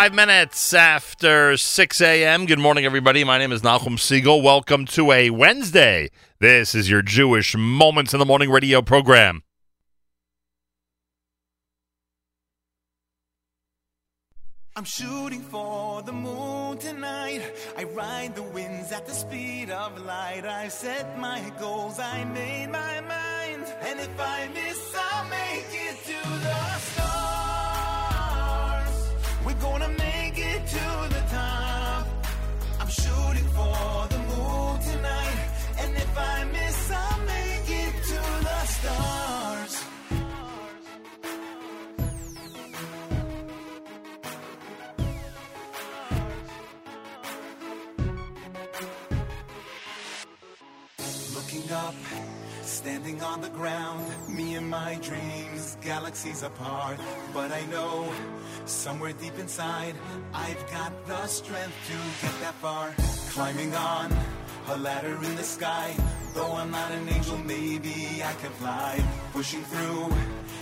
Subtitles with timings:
[0.00, 2.46] Five minutes after 6 a.m.
[2.46, 3.22] Good morning, everybody.
[3.22, 4.42] My name is Nachum Segal.
[4.42, 6.08] Welcome to a Wednesday.
[6.38, 9.42] This is your Jewish Moments in the Morning radio program.
[14.74, 17.42] I'm shooting for the moon tonight.
[17.76, 20.46] I ride the winds at the speed of light.
[20.46, 23.66] I set my goals, I made my mind.
[23.82, 26.70] And if I miss, I'll make it to the
[29.60, 32.06] gonna make it to the top.
[32.80, 35.38] I'm shooting for the moon tonight.
[35.80, 39.19] And if I miss, I'll make it to the stars.
[53.30, 56.98] On the ground, me and my dreams, galaxies apart.
[57.32, 58.12] But I know,
[58.64, 59.94] somewhere deep inside,
[60.34, 62.92] I've got the strength to get that far.
[63.30, 64.10] Climbing on
[64.68, 65.94] a ladder in the sky,
[66.34, 69.02] though I'm not an angel, maybe I can fly.
[69.32, 70.12] Pushing through,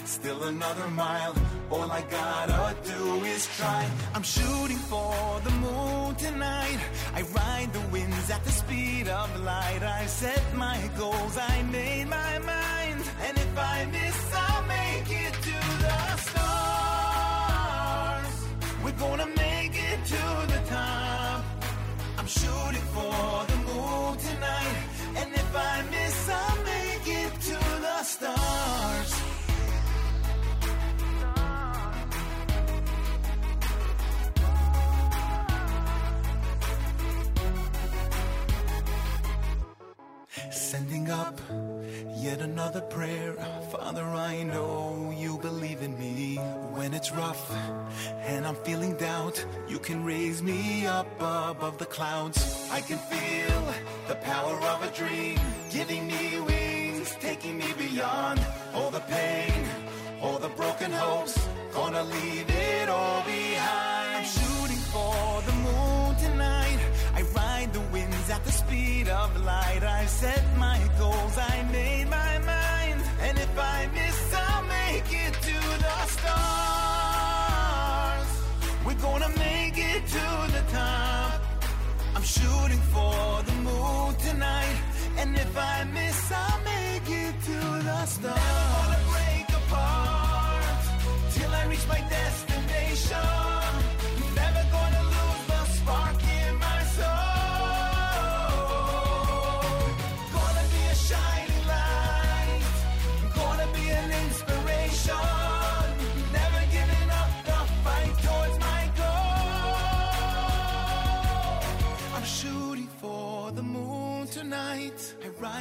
[0.05, 1.35] still another mile.
[1.71, 3.87] All I gotta do is try.
[4.15, 6.79] I'm shooting for the moon tonight.
[7.15, 9.83] I ride the winds at the speed of light.
[9.83, 13.03] I set my goals, I made my mind.
[13.27, 17.49] And if I miss, I'll make it to the stars.
[18.85, 19.38] We're gonna
[25.61, 25.98] And if
[40.69, 41.41] Sending up
[42.15, 43.33] yet another prayer.
[43.73, 46.37] Father, I know you believe in me.
[46.77, 47.51] When it's rough
[48.27, 52.69] and I'm feeling doubt, you can raise me up above the clouds.
[52.71, 53.63] I can feel
[54.09, 55.39] the power of a dream,
[55.71, 58.39] giving me wings, taking me beyond
[58.75, 59.65] all the pain,
[60.21, 61.49] all the broken hopes.
[61.73, 64.08] Gonna leave it all behind.
[70.09, 73.03] Set my goals, I made my mind.
[73.21, 76.29] And if I miss, I'll make it to the stars.
[78.85, 80.27] We're gonna make it to
[80.57, 81.41] the top.
[82.15, 84.79] I'm shooting for the moon tonight.
[85.19, 87.59] And if I miss, I'll make it to
[87.89, 88.41] the stars.
[88.49, 90.79] Never wanna break apart
[91.35, 93.38] till I reach my destination.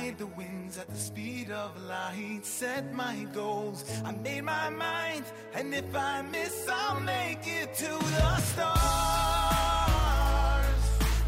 [0.08, 2.40] Ride the winds at the speed of light.
[2.44, 3.84] Set my goals.
[4.06, 5.26] I made my mind.
[5.54, 8.70] And if I miss, I'll make it to the stars.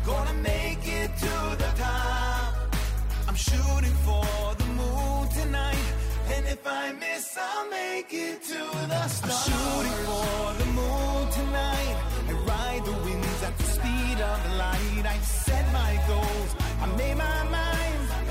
[0.06, 2.56] Gonna make it to the top.
[3.28, 4.26] I'm shooting for
[4.62, 5.88] the moon tonight.
[6.36, 8.64] And if I miss, I'll make it to
[8.94, 9.34] the stars.
[9.34, 11.96] I'm shooting for the moon tonight.
[12.30, 15.06] I ride the winds at the speed of light.
[15.06, 16.56] I set my goals.
[16.82, 17.89] I made my mind.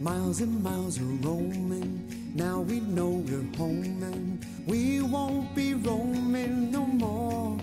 [0.00, 2.02] Miles and miles of roaming.
[2.34, 7.58] Now we know we're home and we won't be roaming no more.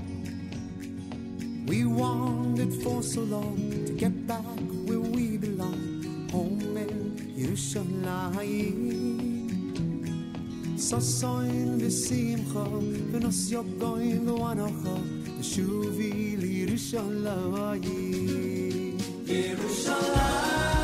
[1.66, 4.44] We wandered for so long to get back
[4.86, 6.30] where we belong.
[6.32, 9.08] Home in Yerushalayim.
[10.80, 12.68] So soin v'simcha
[13.12, 15.00] v'nos yogoin v'anocha
[15.40, 19.00] v'shuvi l'Yerushalayim.
[19.26, 20.77] Yerushalayim.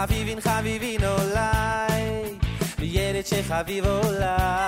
[0.00, 2.34] חביבין חביבין עולי,
[2.78, 4.59] וילד שחביב עולי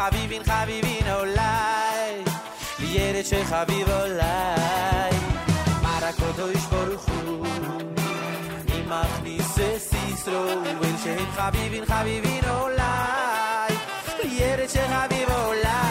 [0.00, 2.24] חביבין חביבין אולי,
[2.78, 5.10] לילד שחביב אולי.
[5.82, 7.46] מרקות או איש ברוך הוא,
[8.68, 10.58] ממך ניסס ישראל,
[11.04, 13.74] שהם חביבין חביבין אולי,
[14.24, 15.89] לילד שחביב אולי.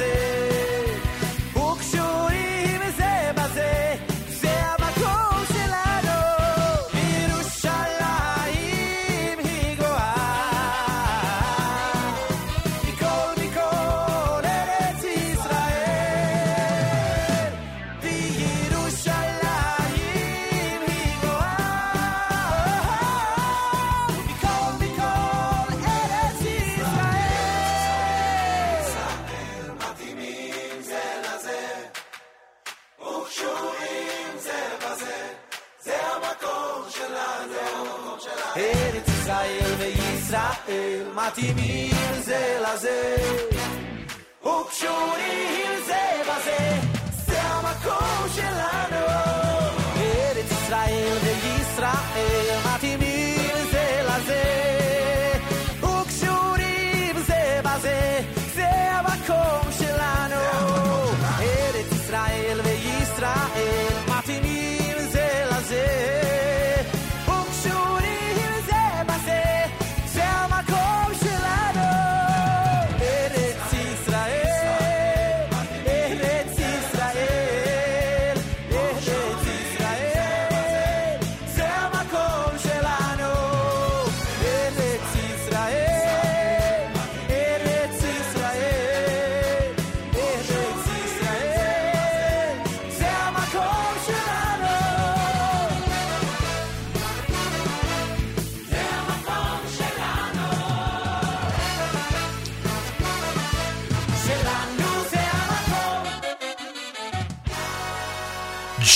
[0.00, 0.47] easy.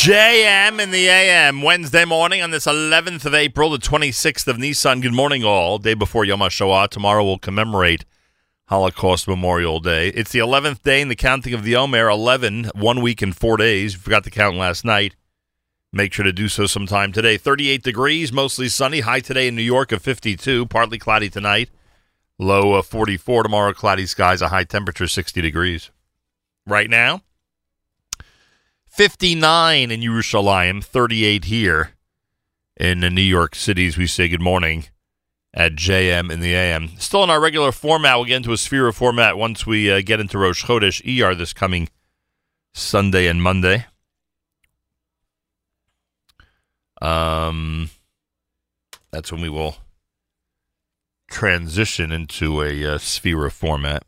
[0.03, 5.01] JM in the AM, Wednesday morning on this 11th of April, the 26th of Nissan.
[5.01, 5.79] Good morning, all.
[5.79, 6.89] Day before Yom HaShoah.
[6.89, 8.05] Tomorrow we'll commemorate
[8.67, 10.09] Holocaust Memorial Day.
[10.09, 13.57] It's the 11th day in the counting of the Omer, 11, one week and four
[13.57, 13.95] days.
[13.95, 15.15] Forgot to count last night.
[15.93, 17.37] Make sure to do so sometime today.
[17.37, 19.03] 38 degrees, mostly sunny.
[19.03, 21.71] High today in New York of 52, partly cloudy tonight.
[22.41, 25.93] Low of 44 tomorrow, cloudy skies, a high temperature 60 degrees.
[26.67, 27.23] Right now,
[28.93, 31.93] 59 in Yerushalayim, 38 here
[32.77, 34.85] in the New York City as we say good morning
[35.55, 36.91] at JM in the AM.
[36.99, 40.21] Still in our regular format, we'll get into a Sefirah format once we uh, get
[40.21, 41.89] into Rosh Chodesh ER this coming
[42.75, 43.87] Sunday and Monday.
[47.01, 47.89] Um,
[49.11, 49.77] that's when we will
[51.31, 54.05] transition into a uh, Sefirah format.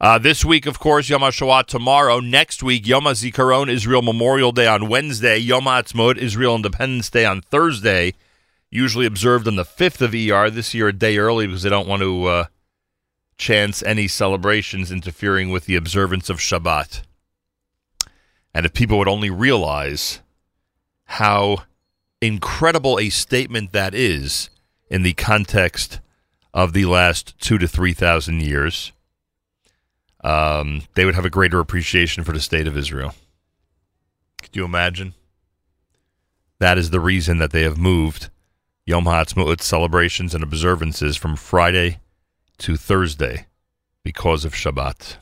[0.00, 2.20] Uh, this week, of course, Yom HaShoah tomorrow.
[2.20, 5.38] Next week, Yom HaZikaron, Israel Memorial Day on Wednesday.
[5.38, 8.14] Yom HaAtzmaut, Israel Independence Day on Thursday.
[8.70, 10.50] Usually observed on the 5th of ER.
[10.50, 12.44] This year, a day early because they don't want to uh,
[13.38, 17.02] chance any celebrations interfering with the observance of Shabbat.
[18.54, 20.20] And if people would only realize
[21.06, 21.64] how
[22.20, 24.48] incredible a statement that is
[24.88, 25.98] in the context
[26.54, 28.92] of the last two to 3,000 years
[30.22, 33.14] um, they would have a greater appreciation for the state of Israel.
[34.42, 35.14] Could you imagine?
[36.58, 38.30] That is the reason that they have moved
[38.84, 42.00] Yom HaAtzmaut celebrations and observances from Friday
[42.58, 43.46] to Thursday
[44.02, 45.16] because of Shabbat.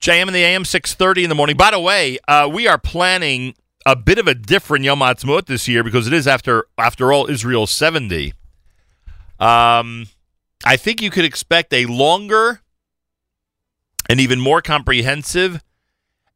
[0.00, 1.56] JM in the AM, 6.30 in the morning.
[1.56, 3.54] By the way, uh, we are planning
[3.84, 7.28] a bit of a different Yom HaAtzmaut this year because it is, after, after all,
[7.28, 8.32] Israel's 70.
[9.40, 10.06] Um,
[10.64, 12.60] I think you could expect a longer
[14.08, 15.62] an even more comprehensive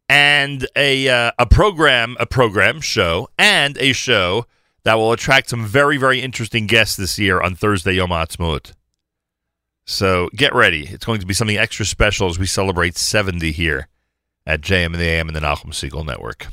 [0.09, 4.47] and a uh, a program a program show and a show
[4.85, 8.73] that will attract some very very interesting guests this year on Thursday Yom Ha'atzmaut.
[9.87, 13.89] So get ready; it's going to be something extra special as we celebrate 70 here
[14.47, 16.49] at JM and the AM and the Nachum Segal Network.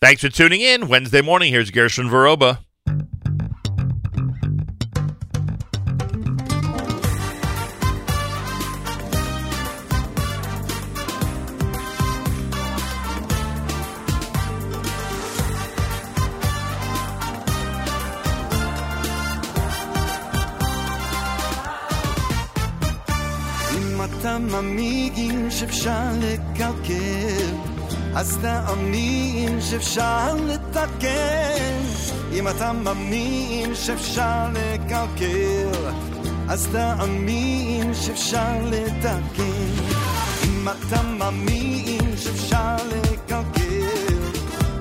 [0.00, 0.88] Thanks for tuning in.
[0.88, 2.58] Wednesday morning, here's Gershon Veroba.
[24.51, 27.55] אתה מאמין שאפשר לקלקל,
[28.15, 31.81] אז תאמין שאפשר לתקן.
[32.33, 35.91] אם אתה מאמין שאפשר לקלקל,
[36.49, 39.71] אז תאמין שאפשר לתקן.
[40.43, 44.17] אם אתה מאמין שאפשר לקלקל,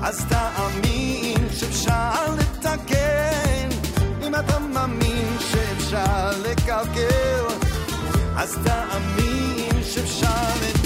[0.02, 3.68] אז תאמין שאפשר לתקן.
[4.26, 7.44] אם אתה מאמין שאפשר לקלקל,
[8.36, 9.19] אז תאמין
[9.91, 10.80] ship Charlotte.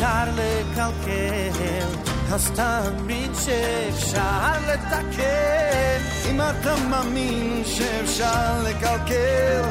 [0.00, 1.88] שאפשר לקלקל,
[2.32, 6.00] אז תאמין שאפשר לתקן.
[6.30, 9.62] אם אתה מאמין שאפשר לקלקל,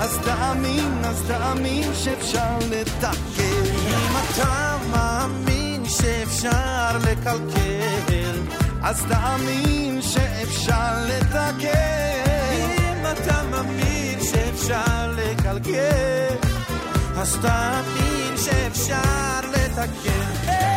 [0.00, 3.64] אז תאמין, אז תאמין שאפשר לתקן.
[3.88, 8.40] אם אתה מאמין שאפשר לקלקל,
[8.82, 11.68] אז תאמין שאפשר לתקן.
[12.78, 16.36] אם אתה מאמין שאפשר לקלקל,
[17.16, 19.63] אז תאמין שאפשר לתקן.
[19.76, 20.24] לתקן.
[20.46, 20.74] Hey!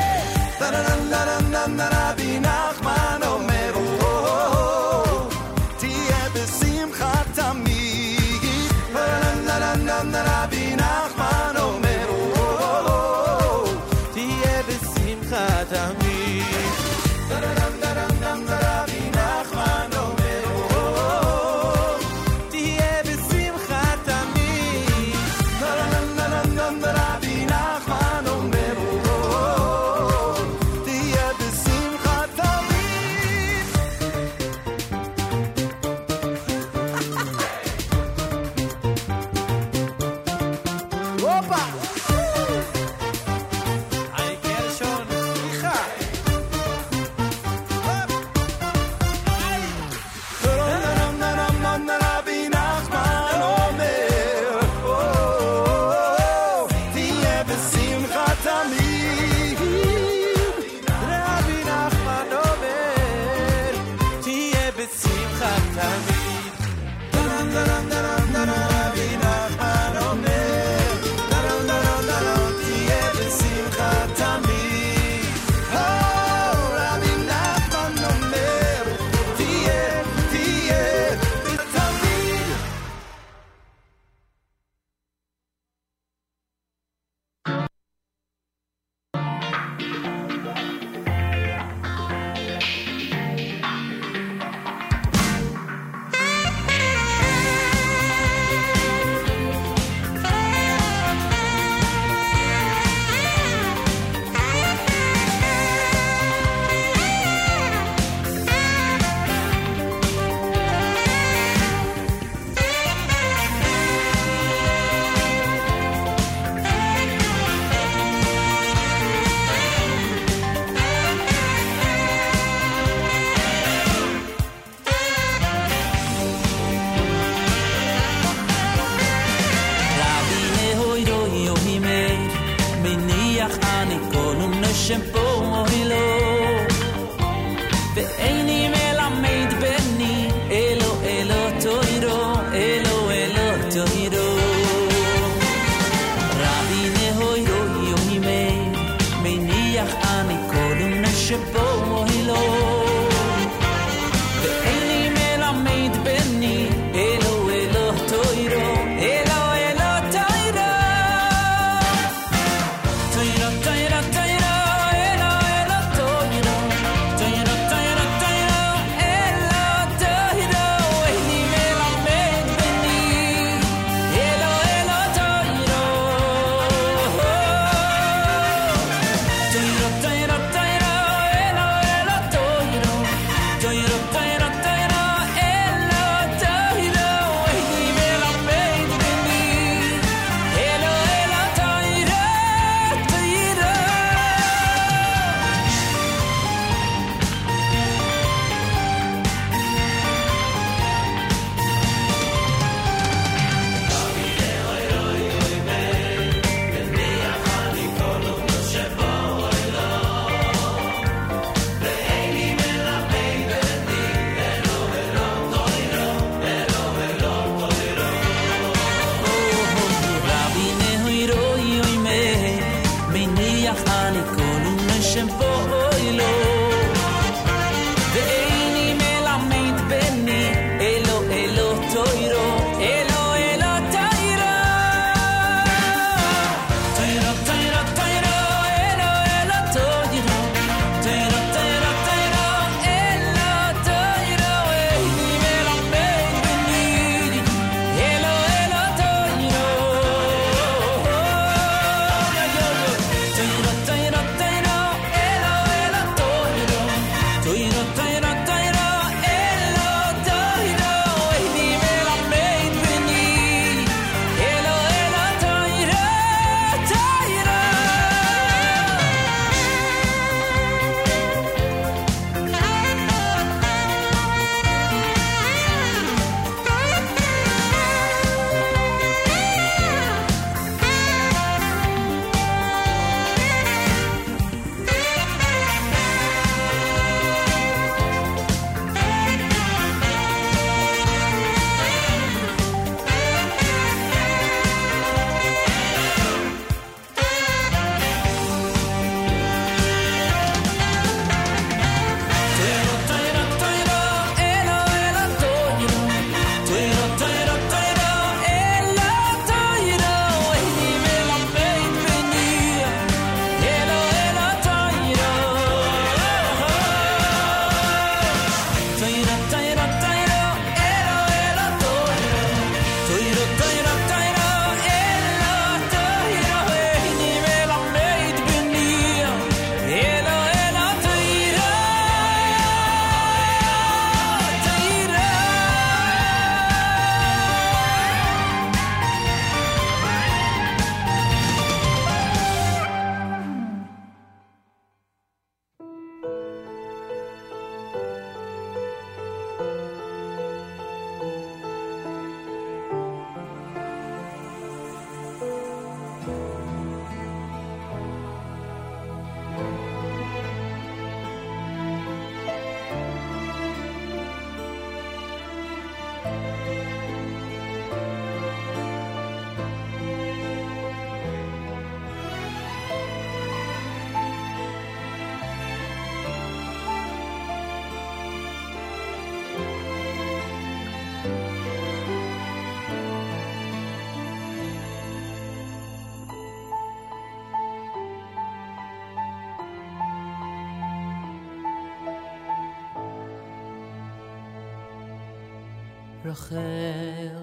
[396.28, 397.38] רחל,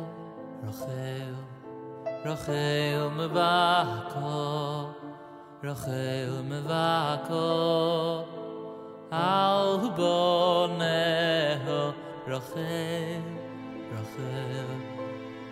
[0.69, 1.35] רחל,
[2.25, 4.89] רחל מבקו,
[5.65, 8.25] רחל מבקו,
[9.13, 11.93] אל בונהו,
[12.29, 13.21] רחל,
[13.95, 14.67] רחל,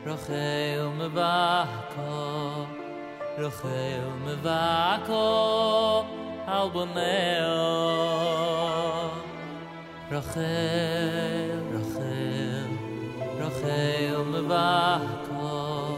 [0.07, 2.64] רחל מבקו,
[3.39, 6.05] רחל מבקו,
[6.49, 7.53] אל בונהו,
[10.11, 11.41] רחל,
[13.62, 15.96] רחל מבקו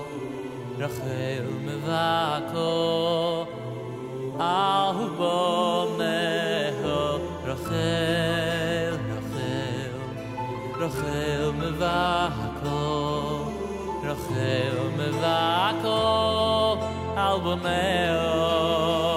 [0.78, 3.44] רחל מבקו
[4.40, 5.08] אהו
[5.98, 9.92] מהו רחל רחל
[10.80, 12.82] רחל מבקו
[14.04, 16.76] רחל מבקו
[17.16, 19.13] אהו מהו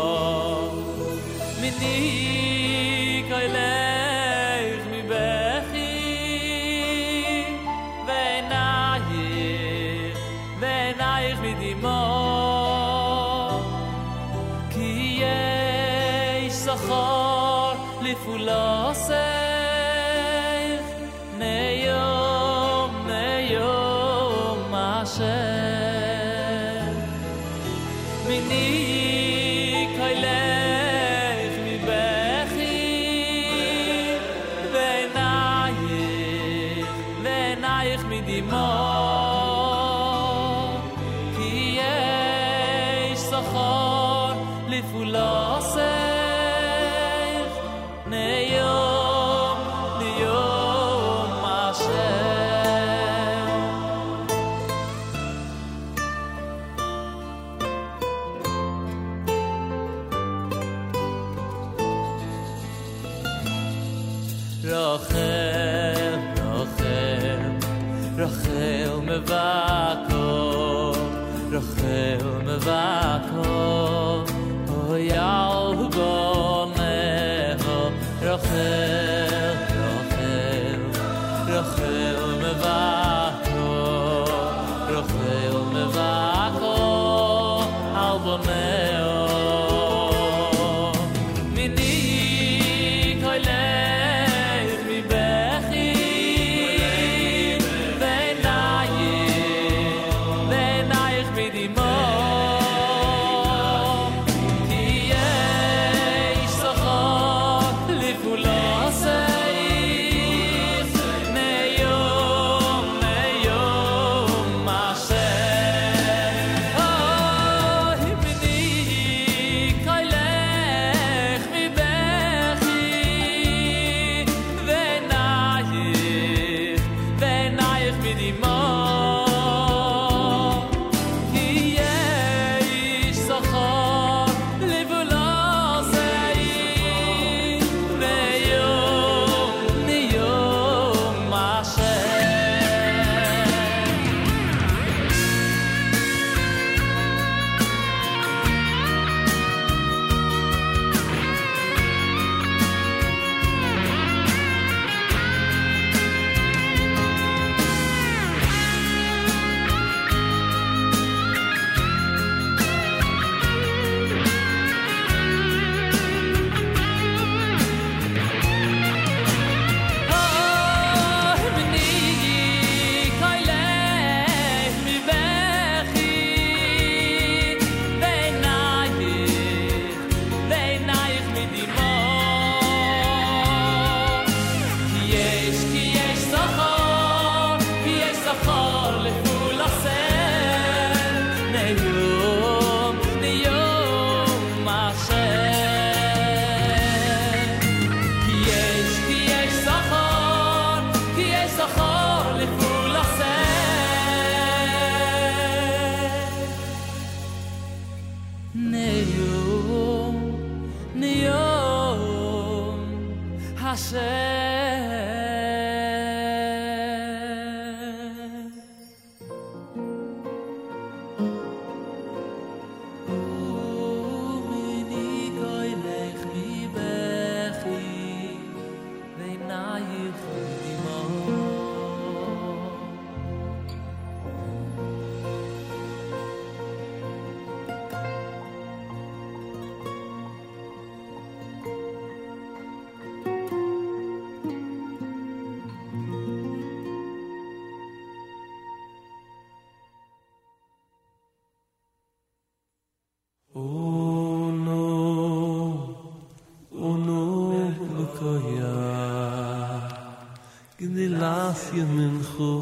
[260.79, 262.53] gni laf je min go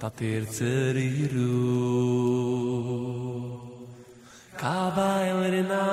[0.00, 1.56] tater ceriru
[4.60, 5.86] kaba el rena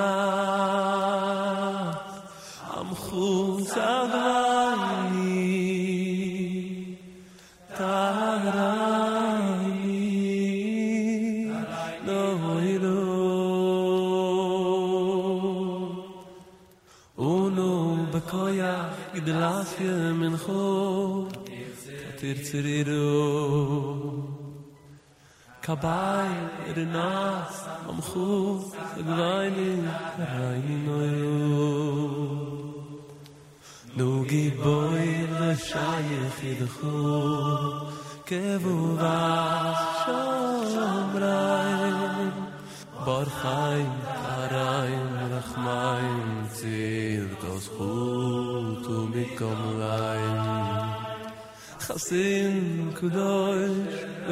[19.68, 20.64] tsche men kho
[22.18, 23.08] tir tsiriru.
[25.64, 26.34] Kabay
[26.76, 27.56] de nas
[27.90, 28.28] am kho
[29.08, 29.70] gvayni
[30.30, 31.36] rayni noyu
[33.96, 35.08] nu giboy
[35.38, 36.96] la shay khid kho
[38.28, 39.80] kevu vas
[40.72, 41.98] shomrayn
[43.04, 43.90] bar khayn
[44.24, 48.47] karayn rakhmayn tsir dos khum
[49.18, 50.38] bikom rein
[51.84, 52.56] khasin
[52.98, 53.62] kudoy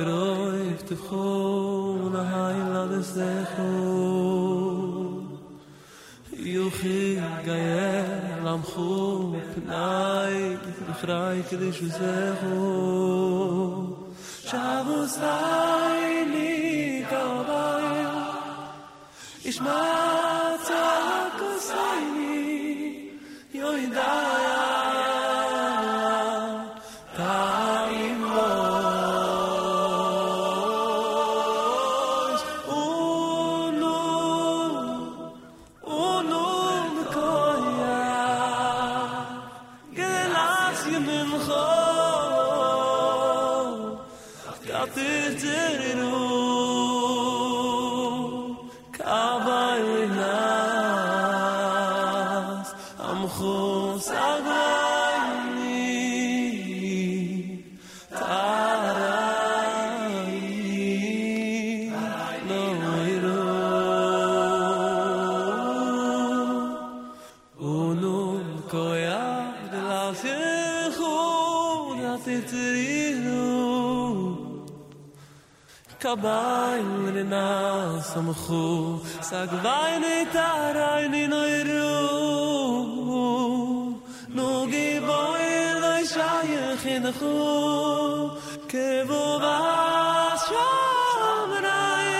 [0.08, 3.72] roy tkhon a hayla desekhu
[6.54, 7.02] yukhi
[7.46, 7.96] gaye
[8.46, 10.36] lam khup nay
[11.00, 12.60] khray kdish zekhu
[14.50, 16.50] shavus nay ni
[17.10, 17.86] kobay
[19.50, 20.05] ishma
[78.16, 81.96] zum khu sag vayne tarayne noyru
[84.36, 85.46] nu geboy
[85.82, 87.34] le shaye khin khu
[88.72, 92.12] ke vo vas shom nay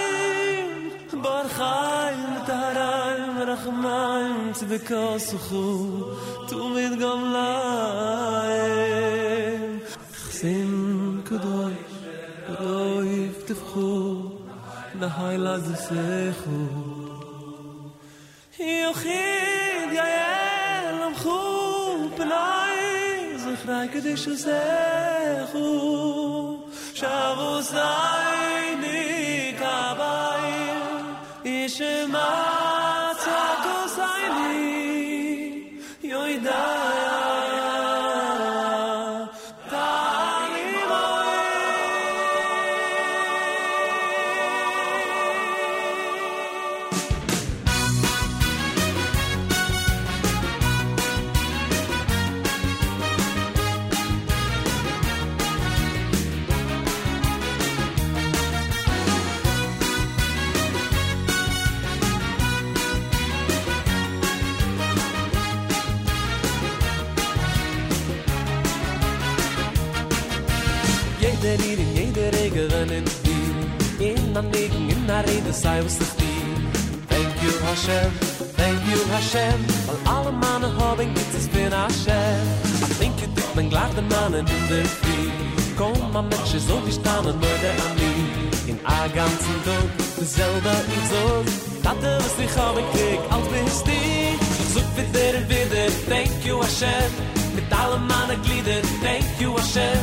[1.25, 5.27] bar khaym tarayne rakhmayn tbekos
[15.07, 16.59] da hayla ze sekhu
[18.83, 20.07] yochid ya
[20.89, 21.39] elam khu
[22.17, 22.83] pnai
[23.43, 25.67] ze khray kede shu sekhu
[27.01, 29.01] shavu zayni
[29.63, 30.53] kabai
[31.57, 32.56] ishmai
[75.57, 76.37] in sei was dich die
[77.09, 78.11] Thank you Hashem,
[78.57, 79.59] thank you Hashem.
[79.87, 82.43] Weil alle Mannen haben gibt es für Hashem.
[82.83, 85.31] I think you think man gleich den Mannen in der Früh
[85.79, 88.13] Komm ma Menschen so wie standen nur der Ami
[88.71, 89.89] In a ganzen Tag,
[90.19, 91.25] dasselbe ich so
[91.83, 97.11] Tate was dich haben krieg, als bist Ich such wieder wieder, thank you Hashem.
[97.55, 100.01] Mit allen Mannen Glieder, thank you Hashem.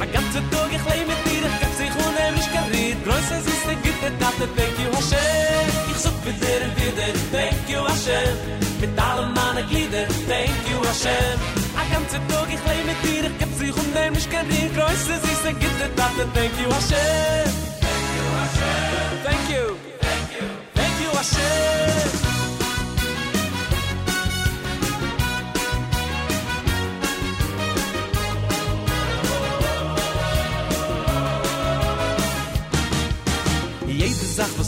[0.00, 1.63] A ganze Tag ich lebe mit dir, ich
[1.94, 3.04] geb sich unheimlich gerät.
[3.04, 5.66] Größer ist der Gitte, Tate, thank you Hashem.
[5.90, 8.34] Ich für dir und wieder, thank you Hashem.
[8.80, 11.38] Mit allen meinen Glieder, thank you Hashem.
[11.76, 14.74] A ganze Tag ich lebe mit dir, ich geb sich unheimlich gerät.
[14.74, 17.50] Größer ist der Gitte, Tate, thank you Hashem.
[17.80, 19.24] Thank you Hashem.
[19.24, 19.76] Thank you.
[20.00, 20.46] Thank you.
[20.74, 22.23] Thank you Hashem.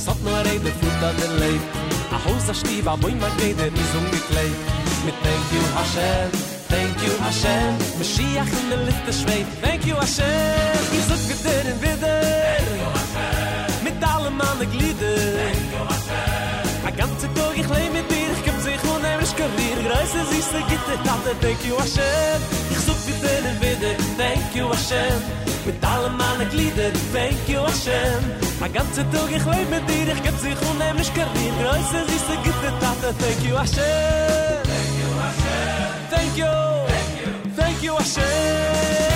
[0.06, 1.62] hat nur rei de fut de leib.
[2.14, 4.26] A hoza stiba boy ma geder is um mit
[5.04, 6.28] mit thank you hashem.
[6.72, 7.72] Thank you hashem.
[7.98, 10.80] Mashiach in de lifte schwei thank you hashem.
[10.96, 12.64] I so gut der in wider
[13.84, 15.14] mit alle man de glide
[16.88, 18.34] a ganze tog ich lei mit dir.
[18.44, 22.40] Gib sich und nem ich kavir greise sich de gitte tate thank you hashem.
[22.74, 25.18] Ich so gut der in wider thank you hashem.
[25.66, 28.45] Mit alle man de glide thank you thank you hashem.
[28.58, 31.54] A ganze Tag ich leib mit dir, ich geb sich unheimlich Karin.
[31.62, 34.62] Größe, süße, gute Tate, thank you, Hashem.
[34.64, 35.76] Thank you, Hashem.
[36.10, 37.54] Thank you.
[37.56, 39.15] Thank you, Hashem.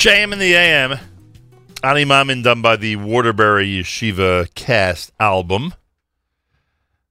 [0.00, 0.98] JM in the AM.
[1.84, 5.74] Ani Mamin done by the Waterbury Yeshiva Cast album.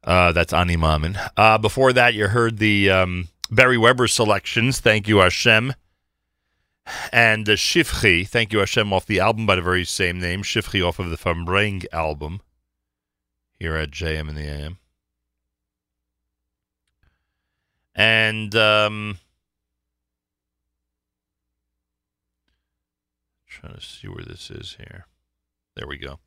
[0.03, 1.15] Uh, that's Ani Mamin.
[1.37, 4.79] Uh, before that, you heard the um, Beri Weber selections.
[4.79, 5.75] Thank you, Hashem.
[7.13, 8.27] And uh, Shifchi.
[8.27, 10.41] Thank you, Hashem, off the album by the very same name.
[10.41, 12.41] Shifchi off of the Fambreng album
[13.59, 14.79] here at JM in the AM.
[17.93, 19.19] And um,
[23.59, 25.05] trying to see where this is here.
[25.75, 26.19] There we go.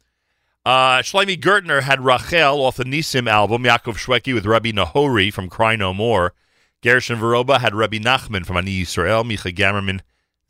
[0.65, 5.49] Uh, Shlomi Gertner had Rachel off the Nisim album, Yaakov Shwekey with Rabbi Nahori from
[5.49, 6.35] Cry No More.
[6.83, 10.01] Gershon Veroba had Rabbi Nachman from Ani Yisrael, Micha Gamerman,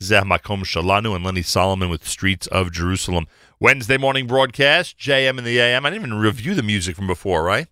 [0.01, 3.27] Zeh Makom Shalanu, and Lenny Solomon with Streets of Jerusalem.
[3.59, 5.85] Wednesday morning broadcast, JM and the AM.
[5.85, 7.67] I didn't even review the music from before, right?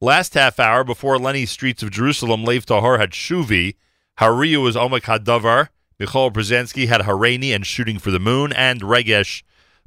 [0.00, 3.76] Last half hour before Lenny's Streets of Jerusalem, Lev Tahor had Shuvi.
[4.18, 5.68] Hariyu was Omek Hadavar.
[6.00, 8.52] Michoel Pruzansky had Harani and Shooting for the Moon.
[8.52, 9.42] And Regesh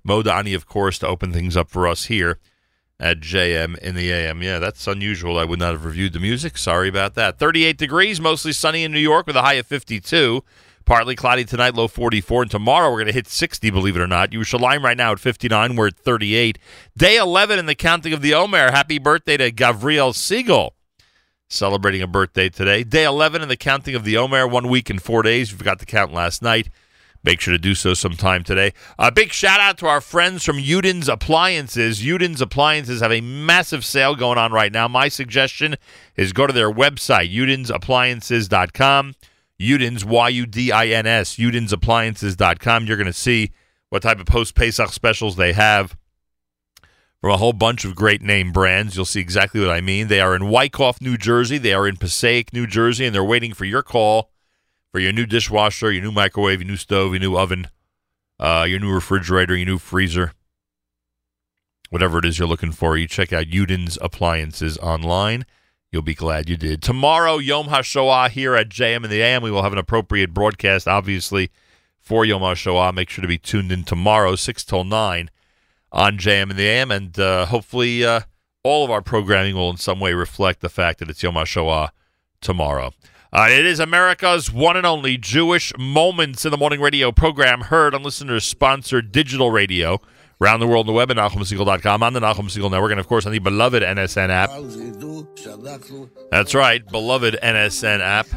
[0.06, 2.40] Modani, of course, to open things up for us here
[3.00, 4.44] at JM in the AM.
[4.44, 5.38] Yeah, that's unusual.
[5.38, 6.58] I would not have reviewed the music.
[6.58, 7.40] Sorry about that.
[7.40, 10.44] 38 degrees, mostly sunny in New York with a high of 52.
[10.84, 12.44] Partly cloudy tonight, low 44.
[12.44, 14.32] And tomorrow we're going to hit 60, believe it or not.
[14.32, 15.76] Yerushalayim right now at 59.
[15.76, 16.58] We're at 38.
[16.98, 18.72] Day 11 in the counting of the Omer.
[18.72, 20.76] Happy birthday to Gavriel Siegel.
[21.52, 22.82] Celebrating a birthday today.
[22.82, 24.48] Day 11 in the counting of the Omer.
[24.48, 25.52] One week and four days.
[25.52, 26.70] We forgot to count last night.
[27.26, 28.72] Make sure to do so sometime today.
[28.98, 32.06] A big shout out to our friends from Yudin's Appliances.
[32.06, 34.88] Yudin's Appliances have a massive sale going on right now.
[34.88, 35.76] My suggestion
[36.16, 39.16] is go to their website, yudinsappliances.com.
[39.60, 42.86] Yudins, Y-U-D-I-N-S, yudinsappliances.com.
[42.86, 43.52] You're going to see
[43.90, 45.98] what type of post-Pesach specials they have
[47.22, 48.96] from a whole bunch of great name brands.
[48.96, 50.08] You'll see exactly what I mean.
[50.08, 51.60] They are in Wyckoff, New Jersey.
[51.60, 54.32] They are in Passaic, New Jersey, and they're waiting for your call
[54.92, 57.68] for your new dishwasher, your new microwave, your new stove, your new oven,
[58.40, 60.34] uh, your new refrigerator, your new freezer,
[61.92, 62.98] whatever it is you're looking for.
[62.98, 65.46] You check out Yudin's Appliances online.
[65.92, 66.82] You'll be glad you did.
[66.82, 69.44] Tomorrow, Yom HaShoah here at JM and the AM.
[69.44, 71.52] We will have an appropriate broadcast, obviously,
[72.00, 72.94] for Yom HaShoah.
[72.96, 75.30] Make sure to be tuned in tomorrow, 6 till 9
[75.92, 76.92] on JM in the AM.
[76.92, 78.22] And uh, hopefully, uh,
[78.64, 81.90] all of our programming will in some way reflect the fact that it's Yom HaShoah
[82.42, 82.92] tomorrow.
[83.34, 87.96] Uh, it is America's one and only Jewish Moments in the Morning radio program heard
[87.96, 90.02] on listeners sponsored digital radio
[90.42, 93.08] around the world on the web at NachumSegal.com, on the Nachum Segal Network, and of
[93.08, 94.50] course on the beloved NSN app.
[96.30, 98.28] That's right, beloved NSN app.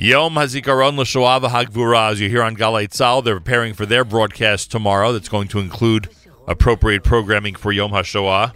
[0.00, 4.70] Yom Hazikaron LaShoah Hagvura, as you hear on Galay Tzal, they're preparing for their broadcast
[4.70, 6.08] tomorrow that's going to include
[6.46, 8.52] appropriate programming for Yom HaShoah.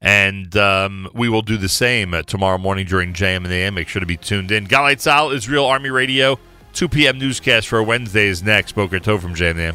[0.00, 3.74] And um, we will do the same uh, tomorrow morning during JM in the AM.
[3.74, 4.68] Make sure to be tuned in.
[4.68, 6.38] Galay Tzal, Israel Army Radio,
[6.74, 7.18] 2 p.m.
[7.18, 8.76] newscast for Wednesday is next.
[8.76, 9.74] Boker Tov from JM and AM.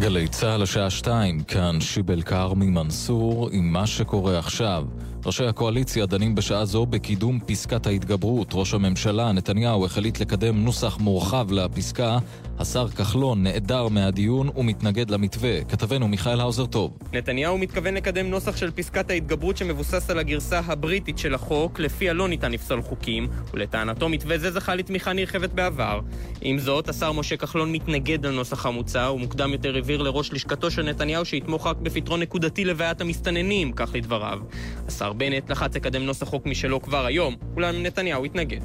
[0.00, 3.86] גלי צה"ל השעה 2, כאן שיבל כרמי מנסור עם מה
[5.26, 8.50] ראשי הקואליציה דנים בשעה זו בקידום פסקת ההתגברות.
[8.52, 12.18] ראש הממשלה נתניהו החליט לקדם נוסח מורחב לפסקה.
[12.58, 15.64] השר כחלון נעדר מהדיון ומתנגד למתווה.
[15.64, 16.98] כתבנו מיכאל האוזר טוב.
[17.12, 22.28] נתניהו מתכוון לקדם נוסח של פסקת ההתגברות שמבוסס על הגרסה הבריטית של החוק, לפיה לא
[22.28, 26.00] ניתן לפסול חוקים, ולטענתו מתווה זה זכה לתמיכה נרחבת בעבר.
[26.40, 31.24] עם זאת, השר משה כחלון מתנגד לנוסח המוצע, ומוקדם יותר הבהיר לראש לשכתו של נתניהו
[31.24, 34.38] שיתמוך רק בפתרון נקודתי לבעיית המסתננים, כך לדבריו.
[34.88, 38.60] השר בנט לחץ לקדם נוסח חוק משלו כבר היום, אולם נתניהו התנגד.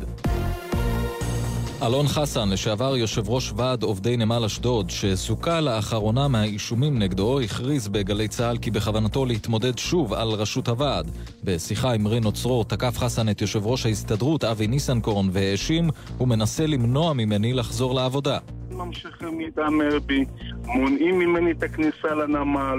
[1.86, 8.28] אלון חסן, לשעבר יושב ראש ועד עובדי נמל אשדוד, שזוכה לאחרונה מהאישומים נגדו, הכריז בגלי
[8.28, 11.12] צה"ל כי בכוונתו להתמודד שוב על ראשות הוועד.
[11.44, 16.68] בשיחה עם רינו צרור תקף חסן את יושב ראש ההסתדרות אבי ניסנקורן והאשים, הוא מנסה
[16.68, 18.38] למנוע ממני לחזור לעבודה.
[18.72, 20.26] ממשיכים להתעמר בי,
[20.66, 22.78] מונעים ממני את הכניסה לנמל.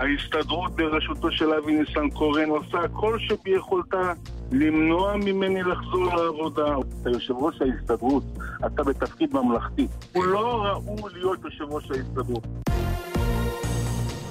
[0.00, 4.12] ההסתדרות בראשותו של אבי ניסנקורן עושה כל שביכולתה
[4.52, 6.74] למנוע ממני לחזור לעבודה.
[7.02, 8.22] אתה יושב ראש ההסתדרות,
[8.66, 9.86] אתה בתפקיד ממלכתי.
[10.12, 12.46] הוא לא ראוי להיות יושב ראש ההסתדרות.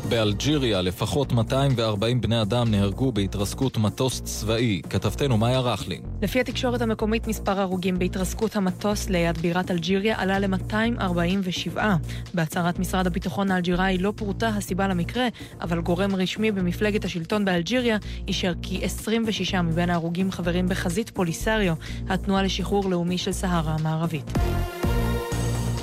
[0.09, 4.81] באלג'יריה לפחות 240 בני אדם נהרגו בהתרסקות מטוס צבאי.
[4.89, 6.01] כתבתנו מאיה רכלין.
[6.21, 11.77] לפי התקשורת המקומית, מספר ההרוגים בהתרסקות המטוס ליד בירת אלג'יריה עלה ל-247.
[12.33, 15.27] בהצהרת משרד הביטחון האלג'יראי לא פורטה הסיבה למקרה,
[15.61, 17.97] אבל גורם רשמי במפלגת השלטון באלג'יריה
[18.27, 21.73] אישר כי 26 מבין ההרוגים חברים בחזית פוליסריו,
[22.09, 24.31] התנועה לשחרור לאומי של סהרה המערבית.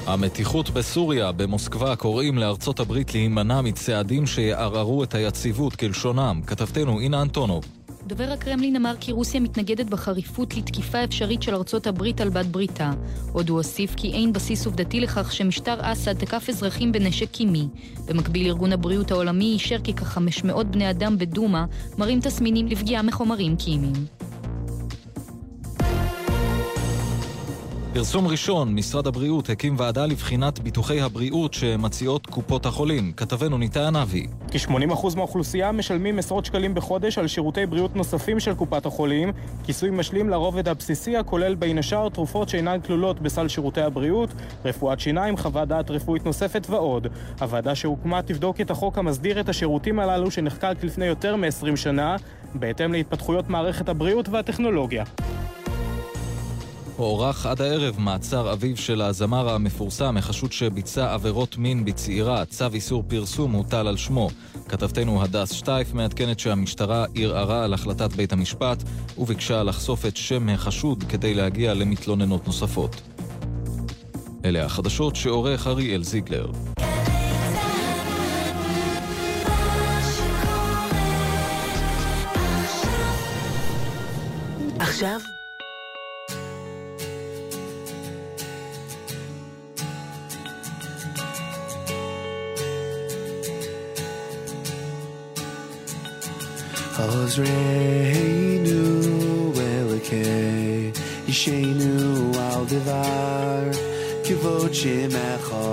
[0.07, 6.41] המתיחות בסוריה, במוסקבה, קוראים לארצות הברית להימנע מצעדים שיערערו את היציבות כלשונם.
[6.47, 7.65] כתבתנו אינה אנטונוב.
[8.07, 12.93] דובר הקרמלין אמר כי רוסיה מתנגדת בחריפות לתקיפה אפשרית של ארצות הברית על בת בריתה.
[13.33, 17.69] עוד הוא הוסיף כי אין בסיס עובדתי לכך שמשטר אסד תקף אזרחים בנשק קימי.
[18.07, 21.65] במקביל, ארגון הבריאות העולמי אישר כי כ-500 בני אדם בדומא
[21.99, 24.07] מראים תסמינים לפגיעה מחומרים קימיים.
[27.97, 33.13] פרסום ראשון, משרד הבריאות הקים ועדה לבחינת ביטוחי הבריאות שמציעות קופות החולים.
[33.13, 34.27] כתבנו ניתאי ענבי.
[34.51, 39.33] כ-80% מהאוכלוסייה משלמים עשרות שקלים בחודש על שירותי בריאות נוספים של קופת החולים,
[39.65, 44.31] כיסוי משלים לרובד הבסיסי הכולל בין השאר תרופות שאינן כלולות בסל שירותי הבריאות,
[44.65, 47.07] רפואת שיניים, חוות דעת רפואית נוספת ועוד.
[47.41, 52.17] הוועדה שהוקמה תבדוק את החוק המסדיר את השירותים הללו שנחקק לפני יותר מ-20 שנה,
[52.55, 55.05] בהתאם להתפתחויות מערכת הבריאות והטכנולוגיה.
[56.97, 62.45] הוארך עד הערב מעצר אביו של הזמר המפורסם, החשוד שביצע עבירות מין בצעירה.
[62.45, 64.31] צו איסור פרסום הוטל על שמו.
[64.69, 68.83] כתבתנו הדס שטייף מעדכנת שהמשטרה ערערה על החלטת בית המשפט
[69.19, 73.01] וביקשה לחשוף את שם החשוד כדי להגיע למתלוננות נוספות.
[74.45, 76.51] אלה החדשות שעורך אריאל זיגלר.
[84.79, 85.21] עכשיו
[97.23, 98.83] Ozreinu
[99.71, 100.27] elake
[101.27, 101.95] Yishenu
[102.49, 103.65] al devar
[104.25, 105.65] Kivot shemecha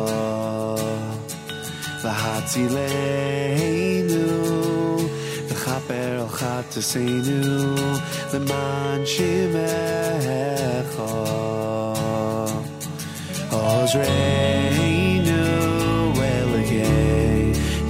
[2.04, 4.26] V'hatzileinu
[5.50, 7.42] V'chaper al chataseinu
[8.34, 11.10] L'man shemecha
[13.64, 15.42] Ozreinu
[16.34, 16.90] elake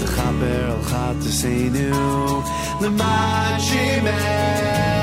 [0.00, 1.90] v'chaper al chataseinu
[2.82, 5.01] l'man shemecha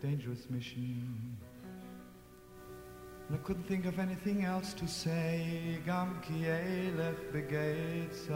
[0.00, 1.36] dangerous mission.
[3.28, 5.78] And I couldn't think of anything else to say.
[5.86, 8.28] Gamkie left the gates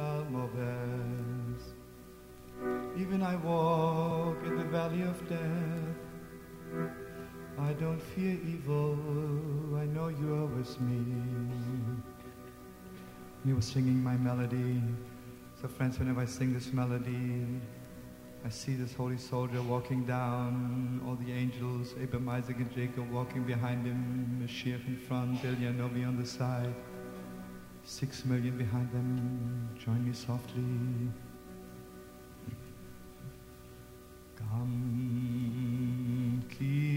[2.97, 6.91] Even I walk in the valley of death.
[7.59, 8.99] I don't fear evil.
[9.77, 11.03] I know you are with me.
[13.45, 14.83] He was singing my melody.
[15.61, 17.47] So friends, whenever I sing this melody,
[18.47, 23.43] I see this holy soldier walking down, all the angels, Abraham, Isaac, and Jacob walking
[23.45, 26.75] behind him, Mashiach in front, Elianovi on the side,
[27.85, 29.71] six million behind them.
[29.83, 30.63] Join me softly.
[34.39, 36.95] Gam ki.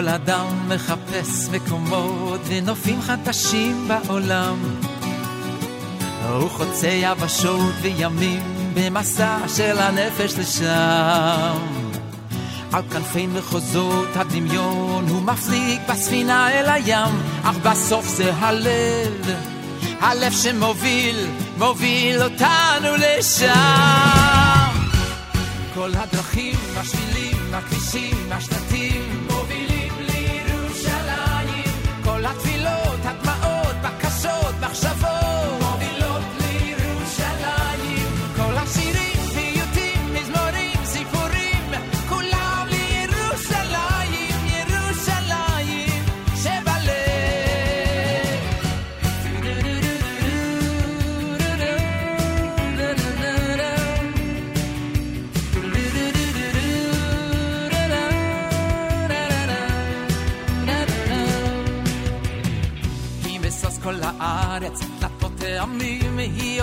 [0.00, 4.56] כל אדם מחפש מקומות ונופים חדשים בעולם.
[6.28, 8.42] הוא חוצה יבשות וימים
[8.74, 11.58] במסע של הנפש לשם.
[12.72, 19.34] על כנפי מחוזות הדמיון הוא מפליג בספינה אל הים, אך בסוף זה הלב,
[20.00, 21.26] הלב שמוביל,
[21.58, 23.50] מוביל אותנו לשם.
[25.74, 29.09] כל הדרכים, השבילים, הכבישים, השלטים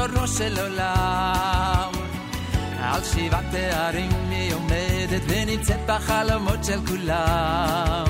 [0.07, 1.91] ריבונו של עולם.
[2.79, 8.05] על שבעת תארים היא עומדת ונמצאת בחלומות של כולם.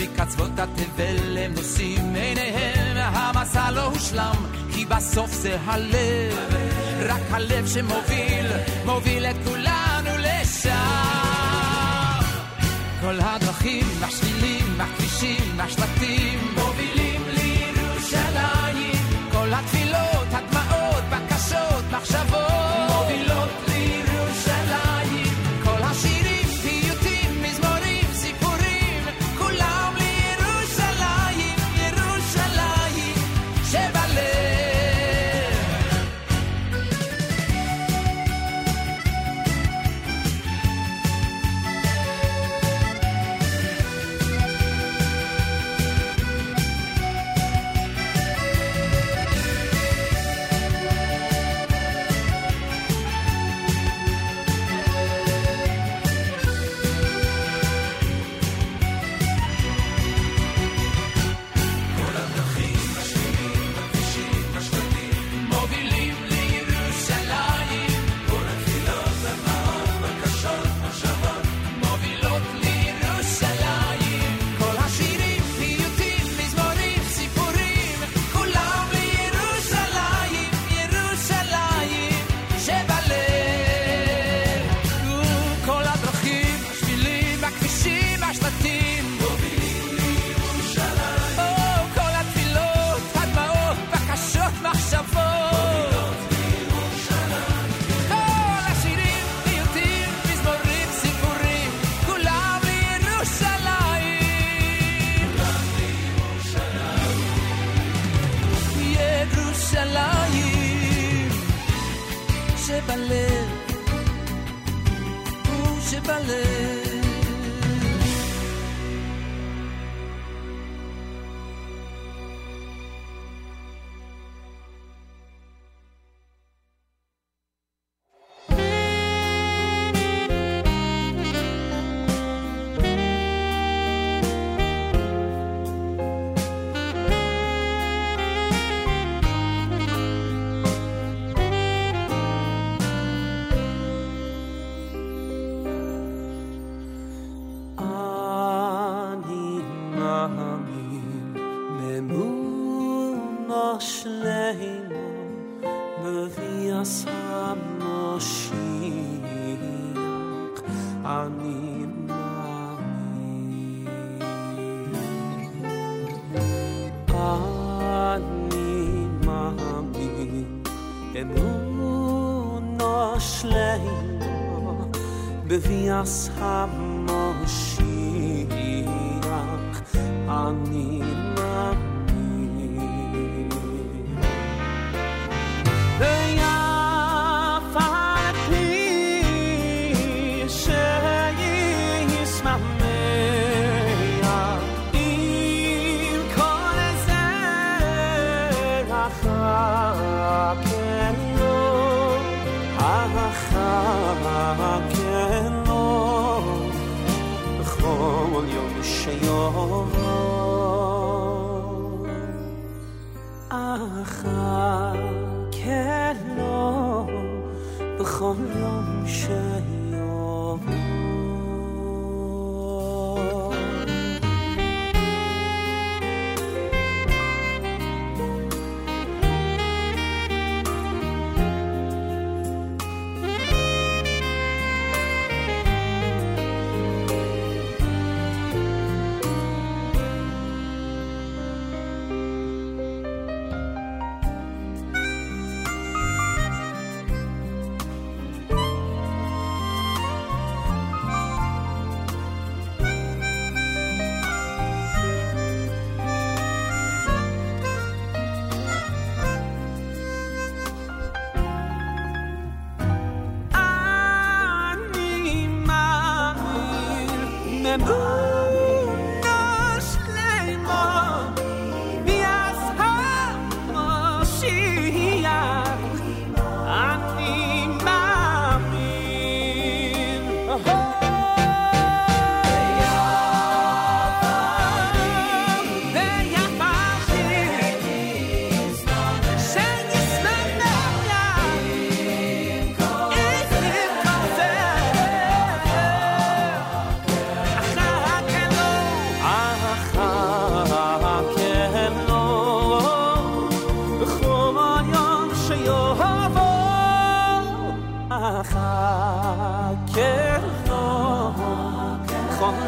[0.00, 4.34] מקצוות התבל הם נושאים עיניהם, המסע לא הושלם,
[4.72, 6.54] כי בסוף זה הלב,
[7.00, 8.46] רק הלב שמוביל,
[8.84, 10.70] מוביל את כולנו לשם.
[13.00, 18.92] כל הדרכים, השבילים, הכבישים, השלטים, מובילים לירושלים.
[19.32, 19.91] כל התפילה
[21.92, 22.31] marche.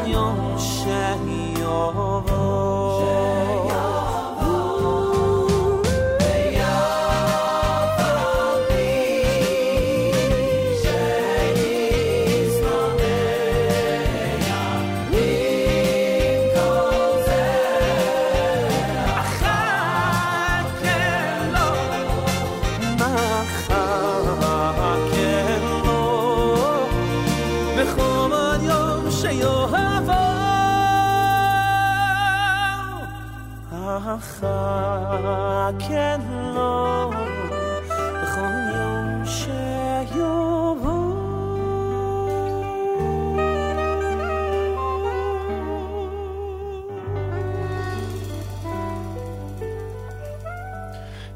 [0.07, 2.44] Yom Shehi Yovah.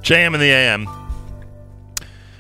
[0.10, 0.88] JM in the AM.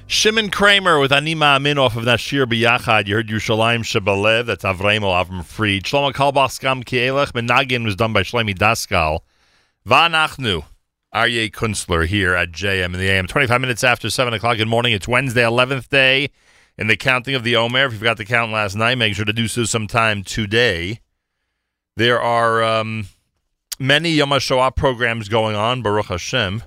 [0.07, 3.05] Shimon Kramer with Ani Maamin off of Nashir B'Yachad.
[3.05, 4.47] You heard Yerushalayim Shebalev.
[4.47, 5.83] That's Avremo Avram Fried.
[5.83, 7.33] Shlomo Carlebach Skam Kielech.
[7.33, 9.19] Menagin was done by Shlomi Daskal.
[9.87, 10.63] Vanachnu.
[11.13, 13.27] Aryeh Kunstler here at JM in the AM.
[13.27, 14.57] 25 minutes after 7 o'clock.
[14.57, 14.93] Good morning.
[14.93, 16.31] It's Wednesday, 11th day
[16.75, 17.85] in the counting of the Omer.
[17.85, 21.01] If you forgot to count last night, make sure to do so sometime today.
[21.95, 23.05] There are um,
[23.77, 26.63] many Yom HaShoah programs going on, Baruch Hashem.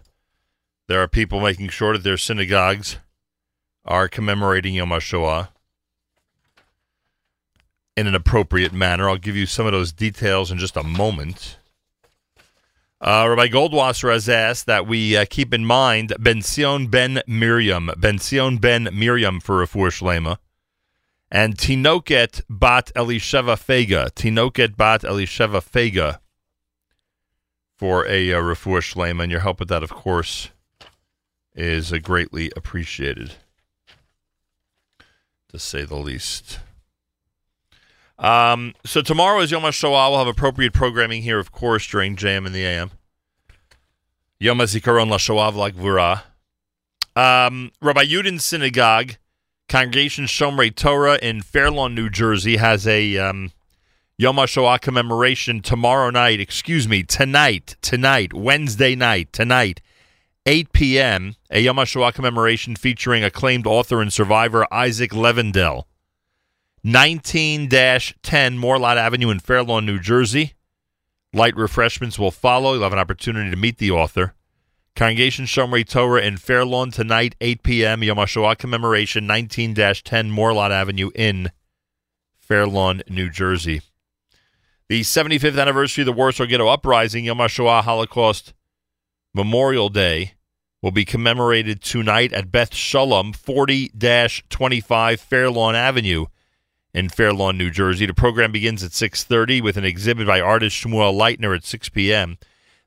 [0.89, 2.99] There are people making sure that their synagogues
[3.85, 5.49] are commemorating Yom HaShoah
[7.97, 9.09] in an appropriate manner.
[9.09, 11.59] I'll give you some of those details in just a moment.
[13.01, 17.91] Uh, Rabbi Goldwasser has asked that we uh, keep in mind Ben Sion Ben Miriam,
[17.97, 20.39] Ben Sion Ben Miriam for Rafur Shlema,
[21.29, 26.21] and Tinoket Bat Elisheva Fega, Tinoket Bat Elisheva Fega
[27.77, 30.51] for a uh, Rafur Shlema, and your help with that, of course,
[31.55, 33.35] is greatly appreciated,
[35.49, 36.61] to say the least.
[38.19, 40.11] Um, so tomorrow is Yom HaShoah.
[40.11, 42.93] We'll have appropriate programming here, of course, during JM in the AM.
[44.39, 46.23] Yom HaZikaron LaShoah V'Lagvura.
[47.15, 49.17] Um, Rabbi Yudin Synagogue,
[49.69, 53.53] Congregation Shomrei Torah in Fairlawn, New Jersey, has a um,
[54.19, 56.41] Yom HaShoah commemoration tomorrow night.
[56.41, 59.81] Excuse me, tonight, tonight, Wednesday night, tonight,
[60.45, 65.85] 8 p.m., a Yom HaShoah commemoration featuring acclaimed author and survivor Isaac Levendel.
[66.83, 68.11] 19 10
[68.59, 70.55] Morlot Avenue in Fairlawn, New Jersey.
[71.33, 72.75] Light refreshments will follow.
[72.75, 74.35] You'll have an opportunity to meet the author.
[74.97, 78.03] Congregation Shomrei Torah in Fairlawn tonight, 8 p.m.
[78.03, 81.53] Yom HaShoah commemoration, 19 10 Morlot Avenue in
[82.41, 83.81] Fairlawn, New Jersey.
[84.89, 88.53] The 75th anniversary of the Warsaw Ghetto Uprising, Yom HaShoah Holocaust
[89.35, 90.35] Memorial Day,
[90.83, 93.91] will be commemorated tonight at Beth Shalom, 40
[94.51, 96.27] 25 Fairlawn Avenue
[96.93, 98.05] in Fairlawn, New Jersey.
[98.05, 102.37] The program begins at 6.30 with an exhibit by artist Shmuel Leitner at 6 p.m.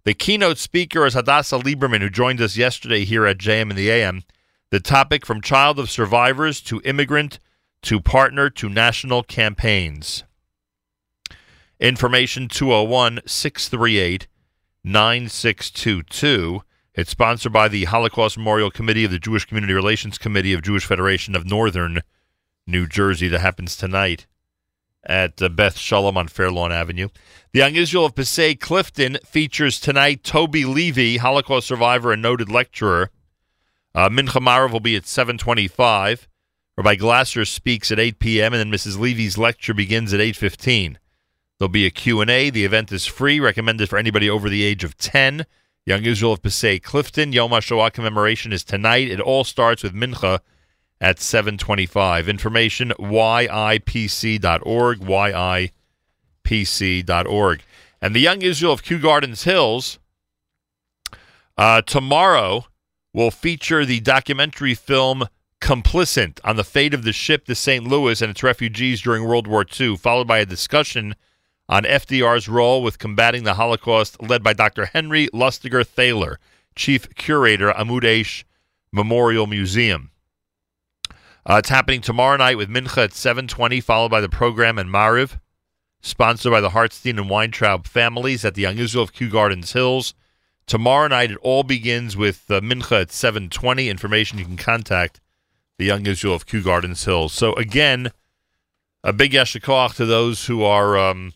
[0.03, 3.89] The keynote speaker is Hadassah Lieberman, who joined us yesterday here at JM in the
[3.89, 4.23] AM.
[4.69, 7.39] The topic from child of survivors to immigrant
[7.83, 10.23] to partner to national campaigns.
[11.79, 14.27] Information 201 638
[14.85, 16.61] 9622.
[16.93, 20.85] It's sponsored by the Holocaust Memorial Committee of the Jewish Community Relations Committee of Jewish
[20.85, 22.01] Federation of Northern
[22.67, 24.27] New Jersey that happens tonight
[25.03, 27.09] at uh, Beth Shalom on Fairlawn Avenue.
[27.51, 33.09] The Young Israel of Passaic Clifton features tonight Toby Levy, Holocaust survivor and noted lecturer.
[33.95, 36.27] Uh, Mincha Marav will be at 725.
[36.77, 38.53] Rabbi Glasser speaks at 8 p.m.
[38.53, 38.99] and then Mrs.
[38.99, 40.97] Levy's lecture begins at 8.15.
[41.57, 42.49] There'll be a Q&A.
[42.49, 45.45] The event is free, recommended for anybody over the age of 10.
[45.85, 47.31] Young Israel of Passaic Clifton.
[47.31, 49.09] Yom HaShoah commemoration is tonight.
[49.09, 50.39] It all starts with Mincha
[50.99, 52.27] at 725.
[52.27, 54.99] Information, yipc.org,
[56.45, 57.63] yipc.org.
[58.01, 59.99] And the Young Israel of Kew Gardens Hills
[61.57, 62.65] uh, tomorrow
[63.13, 65.27] will feature the documentary film
[65.61, 67.87] Complicit on the fate of the ship the St.
[67.87, 71.15] Louis and its refugees during World War II, followed by a discussion
[71.67, 74.85] on FDR's role with combating the Holocaust, led by Dr.
[74.85, 76.39] Henry Lustiger Thaler,
[76.75, 78.43] Chief Curator, Amud Eish
[78.91, 80.11] Memorial Museum.
[81.47, 85.39] Uh, it's happening tomorrow night with Mincha at 720, followed by the program and Mariv,
[86.01, 90.13] sponsored by the Hartstein and Weintraub families at the Young Israel of Kew Gardens Hills.
[90.65, 93.89] Tomorrow night, it all begins with uh, Mincha at 720.
[93.89, 95.21] Information you can contact
[95.77, 97.33] the Young Israel of Kew Gardens Hills.
[97.33, 98.11] So, again,
[99.03, 101.33] a big yashikoach to those who are um,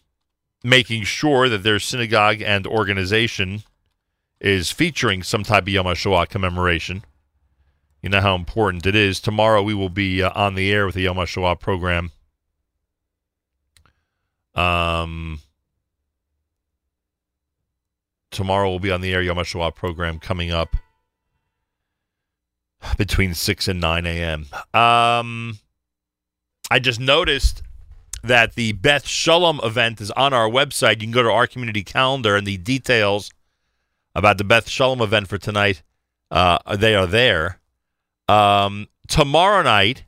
[0.64, 3.64] making sure that their synagogue and organization
[4.41, 7.03] is featuring some type of Yom HaShoah commemoration.
[8.02, 9.19] You know how important it is.
[9.19, 12.11] Tomorrow we will be uh, on the air with the Yom HaShoah program.
[14.56, 15.41] Um,
[18.31, 20.76] tomorrow we'll be on the air Yom HaShoah program coming up
[22.98, 24.45] between 6 and 9 a.m.
[24.73, 25.60] Um,
[26.72, 27.61] I just noticed
[28.23, 30.95] that the Beth Shalom event is on our website.
[30.95, 33.31] You can go to our community calendar and the details
[34.15, 35.83] about the Beth Shalom event for tonight,
[36.31, 37.59] uh, they are there.
[38.27, 40.05] Um, tomorrow night,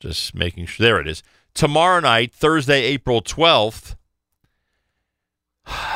[0.00, 1.22] just making sure, there it is.
[1.54, 3.96] Tomorrow night, Thursday, April 12th,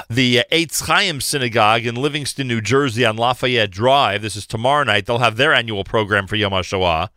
[0.08, 4.22] the Eitz Chaim Synagogue in Livingston, New Jersey on Lafayette Drive.
[4.22, 5.06] This is tomorrow night.
[5.06, 7.08] They'll have their annual program for Yom HaShoah.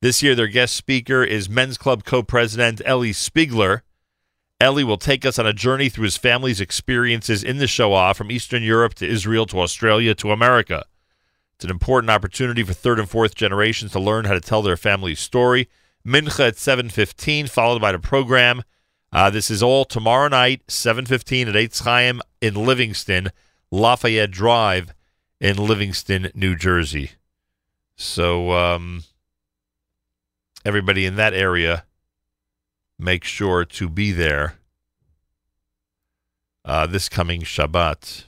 [0.00, 3.80] This year, their guest speaker is Men's Club co president Ellie Spiegler.
[4.60, 8.30] Ellie will take us on a journey through his family's experiences in the Shoah from
[8.30, 10.84] Eastern Europe to Israel to Australia to America.
[11.56, 14.76] It's an important opportunity for third and fourth generations to learn how to tell their
[14.76, 15.68] family's story.
[16.06, 18.62] Mincha at 7.15, followed by the program.
[19.12, 23.30] Uh, this is all tomorrow night, 7.15 at Eitz Chaim in Livingston,
[23.72, 24.94] Lafayette Drive
[25.40, 27.12] in Livingston, New Jersey.
[27.96, 29.02] So um,
[30.64, 31.84] everybody in that area,
[32.98, 34.54] make sure to be there
[36.64, 38.24] uh, this coming Shabbat.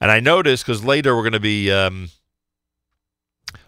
[0.00, 2.10] And I noticed because later we're going to be um,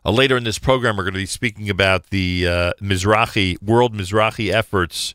[0.04, 3.94] uh, later in this program we're going to be speaking about the uh, Mizrachi world
[3.94, 5.14] Mizrachi efforts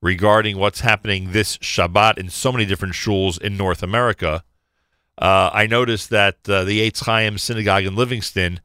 [0.00, 4.42] regarding what's happening this Shabbat in so many different shuls in North America.
[5.16, 8.60] Uh, I noticed that uh, the Eitz Chaim Synagogue in Livingston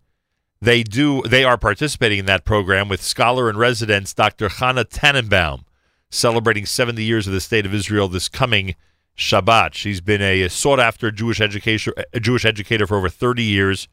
[0.63, 4.47] they do they are participating in that program with scholar in residence Dr.
[4.47, 5.65] Chana Tannenbaum
[6.09, 8.75] celebrating 70 years of the state of Israel this coming
[9.17, 9.73] Shabbat.
[9.73, 13.89] She's been a sought after Jewish educator, a Jewish educator for over 30 years,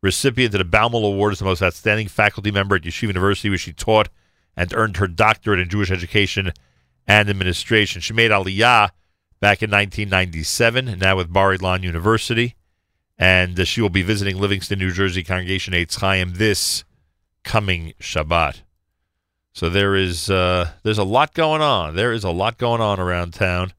[0.00, 3.58] recipient of the Baumel Award as the most outstanding faculty member at Yeshiva University, where
[3.58, 4.08] she taught
[4.56, 6.52] and earned her doctorate in Jewish education
[7.06, 8.00] and administration.
[8.00, 8.90] She made Aliyah
[9.40, 12.56] back in 1997, now with Bar Ilan University,
[13.18, 16.84] and uh, she will be visiting Livingston, New Jersey congregation Eitz Chaim this
[17.42, 18.62] coming Shabbat.
[19.52, 21.94] So there is uh, there's a lot going on.
[21.94, 23.72] There is a lot going on around town.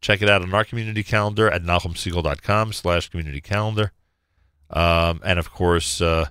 [0.00, 3.92] Check it out on our community calendar at NachumSegal.com slash community calendar.
[4.68, 6.26] Um, and of course, uh,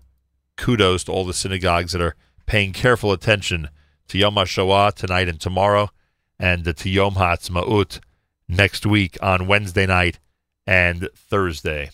[0.58, 2.16] kudos to all the synagogues that are
[2.46, 3.70] paying careful attention
[4.10, 5.90] to Yom HaShoah tonight and tomorrow,
[6.38, 8.00] and to Yom HaTzmaut
[8.48, 10.20] next week on Wednesday night
[10.68, 11.92] and Thursday.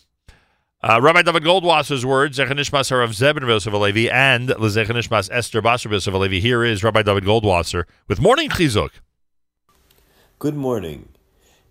[0.80, 6.40] Uh, Rabbi David Goldwasser's words, Zechanishmas Harav Yosef Alevi, and Lezechanishmas Esther Basar Alevi.
[6.40, 8.92] Here is Rabbi David Goldwasser with Morning Chizuk.
[10.38, 11.10] Good morning.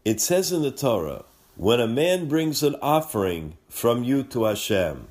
[0.04, 1.24] It says in the Torah,
[1.54, 5.06] when a man brings an offering from you to Hashem,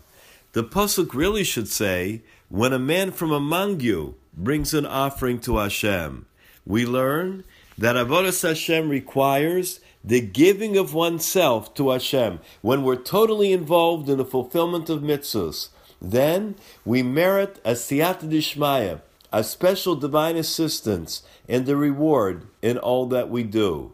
[0.51, 5.55] the Pasuk really should say, when a man from among you brings an offering to
[5.55, 6.25] Hashem.
[6.65, 7.45] We learn
[7.77, 12.39] that Avodas Hashem requires the giving of oneself to Hashem.
[12.61, 15.69] When we're totally involved in the fulfillment of mitzvahs,
[15.99, 19.01] then we merit a siyata dishmaya,
[19.33, 23.93] a special divine assistance and the reward in all that we do.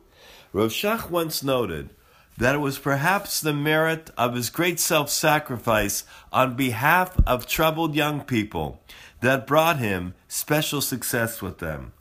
[0.52, 1.92] Rav Shach once noted
[2.38, 7.96] that it was perhaps the merit of his great self sacrifice on behalf of troubled
[7.96, 8.82] young people
[9.22, 11.94] that brought him special success with them.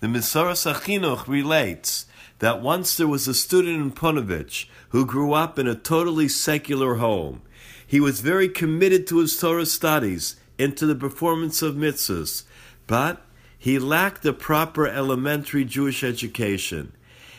[0.00, 2.06] The Misoras Achinuch relates
[2.38, 6.96] that once there was a student in Punovich who grew up in a totally secular
[6.96, 7.42] home.
[7.86, 12.44] He was very committed to his Torah studies and to the performance of mitzvahs,
[12.86, 13.22] but
[13.58, 16.92] he lacked the proper elementary Jewish education.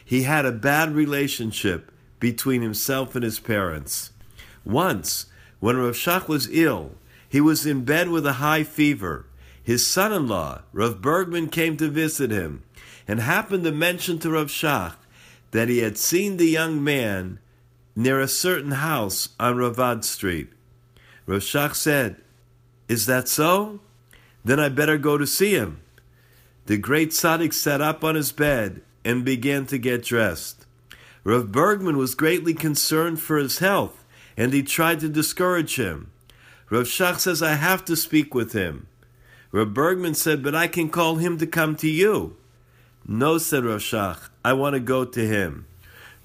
[0.03, 4.11] He had a bad relationship between himself and his parents.
[4.65, 5.27] Once,
[5.59, 6.95] when Rav Shach was ill,
[7.29, 9.25] he was in bed with a high fever.
[9.61, 12.63] His son in law, Rav Bergman, came to visit him
[13.07, 14.95] and happened to mention to Rav Shach
[15.51, 17.39] that he had seen the young man
[17.95, 20.49] near a certain house on Ravad Street.
[21.25, 22.17] Rav Shach said,
[22.87, 23.79] Is that so?
[24.43, 25.81] Then I better go to see him.
[26.67, 30.65] The great tzaddik sat up on his bed and began to get dressed.
[31.23, 34.05] Rav Bergman was greatly concerned for his health,
[34.35, 36.11] and he tried to discourage him.
[36.69, 38.87] Rav Shach says, I have to speak with him.
[39.51, 42.35] Rav Bergman said, But I can call him to come to you.
[43.07, 45.65] No, said Rav Shach, I want to go to him.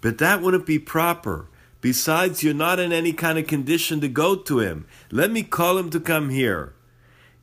[0.00, 1.48] But that wouldn't be proper.
[1.80, 4.86] Besides, you're not in any kind of condition to go to him.
[5.10, 6.74] Let me call him to come here.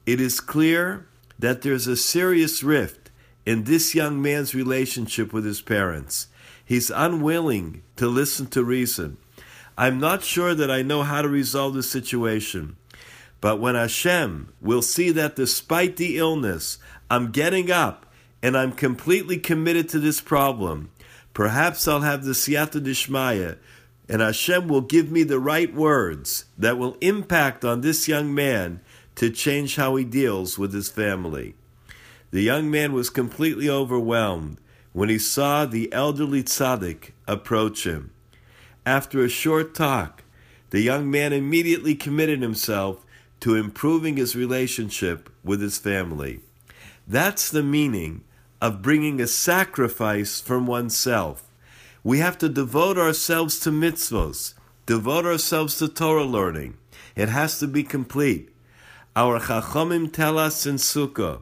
[0.05, 1.07] It is clear
[1.37, 3.11] that there's a serious rift
[3.45, 6.27] in this young man's relationship with his parents.
[6.65, 9.17] He's unwilling to listen to reason.
[9.77, 12.75] I'm not sure that I know how to resolve the situation.
[13.41, 16.77] But when Hashem will see that despite the illness,
[17.09, 18.05] I'm getting up
[18.41, 20.91] and I'm completely committed to this problem,
[21.33, 23.57] perhaps I'll have the siyata dishmaya,
[24.07, 28.81] and Hashem will give me the right words that will impact on this young man
[29.15, 31.55] to change how he deals with his family.
[32.31, 34.59] The young man was completely overwhelmed
[34.93, 38.11] when he saw the elderly tzaddik approach him.
[38.85, 40.23] After a short talk,
[40.69, 43.05] the young man immediately committed himself
[43.41, 46.41] to improving his relationship with his family.
[47.07, 48.23] That's the meaning
[48.61, 51.43] of bringing a sacrifice from oneself.
[52.03, 54.53] We have to devote ourselves to mitzvos,
[54.85, 56.77] devote ourselves to Torah learning.
[57.15, 58.49] It has to be complete.
[59.15, 61.41] Our Chachamim tell us in Sukkah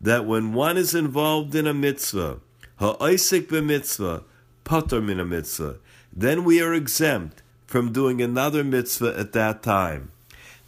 [0.00, 2.40] that when one is involved in a mitzvah,
[2.76, 4.24] ha'oisik b'mitzvah,
[4.64, 5.76] potter min a mitzvah,
[6.12, 10.10] then we are exempt from doing another mitzvah at that time.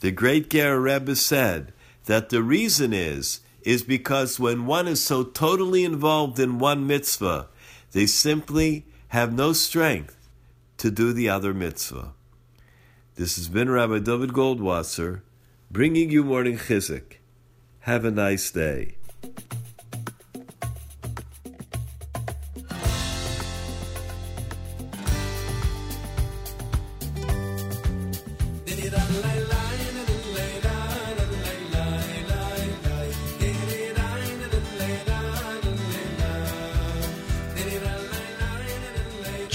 [0.01, 1.73] The great Ger Rebbe said
[2.07, 7.49] that the reason is is because when one is so totally involved in one mitzvah,
[7.93, 10.29] they simply have no strength
[10.77, 12.13] to do the other mitzvah.
[13.17, 15.23] This has been Rabbi David Goldwasser
[15.71, 17.15] bringing you morning chizuk.
[17.81, 18.98] Have a nice day.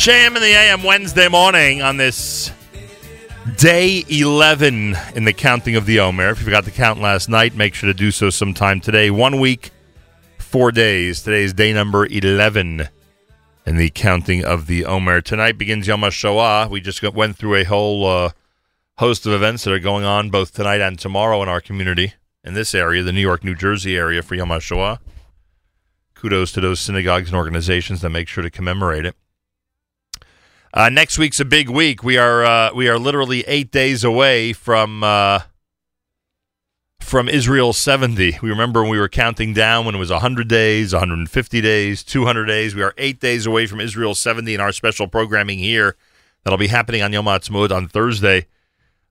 [0.04, 2.52] JM in the AM Wednesday morning on this
[3.56, 6.32] day 11 in the counting of the Omer.
[6.32, 9.10] If you forgot to count last night, make sure to do so sometime today.
[9.10, 9.72] One week,
[10.40, 11.24] four days.
[11.24, 12.90] Today is day number 11
[13.66, 15.22] in the counting of the Omer.
[15.22, 16.70] Tonight begins Yom HaShoah.
[16.70, 18.32] We just got, went through a whole uh,
[18.98, 22.56] host of events that are going on both tonight and tomorrow in our community in
[22.56, 25.00] this area, the New York, New Jersey area for Yom HaShoah.
[26.14, 29.16] Kudos to those synagogues and organizations that make sure to commemorate it.
[30.76, 32.04] Uh, next week's a big week.
[32.04, 35.42] We are uh, we are literally eight days away from uh,
[37.00, 38.40] from Israel 70.
[38.42, 42.46] We remember when we were counting down when it was 100 days, 150 days, 200
[42.46, 42.74] days.
[42.74, 45.96] We are eight days away from Israel 70 in our special programming here
[46.44, 48.48] that'll be happening on Yom Ha'atzmaut on Thursday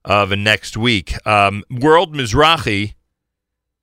[0.03, 1.15] of next week.
[1.25, 2.95] Um, World Mizrachi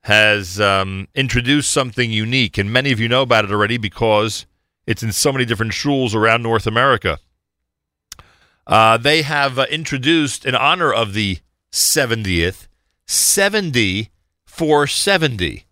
[0.03, 4.45] has um, introduced something unique, and many of you know about it already because
[4.87, 7.19] it's in so many different shuls around North America.
[8.71, 11.39] Uh, they have uh, introduced, in honor of the
[11.73, 12.69] 70th,
[13.05, 14.11] 70
[14.45, 15.65] for 70.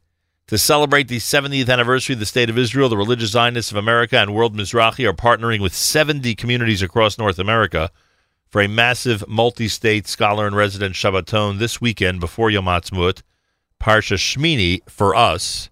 [0.49, 4.19] To celebrate the 70th anniversary of the State of Israel, the Religious Zionists of America
[4.19, 7.93] and World Mizrachi are partnering with 70 communities across North America
[8.49, 13.23] for a massive multi state scholar and resident Shabbaton this weekend before Yom Ha'atzmaut.
[13.81, 15.71] Parsha Shmini for us,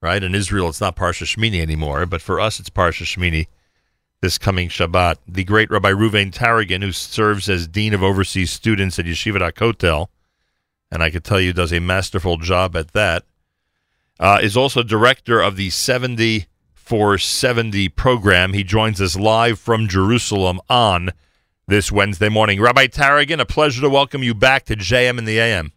[0.00, 0.22] right?
[0.22, 3.48] In Israel, it's not Parsha Shmini anymore, but for us, it's Parsha Shmini
[4.20, 5.16] this coming Shabbat.
[5.26, 10.08] The great Rabbi Reuven Taragin, who serves as Dean of Overseas Students at Yeshivat HaKotel,
[10.90, 13.24] and I can tell you does a masterful job at that,
[14.18, 18.52] uh, is also director of the 70 for 70 program.
[18.52, 21.10] He joins us live from Jerusalem on
[21.66, 22.60] this Wednesday morning.
[22.60, 25.72] Rabbi Taragin, a pleasure to welcome you back to JM in the AM.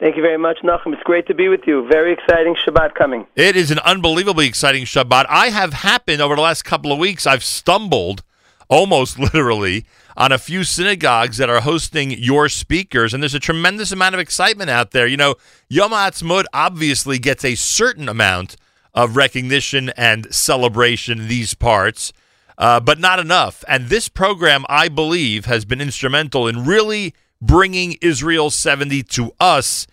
[0.00, 0.94] Thank you very much, Nachum.
[0.94, 1.86] It's great to be with you.
[1.86, 3.26] Very exciting Shabbat coming.
[3.36, 5.26] It is an unbelievably exciting Shabbat.
[5.28, 8.22] I have happened over the last couple of weeks, I've stumbled
[8.68, 9.84] almost literally
[10.16, 14.20] on a few synagogues that are hosting your speakers, and there's a tremendous amount of
[14.20, 15.06] excitement out there.
[15.06, 15.34] You know,
[15.68, 18.56] Yom Ha'atzmaut obviously gets a certain amount
[18.94, 22.14] of recognition and celebration in these parts,
[22.56, 23.64] uh, but not enough.
[23.68, 29.86] And this program, I believe, has been instrumental in really bringing Israel 70 to us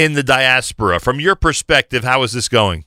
[0.00, 0.98] in the diaspora.
[0.98, 2.84] From your perspective, how is this going?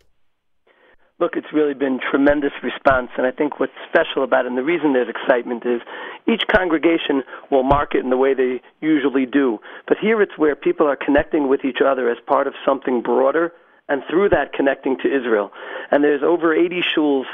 [1.19, 4.63] Look, it's really been tremendous response, and I think what's special about it, and the
[4.63, 5.79] reason there's excitement is
[6.27, 7.21] each congregation
[7.51, 9.59] will mark it in the way they usually do.
[9.87, 13.53] But here it's where people are connecting with each other as part of something broader,
[13.87, 15.51] and through that connecting to Israel.
[15.91, 17.25] And there's over 80 shuls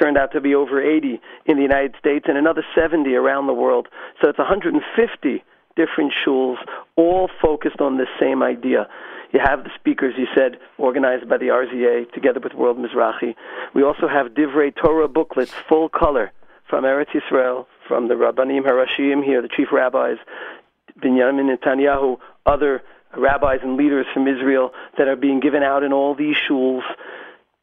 [0.00, 3.54] turned out to be over 80 in the United States and another 70 around the
[3.54, 3.86] world.
[4.20, 5.44] So it's 150
[5.76, 6.56] different shuls,
[6.96, 8.88] all focused on this same idea.
[9.32, 13.34] You have the speakers, you said, organized by the RZA together with World Mizrachi.
[13.74, 16.32] We also have Divrei Torah booklets, full color,
[16.68, 20.16] from Eretz Yisrael, from the Rabbanim Harashim here, the chief rabbis,
[21.02, 22.82] Binyamin Netanyahu, other
[23.16, 26.82] rabbis and leaders from Israel that are being given out in all these shuls.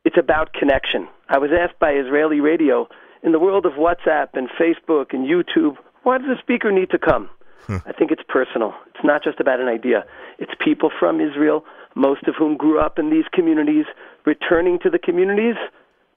[0.04, 1.08] It's about connection.
[1.30, 2.88] I was asked by Israeli radio,
[3.24, 7.00] in the world of WhatsApp and Facebook and YouTube, why does the speaker need to
[7.00, 7.30] come?
[7.70, 8.74] I think it's personal.
[8.94, 10.06] It's not just about an idea.
[10.40, 11.66] It's people from Israel,
[11.96, 13.86] most of whom grew up in these communities,
[14.26, 15.56] returning to the communities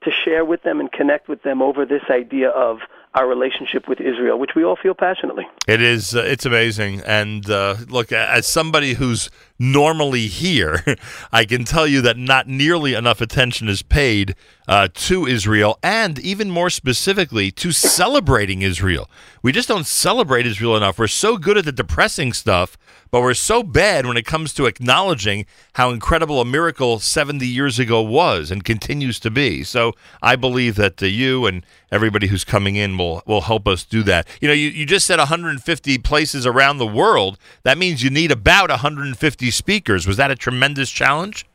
[0.03, 2.79] to share with them and connect with them over this idea of
[3.15, 5.47] our relationship with Israel, which we all feel passionately.
[5.67, 6.15] It is.
[6.15, 7.01] Uh, it's amazing.
[7.05, 9.29] And uh, look, as somebody who's
[9.59, 10.83] normally here,
[11.31, 14.35] I can tell you that not nearly enough attention is paid
[14.67, 19.09] uh, to Israel, and even more specifically, to celebrating Israel.
[19.41, 20.99] We just don't celebrate Israel enough.
[20.99, 22.77] We're so good at the depressing stuff,
[23.09, 27.79] but we're so bad when it comes to acknowledging how incredible a miracle 70 years
[27.79, 29.63] ago was and continues to be.
[29.63, 33.83] So I believe that uh, you and everybody who's coming in will will help us
[33.83, 34.27] do that.
[34.39, 37.39] You know, you, you just said 150 places around the world.
[37.63, 40.07] That means you need about 150 speakers.
[40.07, 41.45] Was that a tremendous challenge?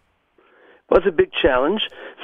[0.91, 1.81] was a big challenge.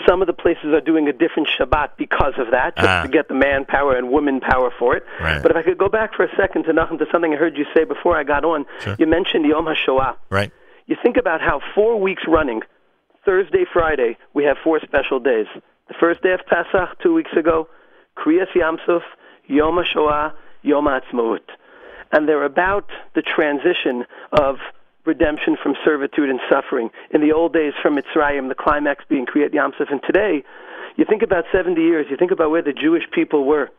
[0.07, 3.03] Some of the places are doing a different Shabbat because of that, just Ah.
[3.03, 5.05] to get the manpower and woman power for it.
[5.21, 5.43] Right.
[5.43, 7.57] But if I could go back for a second to Nachum, to something I heard
[7.57, 8.95] you say before I got on, Sure.
[8.99, 10.15] you mentioned Yom HaShoah.
[10.29, 10.53] Right.
[10.87, 12.63] You think about how four weeks running,
[13.25, 15.47] Thursday, Friday, we have four special days.
[15.89, 17.67] The first day of Pesach, two weeks ago,
[18.17, 19.03] Kriyas Yamsuf,
[19.47, 20.33] Yom HaShoah,
[20.63, 21.41] Yom HaAtzmaut.
[22.13, 24.59] And they're about the transition of
[25.05, 26.91] redemption from servitude and suffering.
[27.13, 29.91] In the old days from Mitzrayim, the climax being Kriyat Yamsuf.
[29.91, 30.45] And today,
[30.97, 33.71] you think about 70 years, you think about where the Jewish people were.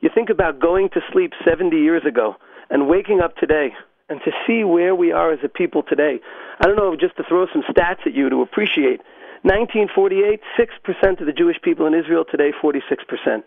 [0.00, 2.36] You think about going to sleep 70 years ago
[2.70, 3.74] and waking up today
[4.08, 6.20] and to see where we are as a people today.
[6.60, 9.00] I don't know, just to throw some stats at you to appreciate.
[9.42, 13.42] 1948, 6% of the Jewish people in Israel today, 46%.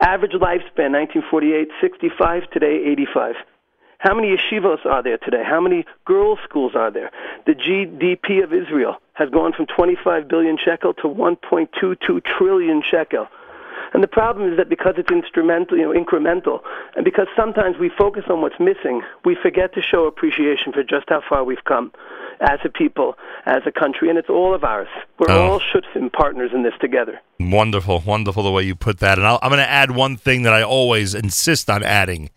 [0.00, 3.34] Average lifespan, 1948, 65, today, 85.
[3.98, 5.42] How many yeshivos are there today?
[5.44, 7.10] How many girls' schools are there?
[7.46, 13.26] The GDP of Israel has gone from 25 billion shekel to 1.22 trillion shekel.
[13.94, 16.60] And the problem is that because it's instrumental, you know, incremental,
[16.96, 21.06] and because sometimes we focus on what's missing, we forget to show appreciation for just
[21.08, 21.92] how far we've come
[22.40, 23.14] as a people,
[23.46, 24.88] as a country, and it's all of ours.
[25.18, 25.52] We're Oh.
[25.52, 27.20] all shutfim partners in this together.
[27.40, 29.16] Wonderful, wonderful the way you put that.
[29.18, 32.28] And I'll, I'm going to add one thing that I always insist on adding,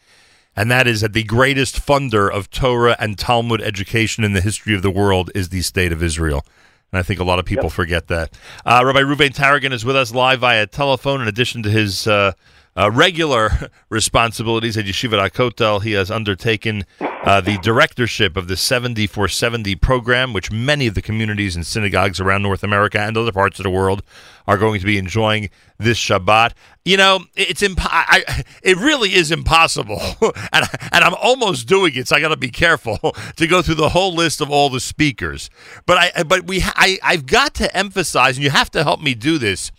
[0.59, 4.75] and that is that the greatest funder of Torah and Talmud education in the history
[4.75, 6.45] of the world is the state of Israel.
[6.91, 8.37] And I think a lot of people forget that.
[8.65, 11.21] Uh, Rabbi Reuven Taragin is with us live via telephone.
[11.21, 12.33] In addition to his uh,
[12.79, 19.75] uh, regular responsibilities at Yeshiva HaKotel, he has undertaken uh, the directorship of the 7470
[19.75, 23.63] program, which many of the communities and synagogues around North America and other parts of
[23.63, 24.01] the world
[24.47, 26.53] are going to be enjoying this Shabbat.
[26.85, 30.01] You know, it's imp- I, it really is impossible,
[30.53, 32.97] and and I'm almost doing it, so I got to be careful
[33.35, 35.49] to go through the whole list of all the speakers.
[35.85, 39.13] But I but we I I've got to emphasize, and you have to help me
[39.13, 39.71] do this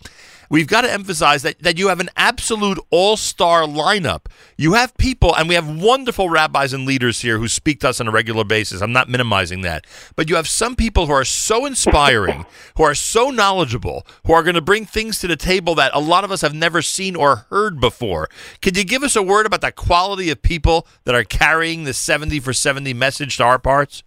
[0.51, 4.25] we've got to emphasize that, that you have an absolute all star lineup.
[4.57, 7.99] You have people, and we have wonderful rabbis and leaders here who speak to us
[7.99, 8.81] on a regular basis.
[8.81, 9.87] I'm not minimizing that.
[10.15, 12.45] But you have some people who are so inspiring,
[12.75, 15.99] who are so knowledgeable, who are going to bring things to the table that a
[15.99, 18.29] lot of us have never seen or heard before.
[18.61, 21.93] Could you give us a word about the quality of people that are carrying the
[21.93, 24.03] 70 for 70 message to our parts?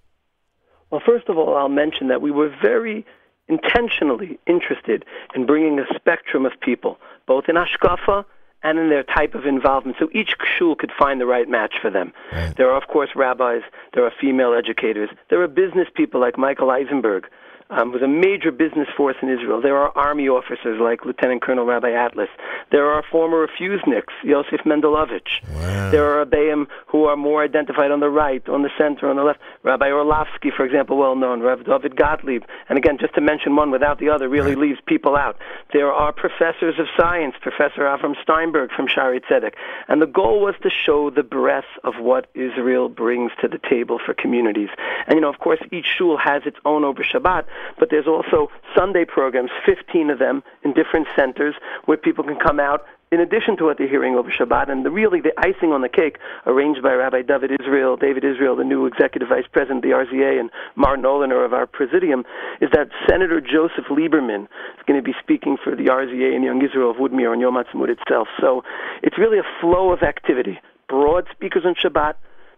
[0.91, 3.05] Well, first of all, I'll mention that we were very
[3.49, 5.05] intentionally interested
[5.35, 8.25] in bringing a spectrum of people, both in hashkafa
[8.63, 11.91] and in their type of involvement, so each shul could find the right match for
[11.91, 12.13] them.
[12.57, 13.63] There are, of course, rabbis,
[13.93, 17.29] there are female educators, there are business people like Michael Eisenberg,
[17.71, 19.61] um, who's a major business force in Israel.
[19.61, 22.29] There are army officers like Lieutenant Colonel Rabbi Atlas.
[22.71, 25.43] There are former refuseniks, Yosef Mendelevich.
[25.91, 29.23] There are Abayim who are more identified on the right, on the center, on the
[29.23, 29.41] left.
[29.63, 31.41] Rabbi Orlofsky, for example, well known.
[31.41, 32.43] Rav David Gottlieb.
[32.69, 35.37] And again, just to mention one without the other really leaves people out.
[35.73, 39.55] There are professors of science, Professor Avram Steinberg from Shaare Zedek.
[39.89, 43.99] And the goal was to show the breadth of what Israel brings to the table
[44.05, 44.69] for communities.
[45.07, 47.45] And, you know, of course, each shul has its own over Shabbat,
[47.79, 51.55] but there's also Sunday programs, 15 of them in different centers
[51.87, 54.91] where people can come out in addition to what they're hearing over Shabbat, and the,
[54.91, 58.87] really the icing on the cake, arranged by Rabbi David Israel, David Israel, the new
[58.87, 62.25] executive vice president of the RZA, and Martin Oliner of our presidium,
[62.61, 66.61] is that Senator Joseph Lieberman is going to be speaking for the RZA and Young
[66.65, 68.27] Israel of Woodmere on Yom Ha'atzmaut itself.
[68.41, 68.65] So
[69.03, 70.59] it's really a flow of activity.
[70.89, 72.15] Broad speakers on Shabbat,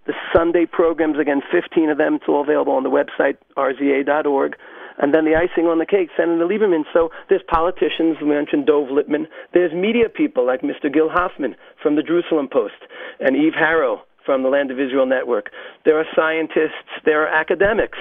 [0.07, 2.15] the Sunday programs, again, 15 of them.
[2.15, 4.57] It's all available on the website, rza.org.
[4.99, 6.85] And then the icing on the cake, Senator Lieberman.
[6.93, 9.27] So there's politicians, we mentioned Dov Lipman.
[9.53, 10.93] There's media people like Mr.
[10.93, 12.81] Gil Hoffman from the Jerusalem Post
[13.21, 15.51] and Eve Harow from the Land of Israel Network.
[15.85, 17.99] There are scientists, there are academics.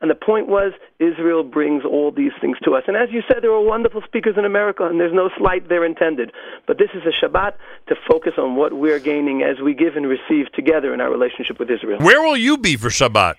[0.00, 2.82] And the point was, Israel brings all these things to us.
[2.86, 5.86] And as you said, there are wonderful speakers in America, and there's no slight there
[5.86, 6.32] intended.
[6.66, 7.54] But this is a Shabbat
[7.88, 11.58] to focus on what we're gaining as we give and receive together in our relationship
[11.58, 11.98] with Israel.
[12.00, 13.36] Where will you be for Shabbat?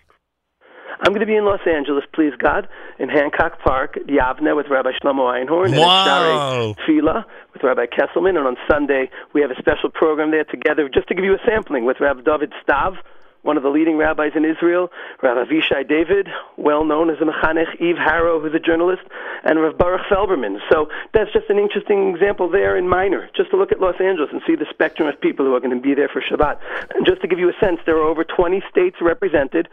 [1.01, 2.67] I'm going to be in Los Angeles, please God,
[2.97, 6.69] in Hancock Park, Yavne with Rabbi Shlomo Einhorn, Wow.
[6.69, 8.35] and Tefillah with Rabbi Kesselman.
[8.37, 11.39] And on Sunday, we have a special program there together, just to give you a
[11.45, 12.97] sampling, with Rabbi David Stav,
[13.43, 14.89] one of the leading rabbis in Israel,
[15.21, 16.27] Rabbi Avishai David,
[16.57, 19.03] well known as a mechanech, Eve Harow, who's a journalist,
[19.43, 20.59] and Rav Baruch Felberman.
[20.69, 24.29] So that's just an interesting example there in minor, just to look at Los Angeles
[24.31, 26.59] and see the spectrum of people who are going to be there for Shabbat.
[26.95, 29.69] And just to give you a sense, there are over 20 states represented,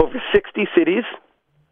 [0.00, 1.04] over 60 cities,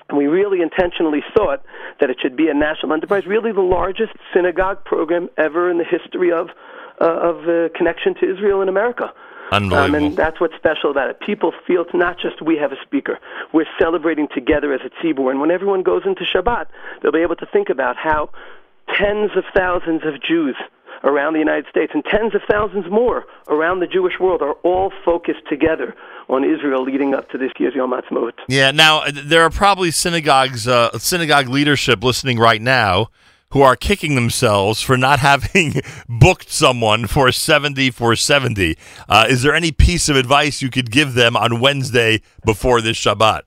[0.09, 1.65] and we really intentionally thought
[2.01, 5.85] that it should be a national enterprise, really the largest synagogue program ever in the
[5.85, 6.51] history of,
[7.01, 9.13] uh, of uh, connection to Israel in America.
[9.53, 9.97] Unbelievable.
[9.97, 11.21] Um, and that's what's special about it.
[11.21, 13.19] People feel it's not just we have a speaker.
[13.53, 15.31] We're celebrating together as a tzibur.
[15.31, 16.67] And when everyone goes into Shabbat,
[17.03, 18.31] they'll be able to think about how
[18.99, 20.57] tens of thousands of Jews
[21.05, 24.93] around the United States and tens of thousands more around the Jewish world are all
[25.05, 25.95] focused together
[26.29, 28.33] on Israel leading up to this year's Yom Ha'atzmaut.
[28.49, 28.73] Yeah.
[28.73, 33.11] Now there are probably synagogues, uh, synagogue leadership listening right now
[33.51, 38.77] who are kicking themselves for not having booked someone for 70 for 70.
[39.09, 42.97] Uh, is there any piece of advice you could give them on Wednesday before this
[42.97, 43.43] Shabbat?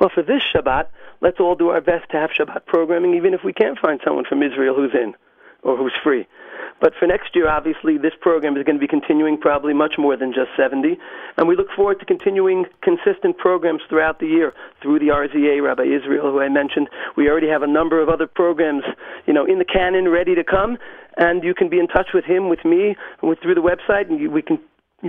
[0.00, 0.86] Well, for this Shabbat,
[1.20, 4.24] let's all do our best to have Shabbat programming, even if we can't find someone
[4.28, 5.14] from Israel who's in
[5.62, 6.26] or who's free.
[6.80, 10.16] But for next year, obviously, this program is going to be continuing probably much more
[10.16, 10.98] than just 70.
[11.36, 15.84] And we look forward to continuing consistent programs throughout the year through the RZA, Rabbi
[15.84, 16.88] Israel, who I mentioned.
[17.16, 18.84] We already have a number of other programs,
[19.26, 20.78] you know, in the canon ready to come.
[21.16, 24.18] And you can be in touch with him, with me, with, through the website, and
[24.18, 24.58] you, we can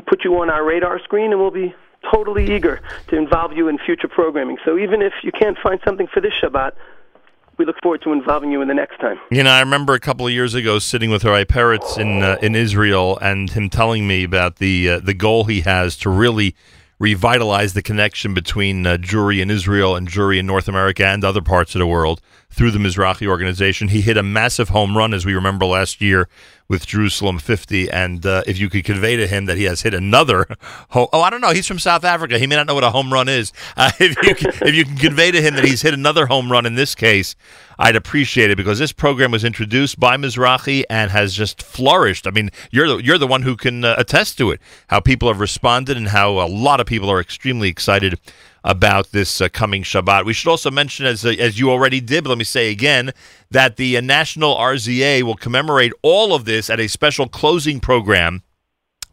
[0.08, 1.74] put you on our radar screen, and we'll be
[2.12, 4.58] totally eager to involve you in future programming.
[4.66, 6.72] So even if you can't find something for this Shabbat,
[7.62, 9.20] we look forward to involving you in the next time.
[9.30, 12.38] You know, I remember a couple of years ago sitting with Rabbi Perez in uh,
[12.42, 16.56] in Israel, and him telling me about the uh, the goal he has to really
[16.98, 21.42] revitalize the connection between uh, Jewry in Israel and Jewry in North America and other
[21.42, 22.20] parts of the world
[22.52, 23.88] through the Mizrachi organization.
[23.88, 26.28] He hit a massive home run, as we remember last year
[26.68, 27.90] with Jerusalem 50.
[27.90, 30.46] And uh, if you could convey to him that he has hit another,
[30.94, 32.38] oh, I don't know, he's from South Africa.
[32.38, 33.54] He may not know what a home run is.
[33.76, 36.52] Uh, if, you can, if you can convey to him that he's hit another home
[36.52, 37.36] run in this case,
[37.80, 42.28] I'd appreciate it because this program was introduced by Mizrachi and has just flourished.
[42.28, 45.30] I mean, you're the, you're the one who can uh, attest to it, how people
[45.30, 48.20] have responded and how a lot of people are extremely excited
[48.64, 50.26] about this uh, coming Shabbat.
[50.26, 53.12] We should also mention, as uh, as you already did, let me say again,
[53.50, 58.44] that the uh, National RZA will commemorate all of this at a special closing program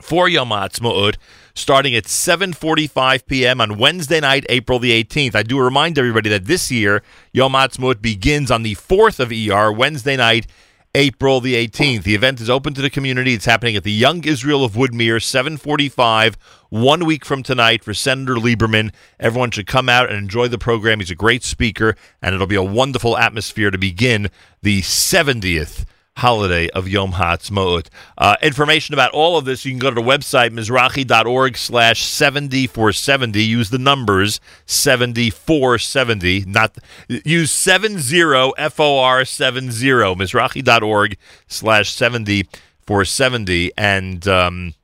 [0.01, 1.17] for Yom Ha'atzmaut,
[1.55, 3.61] starting at 7:45 p.m.
[3.61, 5.35] on Wednesday night, April the 18th.
[5.35, 7.03] I do remind everybody that this year
[7.33, 10.47] Yom Ha'atzmaut begins on the 4th of ER, Wednesday night.
[10.95, 12.03] April the 18th.
[12.03, 13.35] The event is open to the community.
[13.35, 16.37] It's happening at the Young Israel of Woodmere, 745,
[16.71, 18.93] one week from tonight for Senator Lieberman.
[19.21, 21.01] Everyone should come out and enjoy the program.
[21.01, 24.29] He's a great speaker, and it'll be a wonderful atmosphere to begin
[24.63, 25.85] the 70th
[26.19, 27.87] holiday of Yom Ha'atzmaut.
[28.17, 33.43] Uh, information about all of this, you can go to the website, mizrachi.org slash 7470.
[33.43, 36.77] Use the numbers 7470, not,
[37.09, 39.77] use 70 FOR 70,
[40.17, 41.17] mizrachi.org
[41.47, 43.73] slash 7470.
[43.77, 44.75] And, um,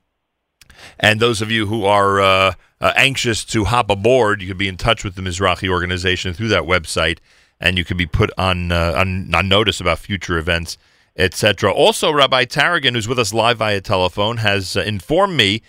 [0.99, 4.69] and those of you who are uh, uh, anxious to hop aboard, you can be
[4.69, 7.19] in touch with the Mizrachi organization through that website,
[7.59, 10.77] and you can be put on, uh, on, on notice about future events
[11.17, 11.71] etc.
[11.71, 15.61] Also, Rabbi Taragin, who's with us live via telephone, has uh, informed me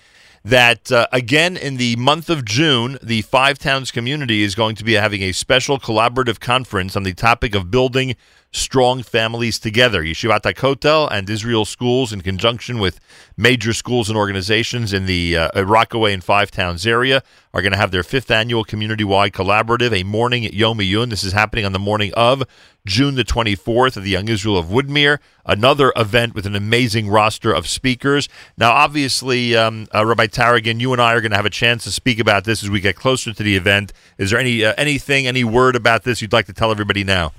[0.44, 4.84] that uh, again in the month of June, the Five Towns community is going to
[4.84, 8.14] be having a special collaborative conference on the topic of building
[8.56, 10.02] strong families together.
[10.02, 12.98] Yeshivat HaKotel and Israel schools, in conjunction with
[13.36, 17.22] major schools and organizations in the uh, Rockaway and Five Towns area,
[17.52, 21.10] are going to have their fifth annual community-wide collaborative, a morning at Yom Iyun.
[21.10, 22.42] This is happening on the morning of
[22.86, 25.18] June the 24th at the Young Israel of Woodmere.
[25.44, 28.28] Another event with an amazing roster of speakers.
[28.56, 31.84] Now, obviously, um, uh, Rabbi Taragin, you and I are going to have a chance
[31.84, 33.92] to speak about this as we get closer to the event.
[34.18, 37.32] Is there any uh, anything, any word about this you'd like to tell everybody now?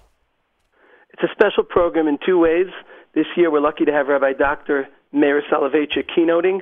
[1.19, 2.67] It's a special program in two ways.
[3.15, 4.87] This year, we're lucky to have Rabbi Dr.
[5.11, 6.59] Meir Soloveitchik keynoting.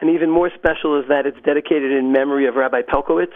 [0.00, 3.32] And even more special is that it's dedicated in memory of Rabbi Pelcovitz,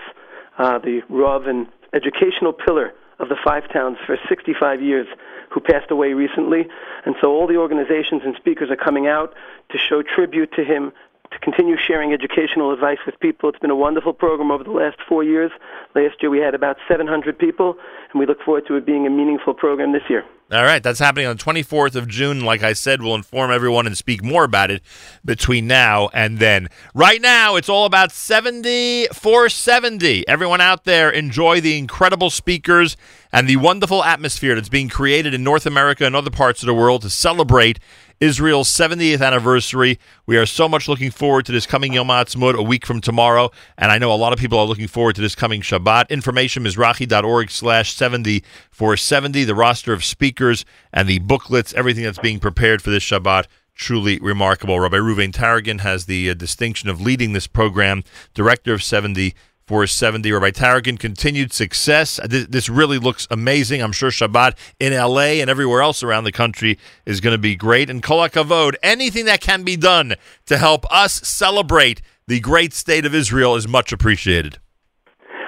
[0.59, 5.07] uh, the Rav and educational pillar of the Five Towns for 65 years,
[5.51, 6.67] who passed away recently.
[7.07, 9.33] And so all the organizations and speakers are coming out
[9.71, 10.91] to show tribute to him,
[11.31, 13.51] to continue sharing educational advice with people.
[13.51, 15.53] It's been a wonderful program over the last four years.
[15.95, 17.77] Last year we had about 700 people,
[18.11, 20.25] and we look forward to it being a meaningful program this year.
[20.53, 22.41] All right, that's happening on the 24th of June.
[22.45, 24.83] Like I said, we'll inform everyone and speak more about it
[25.25, 26.69] between now and then.
[26.93, 30.27] Right now, it's all about 70 for 70.
[30.27, 32.97] Everyone out there, enjoy the incredible speakers
[33.33, 36.75] and the wonderful atmosphere that's being created in North America and other parts of the
[36.75, 37.79] world to celebrate
[38.21, 39.99] Israel's 70th anniversary.
[40.27, 43.51] We are so much looking forward to this coming Yom Ha'atzmaut a week from tomorrow,
[43.79, 46.11] and I know a lot of people are looking forward to this coming Shabbat.
[46.11, 52.05] Information is Mizrachi.org slash 70 for 70, the roster of speakers and the booklets, everything
[52.05, 53.47] that's being prepared for this Shabbat.
[53.75, 54.79] Truly remarkable.
[54.79, 59.35] Rabbi Reuven Taragin has the uh, distinction of leading this program, director of 70
[59.71, 60.33] for 70.
[60.33, 62.19] Rabbi Taragin, continued success.
[62.29, 63.81] This, this, really looks amazing.
[63.81, 66.77] I'm sure Shabbat in LA and everywhere else around the country
[67.07, 67.89] is going to be great.
[67.89, 70.17] And Kol HaKavod, anything that can be done
[70.47, 74.59] to help us celebrate the great state of Israel is much appreciated.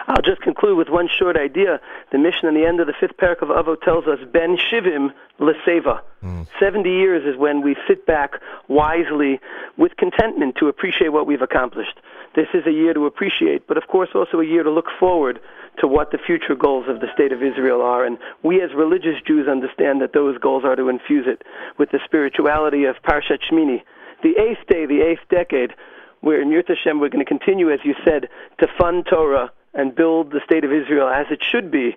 [0.07, 1.81] I'll just conclude with one short idea.
[2.13, 5.13] The mission in the end of the fifth parak of Avot tells us, Ben Shivim
[5.41, 6.01] Leseva.
[6.23, 6.47] Mm.
[6.61, 8.35] 70 years is when we sit back
[8.69, 9.41] wisely
[9.77, 11.99] with contentment to appreciate what we've accomplished.
[12.35, 15.41] This is a year to appreciate, but of course also a year to look forward
[15.79, 18.05] to what the future goals of the state of Israel are.
[18.05, 21.43] And we as religious Jews understand that those goals are to infuse it
[21.79, 23.83] with the spirituality of Parshat Shmini.
[24.23, 25.73] The eighth day, the eighth decade,
[26.21, 28.29] where in Yirta Hashem we're going to continue, as you said,
[28.61, 31.97] to fund Torah and build the state of Israel as it should be,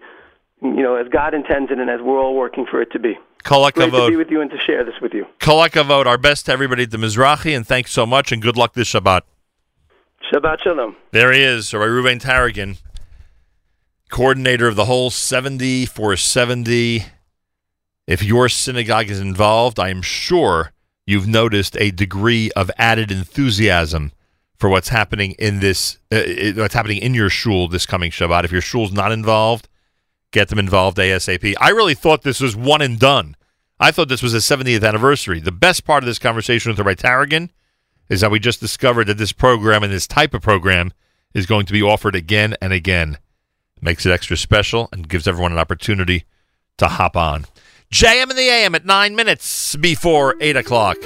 [0.62, 3.18] you know, as God intends it and as we're all working for it to be.
[3.44, 5.28] Kol Great to be with you and to share this with you.
[5.40, 8.58] Kol HaKavod, our best to everybody at the Mizrachi, and thanks so much, and good
[8.58, 9.22] luck this Shabbat.
[10.32, 10.96] Shabbat Shalom.
[11.12, 12.78] There he is, Rabbi Reuven Taragin,
[14.10, 17.06] coordinator of the whole 70 for 70.
[18.08, 20.72] If your synagogue is involved, I am sure
[21.06, 24.12] you've noticed a degree of added enthusiasm
[24.58, 26.24] for what's happening in this, uh,
[26.56, 28.46] what's happening in your shul this coming Shabbat.
[28.46, 29.68] If your shul's not involved,
[30.32, 31.54] get them involved ASAP.
[31.60, 33.36] I really thought this was one and done.
[33.80, 35.40] I thought this was a 70th anniversary.
[35.40, 37.50] The best part of this conversation with Rabbi Taragin
[38.10, 40.94] is that we just discovered that this program and this type of program
[41.34, 43.18] is going to be offered again and again.
[43.82, 46.26] Makes it extra special and gives everyone an opportunity
[46.78, 47.46] to hop on.
[47.94, 50.98] JM in the AM at nine minutes before eight o'clock.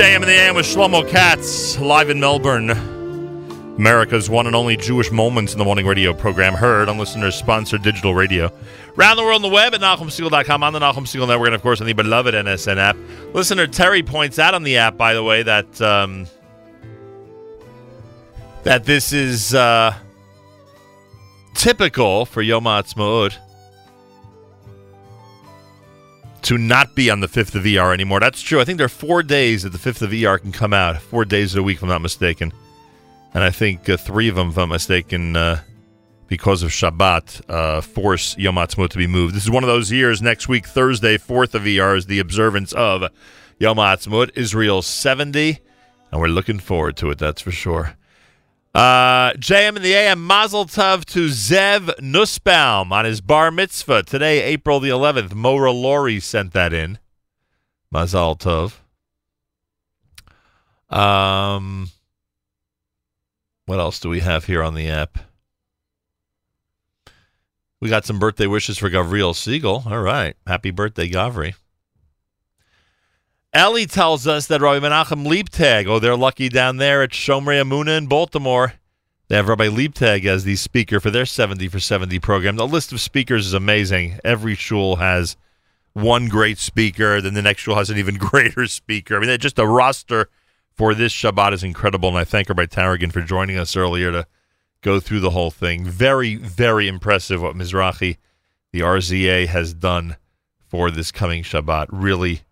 [0.00, 2.70] JM in the AM with Shlomo Katz, live in Melbourne.
[3.76, 7.82] America's one and only Jewish Moments in the Morning radio program, heard on listeners sponsored
[7.82, 8.50] digital radio.
[8.96, 11.60] Around the world on the web at NachumSegal.com, on the Nachum Segal Network, and of
[11.60, 12.96] course on the beloved NSN app.
[13.34, 16.26] Listener Terry points out on the app, by the way, that um,
[18.62, 19.94] that this is uh,
[21.52, 23.36] typical for Yom Ha'atzmaut
[26.50, 28.18] to not be on the 5th of ER anymore.
[28.18, 28.60] That's true.
[28.60, 31.00] I think there are four days that the 5th of ER can come out.
[31.00, 32.52] Four days a week, if I'm not mistaken.
[33.32, 35.60] And I think uh, three of them, if I'm mistaken, uh,
[36.26, 39.36] because of Shabbat, uh, force Yom Ha'atzmaut to be moved.
[39.36, 40.20] This is one of those years.
[40.20, 43.04] Next week, Thursday, 4th of ER, is the observance of
[43.60, 45.60] Yom Ha'atzmaut, Israel's 70.
[46.10, 47.94] And we're looking forward to it, that's for sure.
[48.74, 54.42] Uh, JM in the AM, Mazel Tov to Zev Nussbaum on his bar mitzvah today,
[54.42, 55.34] April the 11th.
[55.34, 56.98] Mora Laurie sent that in.
[57.90, 58.74] Mazel Tov.
[60.88, 61.90] Um,
[63.66, 65.18] what else do we have here on the app?
[67.80, 69.84] We got some birthday wishes for Gavriel Siegel.
[69.86, 70.36] All right.
[70.46, 71.54] Happy birthday, Gavri.
[73.52, 77.98] Ellie tells us that Rabbi Menachem Leibtag, oh, they're lucky down there at Shomrei Emunah
[77.98, 78.74] in Baltimore.
[79.26, 82.54] They have Rabbi Leibtag as the speaker for their 70 for 70 program.
[82.54, 84.20] The list of speakers is amazing.
[84.24, 85.36] Every shul has
[85.94, 89.16] one great speaker, then the next shul has an even greater speaker.
[89.16, 90.28] I mean, just the roster
[90.70, 94.26] for this Shabbat is incredible, and I thank Rabbi Taragin for joining us earlier to
[94.80, 95.84] go through the whole thing.
[95.84, 98.16] Very, very impressive what Mizrachi,
[98.70, 100.16] the RZA, has done
[100.68, 101.86] for this coming Shabbat.
[101.90, 102.42] Really,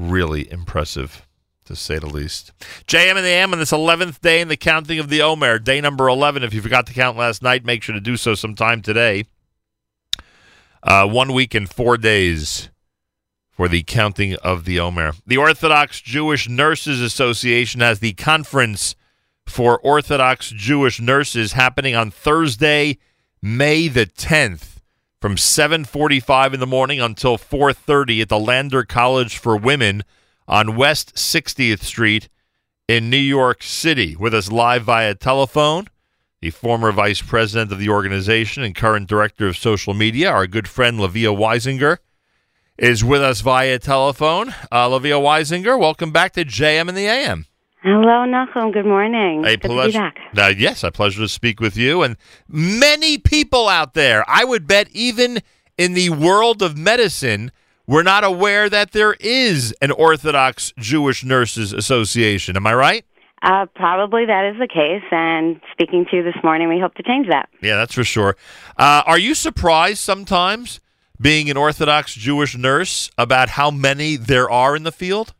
[0.00, 1.26] really impressive,
[1.66, 2.52] to say the least.
[2.86, 5.80] JM and the AM on this 11th day in the counting of the Omer, day
[5.80, 6.42] number 11.
[6.42, 9.24] If you forgot to count last night, make sure to do so sometime today.
[10.82, 12.70] Uh, one week and four days
[13.50, 15.12] for the counting of the Omer.
[15.26, 18.96] The Orthodox Jewish Nurses Association has the conference
[19.46, 22.98] for Orthodox Jewish nurses happening on Thursday,
[23.42, 24.79] May the 10th
[25.20, 30.02] from 7:45 in the morning until 4:30 at the Lander College for Women
[30.48, 32.28] on West 60th Street
[32.88, 34.16] in New York City.
[34.16, 35.88] With us live via telephone,
[36.40, 40.66] the former vice president of the organization and current director of social media, our good
[40.66, 41.98] friend L'via Weisinger,
[42.78, 44.54] is with us via telephone.
[44.72, 47.46] Uh, L'via Weisinger, welcome back to JM in the AM.
[47.82, 48.72] Hello, Nachum.
[48.74, 49.40] Good morning.
[49.44, 49.98] A Good to be pleasure.
[49.98, 50.18] back.
[50.36, 52.16] Uh, yes, a pleasure to speak with you and
[52.46, 54.22] many people out there.
[54.28, 55.38] I would bet even
[55.78, 57.50] in the world of medicine,
[57.86, 62.54] we're not aware that there is an Orthodox Jewish Nurses Association.
[62.56, 63.04] Am I right?
[63.42, 67.02] Uh, probably that is the case, and speaking to you this morning, we hope to
[67.02, 67.48] change that.
[67.62, 68.36] Yeah, that's for sure.
[68.76, 70.78] Uh, are you surprised sometimes,
[71.18, 75.32] being an Orthodox Jewish nurse, about how many there are in the field?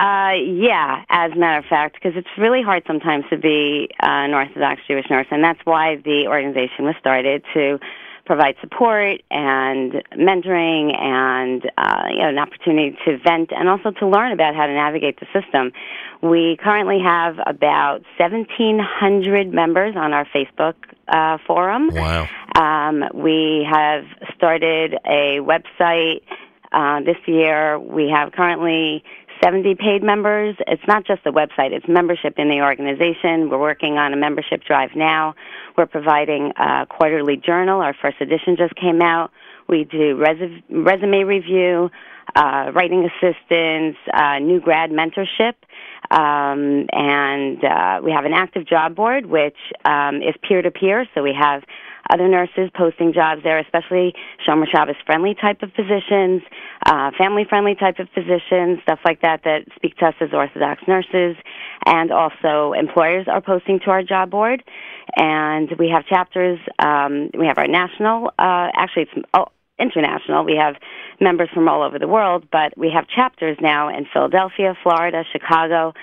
[0.00, 4.06] Uh, yeah, as a matter of fact, because it's really hard sometimes to be uh,
[4.06, 7.78] an Orthodox Jewish nurse, and that's why the organization was started to
[8.24, 14.06] provide support and mentoring and uh, you know an opportunity to vent and also to
[14.06, 15.70] learn about how to navigate the system.
[16.22, 20.76] We currently have about 1,700 members on our Facebook
[21.08, 21.90] uh, forum.
[21.92, 22.26] Wow.
[22.54, 24.04] Um, we have
[24.34, 26.22] started a website
[26.72, 27.78] uh, this year.
[27.78, 29.04] We have currently
[29.42, 30.56] 70 paid members.
[30.66, 33.48] It's not just the website, it's membership in the organization.
[33.48, 35.34] We're working on a membership drive now.
[35.76, 37.80] We're providing a quarterly journal.
[37.80, 39.30] Our first edition just came out.
[39.68, 41.90] We do res- resume review,
[42.34, 45.54] uh, writing assistance, uh, new grad mentorship.
[46.10, 51.06] Um, and uh, we have an active job board, which um, is peer to peer.
[51.14, 51.62] So we have
[52.12, 54.14] other nurses posting jobs there, especially
[54.46, 56.42] Shomer Shabbos friendly type of positions,
[56.86, 60.82] uh, family friendly type of positions, stuff like that that speak to us as Orthodox
[60.88, 61.36] nurses.
[61.86, 64.62] And also employers are posting to our job board.
[65.16, 69.46] And we have chapters, um, we have our national, uh, actually it's oh,
[69.80, 70.44] international.
[70.44, 70.76] We have
[71.20, 75.94] members from all over the world, but we have chapters now in Philadelphia, Florida, Chicago,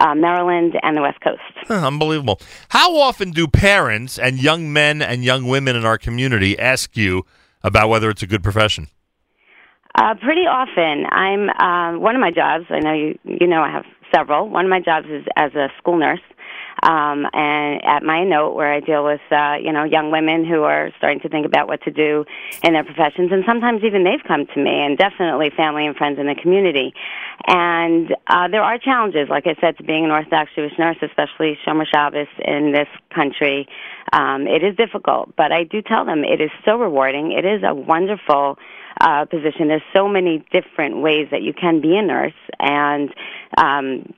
[0.00, 1.40] uh, Maryland, and the West Coast.
[1.70, 2.40] Unbelievable.
[2.70, 7.24] How often do parents and young men and young women in our community ask you
[7.62, 8.88] about whether it's a good profession?
[9.96, 11.06] Uh, pretty often.
[11.10, 12.66] I'm uh, one of my jobs.
[12.68, 13.18] I know you.
[13.24, 14.48] You know, I have several.
[14.48, 16.20] One of my jobs is as a school nurse,
[16.82, 20.64] um, and at my note where I deal with uh, you know young women who
[20.64, 22.26] are starting to think about what to do
[22.62, 26.18] in their professions, and sometimes even they've come to me, and definitely family and friends
[26.18, 26.92] in the community.
[27.46, 31.56] And uh, there are challenges, like I said, to being an Orthodox Jewish nurse, especially
[31.66, 33.66] Shomer Shabbos in this country.
[34.12, 37.32] Um, it is difficult, but I do tell them it is so rewarding.
[37.32, 38.58] It is a wonderful
[39.00, 39.68] uh, position.
[39.68, 43.14] There's so many different ways that you can be a nurse, and
[43.56, 44.12] um,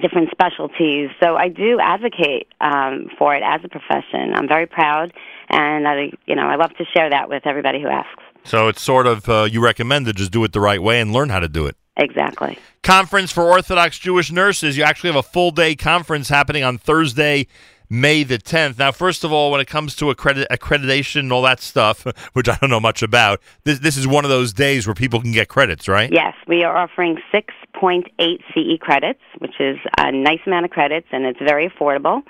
[0.00, 1.10] different specialties.
[1.22, 4.34] So I do advocate um, for it as a profession.
[4.34, 5.12] I'm very proud,
[5.48, 8.22] and I, you know, I love to share that with everybody who asks.
[8.44, 11.12] So it's sort of uh, you recommend to just do it the right way and
[11.12, 11.76] learn how to do it.
[11.96, 12.58] Exactly.
[12.82, 14.76] Conference for Orthodox Jewish Nurses.
[14.76, 17.46] You actually have a full day conference happening on Thursday,
[17.88, 18.78] May the 10th.
[18.78, 22.48] Now, first of all, when it comes to accredit- accreditation and all that stuff, which
[22.48, 25.32] I don't know much about, this, this is one of those days where people can
[25.32, 26.10] get credits, right?
[26.12, 31.24] Yes, we are offering 6.8 CE credits, which is a nice amount of credits, and
[31.24, 32.22] it's very affordable.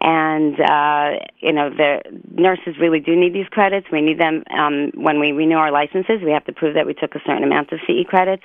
[0.00, 3.86] And, uh, you know, the nurses really do need these credits.
[3.90, 6.20] We need them um, when we renew our licenses.
[6.24, 8.42] We have to prove that we took a certain amount of CE credits.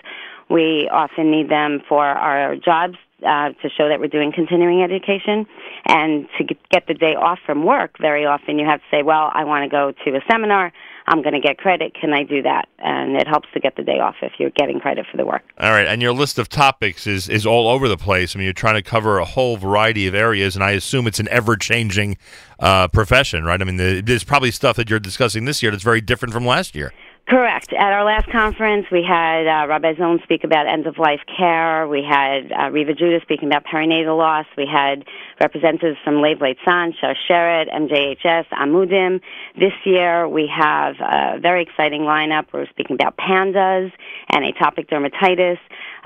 [0.49, 5.45] We often need them for our jobs uh, to show that we're doing continuing education.
[5.87, 9.31] And to get- the day off from work, very often you have to say, well,
[9.33, 10.73] I want to go to a seminar.
[11.07, 11.93] I'm going to get credit.
[11.99, 12.67] Can I do that?
[12.79, 15.43] And it helps to get the day off if you're getting credit for the work.
[15.59, 18.35] All right, and your list of topics is is all over the place.
[18.35, 21.19] I mean, you're trying to cover a whole variety of areas, and I assume it's
[21.19, 22.17] an ever changing
[22.59, 23.61] uh, profession, right?
[23.61, 26.45] I mean, the, there's probably stuff that you're discussing this year that's very different from
[26.45, 26.93] last year.
[27.27, 27.71] Correct.
[27.71, 31.87] At our last conference, we had uh, Rabbi Zohn speak about end of life care.
[31.87, 34.45] We had uh, Riva Judah speaking about perinatal loss.
[34.57, 35.05] We had
[35.39, 39.21] representatives from Lev Leytzan, Shar Sheret, MJHS, Amudim.
[39.57, 42.47] This year, we have a very exciting lineup.
[42.51, 43.93] We're speaking about pandas
[44.29, 45.59] and atopic dermatitis.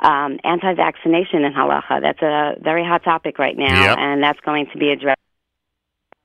[0.04, 2.00] Um, anti-vaccination in halacha.
[2.00, 3.98] That's a very hot topic right now, Yep.
[3.98, 5.18] and that's going to be addressed.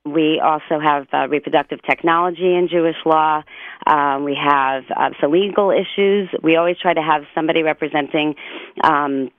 [0.05, 3.43] We also have uh, reproductive technology in Jewish law.
[3.87, 6.29] Um, we have uh, some legal issues.
[6.43, 8.35] We always try to have somebody representing
[8.83, 9.31] um,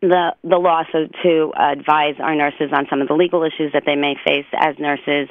[0.00, 3.84] the the law so to advise our nurses on some of the legal issues that
[3.86, 5.28] they may face as nurses.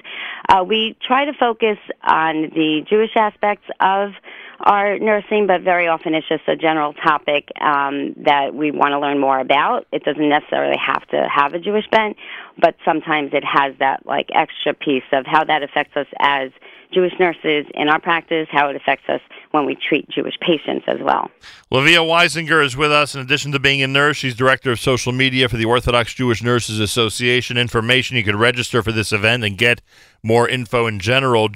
[0.49, 4.11] Uh, we try to focus on the Jewish aspects of
[4.59, 8.99] our nursing, but very often it's just a general topic um, that we want to
[8.99, 9.87] learn more about.
[9.91, 12.17] It doesn't necessarily have to have a Jewish bent,
[12.59, 16.51] but sometimes it has that like extra piece of how that affects us as
[16.93, 19.21] Jewish nurses in our practice, how it affects us
[19.51, 21.29] when we treat Jewish patients as well.
[21.71, 23.15] L'via Weisinger is with us.
[23.15, 26.43] In addition to being a nurse, she's director of social media for the Orthodox Jewish
[26.43, 27.57] Nurses Association.
[27.57, 29.81] Information you could register for this event and get
[30.21, 31.49] more info in general.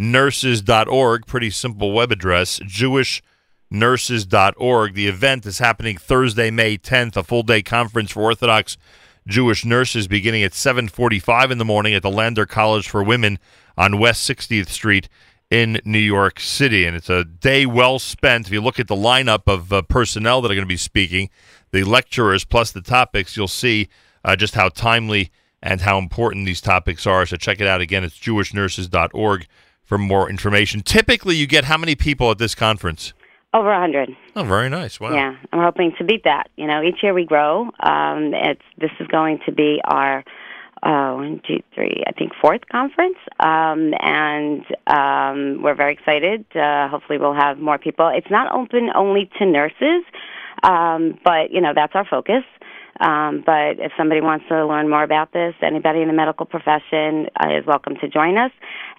[0.00, 2.60] JewishNurses.org, pretty simple web address.
[2.60, 4.94] JewishNurses.org.
[4.94, 8.76] The event is happening Thursday, May 10th, a full day conference for Orthodox
[9.26, 13.38] Jewish nurses beginning at 7:45 in the morning at the Lander College for Women
[13.76, 15.08] on West 60th Street
[15.50, 16.86] in New York City.
[16.86, 18.46] And it's a day well spent.
[18.46, 21.28] If you look at the lineup of uh, personnel that are going to be speaking,
[21.72, 23.88] the lecturers plus the topics, you'll see
[24.24, 25.30] uh, just how timely
[25.62, 27.26] and how important these topics are.
[27.26, 28.04] So check it out again.
[28.04, 29.46] It's jewishnurses.org
[29.88, 30.82] for more information.
[30.82, 33.14] Typically, you get how many people at this conference?
[33.54, 34.10] Over a hundred.
[34.36, 35.00] Oh, very nice.
[35.00, 35.14] Wow.
[35.14, 36.50] Yeah, I'm hoping to beat that.
[36.56, 37.70] You know, each year we grow.
[37.80, 40.22] Um, it's this is going to be our
[40.82, 46.44] uh, one, two, three, I think fourth conference, um, and um, we're very excited.
[46.54, 48.12] Uh, hopefully, we'll have more people.
[48.14, 50.04] It's not open only to nurses,
[50.62, 52.44] um, but you know that's our focus.
[53.00, 57.28] Um, but if somebody wants to learn more about this, anybody in the medical profession
[57.40, 58.50] uh, is welcome to join us.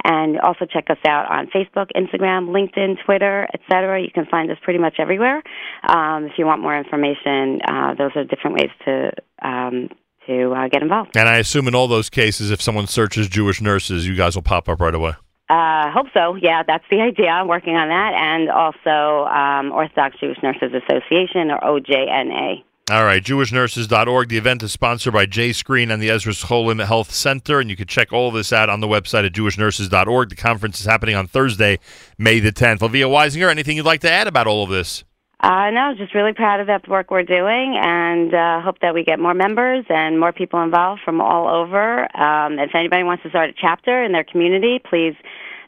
[0.03, 4.01] And also check us out on Facebook, Instagram, LinkedIn, Twitter, etc.
[4.01, 5.43] You can find us pretty much everywhere.
[5.87, 9.11] Um, if you want more information, uh, those are different ways to
[9.41, 9.89] um,
[10.27, 11.17] to uh, get involved.
[11.17, 14.43] And I assume in all those cases, if someone searches Jewish nurses, you guys will
[14.43, 15.13] pop up right away.
[15.49, 16.35] Uh, hope so.
[16.35, 17.29] Yeah, that's the idea.
[17.29, 22.63] I'm working on that, and also um, Orthodox Jewish Nurses Association, or OJNA.
[22.89, 24.29] All right, jewishnurses.org.
[24.29, 27.85] The event is sponsored by JScreen and the Ezra Scholim Health Center, and you can
[27.85, 30.29] check all of this out on the website at jewishnurses.org.
[30.29, 31.77] The conference is happening on Thursday,
[32.17, 32.81] May the 10th.
[32.81, 35.03] L'via Weisinger, anything you'd like to add about all of this?
[35.39, 39.03] Uh, no, just really proud of the work we're doing, and uh, hope that we
[39.03, 42.01] get more members and more people involved from all over.
[42.19, 45.13] Um, if anybody wants to start a chapter in their community, please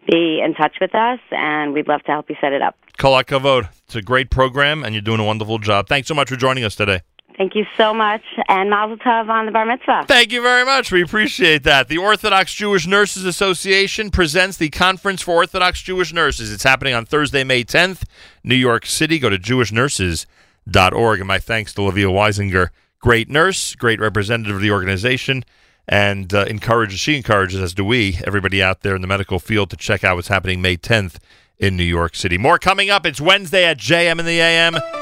[0.09, 2.75] be in touch with us, and we'd love to help you set it up.
[2.97, 3.69] Kolak Kavod.
[3.85, 5.87] It's a great program, and you're doing a wonderful job.
[5.87, 7.01] Thanks so much for joining us today.
[7.37, 10.05] Thank you so much, and Mazel Tov on the Bar Mitzvah.
[10.07, 10.91] Thank you very much.
[10.91, 11.87] We appreciate that.
[11.87, 16.51] The Orthodox Jewish Nurses Association presents the Conference for Orthodox Jewish Nurses.
[16.51, 18.03] It's happening on Thursday, May 10th,
[18.43, 19.17] New York City.
[19.19, 21.19] Go to jewishnurses.org.
[21.19, 25.43] And my thanks to L'via Weisinger, great nurse, great representative of the organization,
[25.87, 29.69] and uh, encourages, she encourages, as do we, everybody out there in the medical field
[29.71, 31.17] to check out what's happening May 10th
[31.57, 32.37] in New York City.
[32.37, 33.05] More coming up.
[33.05, 35.00] It's Wednesday at JM in the AM.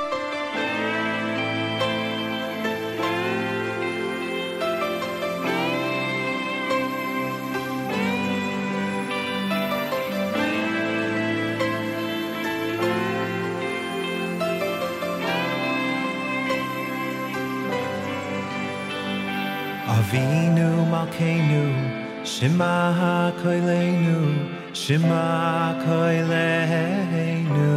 [21.19, 21.63] kenu
[22.23, 22.75] shema
[23.43, 24.19] koilenu
[24.81, 25.25] shema
[25.85, 27.67] koilenu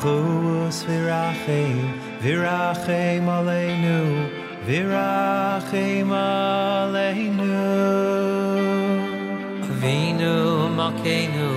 [0.00, 1.76] khus virachim
[2.24, 3.98] virachim aleinu
[4.68, 7.52] virachim aleinu.
[9.80, 10.36] Vinu
[10.78, 11.50] makenu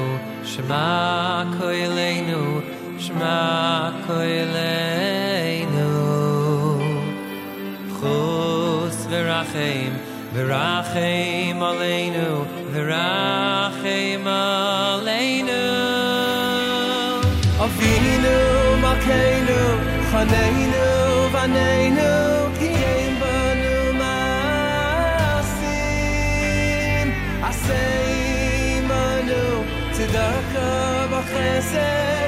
[0.52, 0.85] shema
[1.57, 2.43] koilenu
[3.03, 3.38] shema
[4.07, 5.20] koilenu
[10.33, 12.29] v'rachem aleinu,
[12.73, 15.63] v'rachem aleinu.
[17.65, 18.37] Avinu
[18.83, 19.61] Malkeinu,
[20.11, 20.87] Chaneinu
[21.33, 22.11] Vaneinu,
[22.57, 25.47] Kiyem Banu Masim,
[27.49, 29.43] Asei Manu,
[29.93, 30.69] Tzedaka
[31.11, 32.20] B'chesed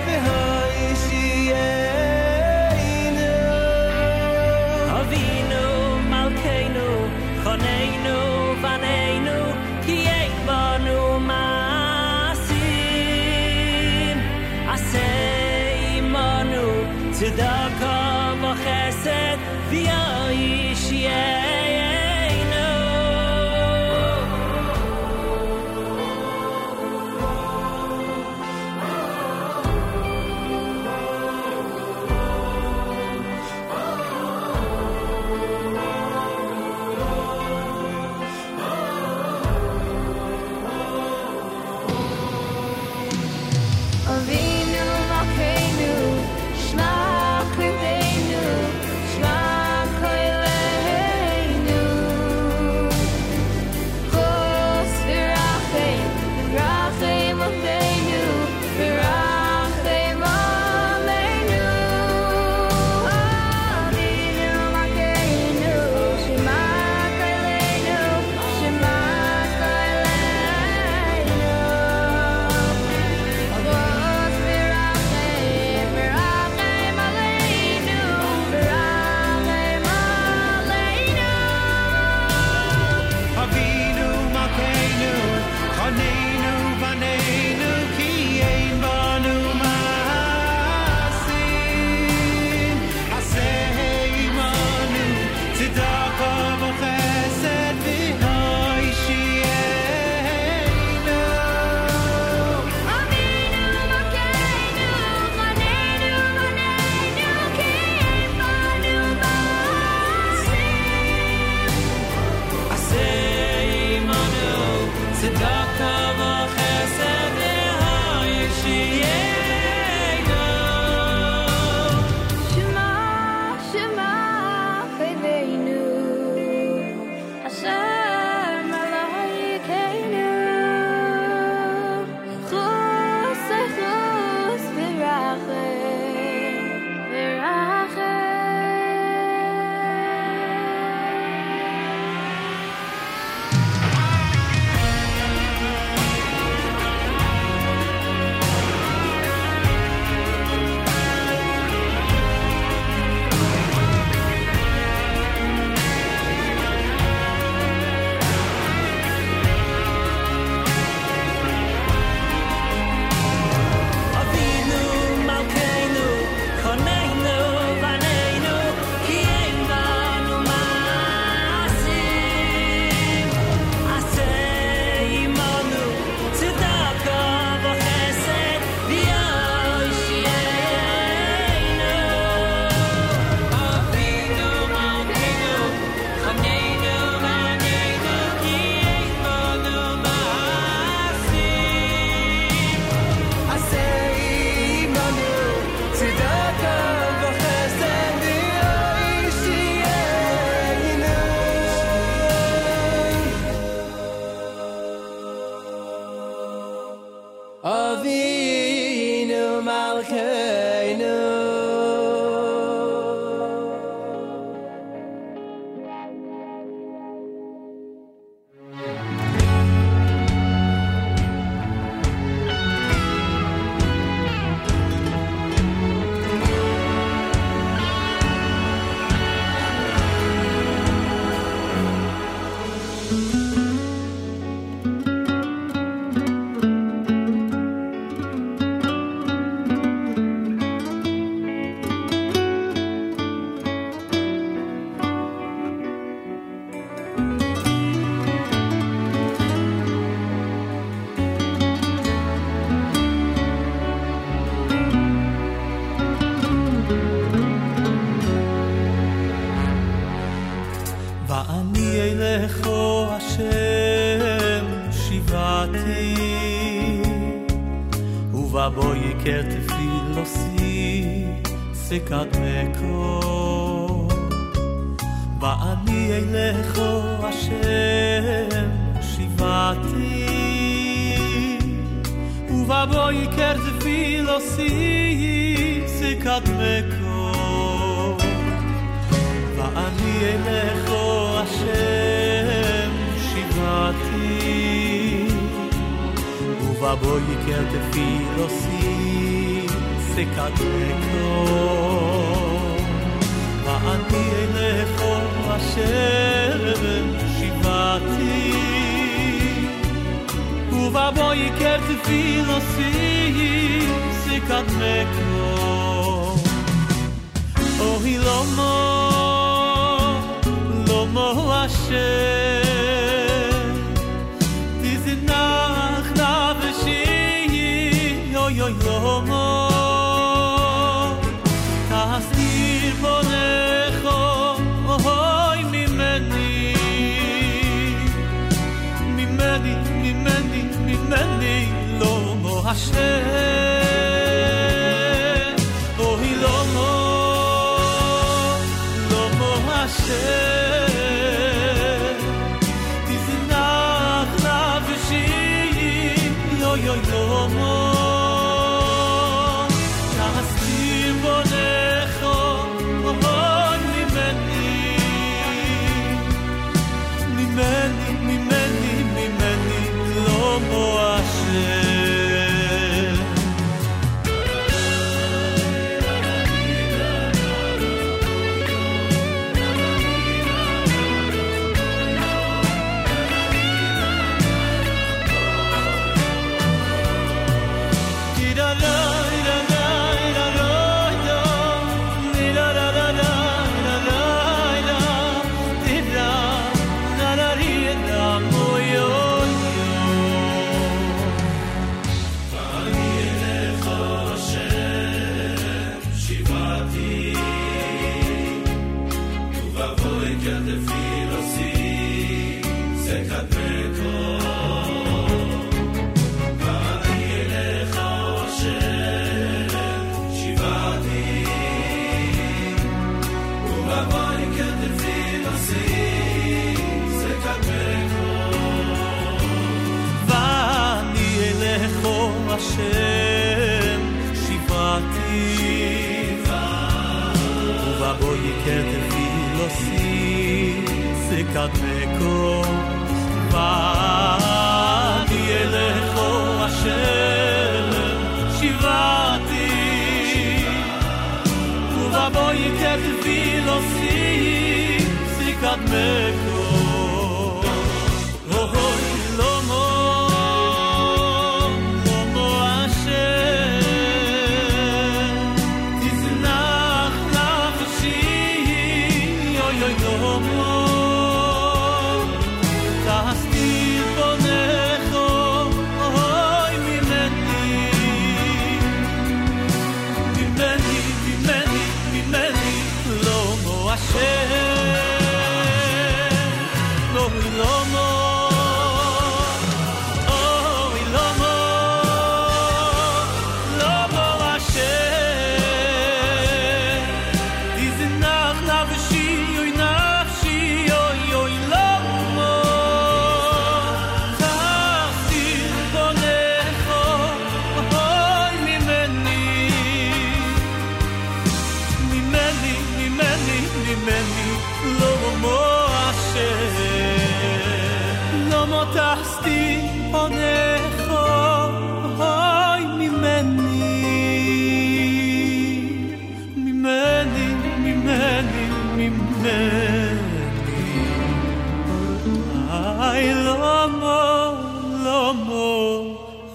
[18.54, 18.93] Avinu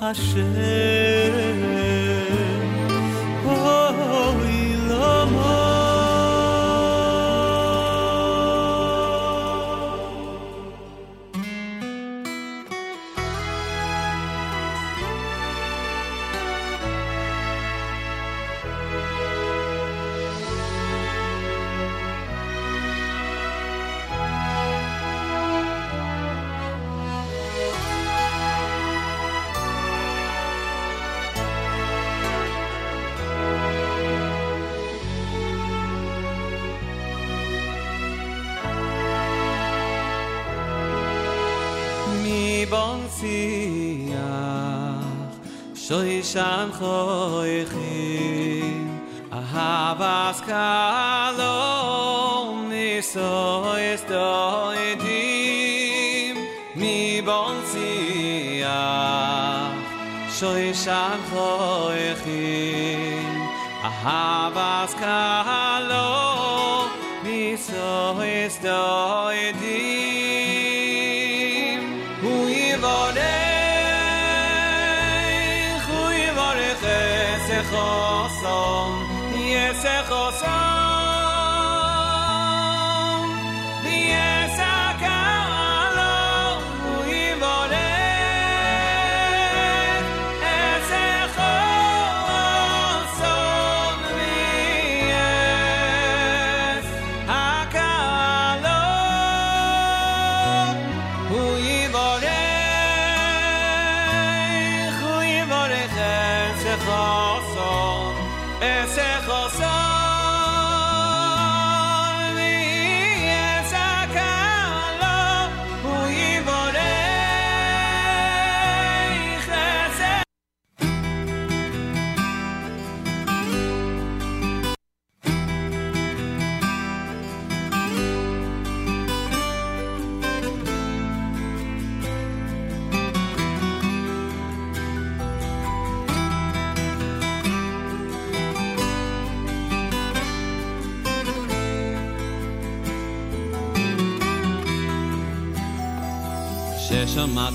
[0.09, 0.88] 那是。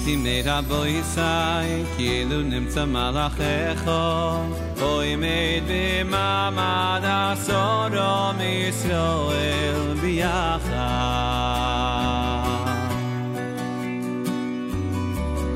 [0.02, 3.90] ששמעתי מרבו ישי, כאילו נמצא מלאכך,
[4.78, 10.78] בואי עמד במעמד עשורו מישראל ביחד.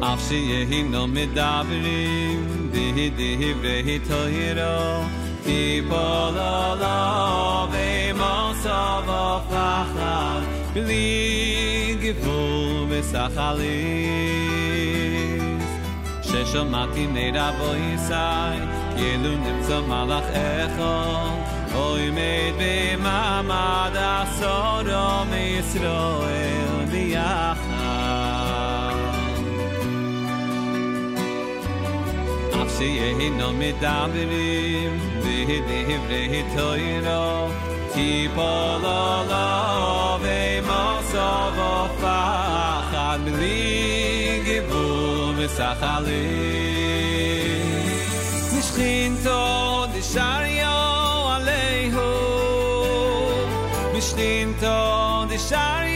[0.00, 5.02] אף שיהינו מדברים, דברי תוירו,
[5.44, 8.68] תיפול עליו ומוסו
[9.02, 10.40] ופחד,
[10.74, 11.35] בלי גבול
[12.99, 14.57] וסחליס.
[16.21, 18.13] ששמעתי מרבו ישי,
[18.95, 21.29] כאילו נמצא מלאך אחד,
[21.75, 27.57] אוי מת במעמד עשורו מישראל ביחד.
[32.61, 37.47] אף שיהינו מדברים, ודברי תוירו,
[37.93, 41.17] תיפול עליו ומוסו
[41.53, 42.46] ופחד, בלי
[44.44, 46.12] גיבור וסחליס.
[48.58, 52.02] משכינתו דשריו עליהו,
[53.96, 55.95] משכינתו דשריו עליהו,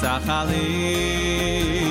[0.00, 1.85] Sachalin.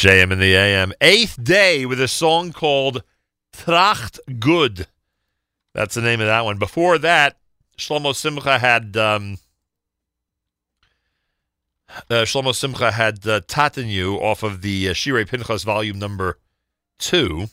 [0.00, 3.02] JM in the AM, eighth day with a song called
[3.52, 4.86] Tracht Gut.
[5.74, 6.56] That's the name of that one.
[6.56, 7.36] Before that,
[7.76, 9.36] Shlomo Simcha had um,
[12.08, 16.38] uh, Shlomo Simcha had uh, Tatenu off of the uh, Pinchas volume number
[16.98, 17.48] two.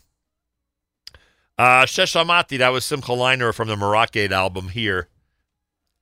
[1.58, 5.08] Uh, Sheshamati, that was Simcha Leiner from the Moroccan album here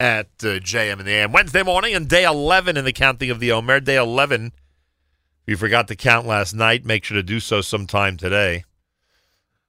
[0.02, 1.32] at uh, JM in the AM.
[1.32, 3.80] Wednesday morning and day 11 in the counting of the Omer.
[3.80, 4.48] Day 11.
[4.48, 4.54] If
[5.48, 8.66] you forgot to count last night, make sure to do so sometime today.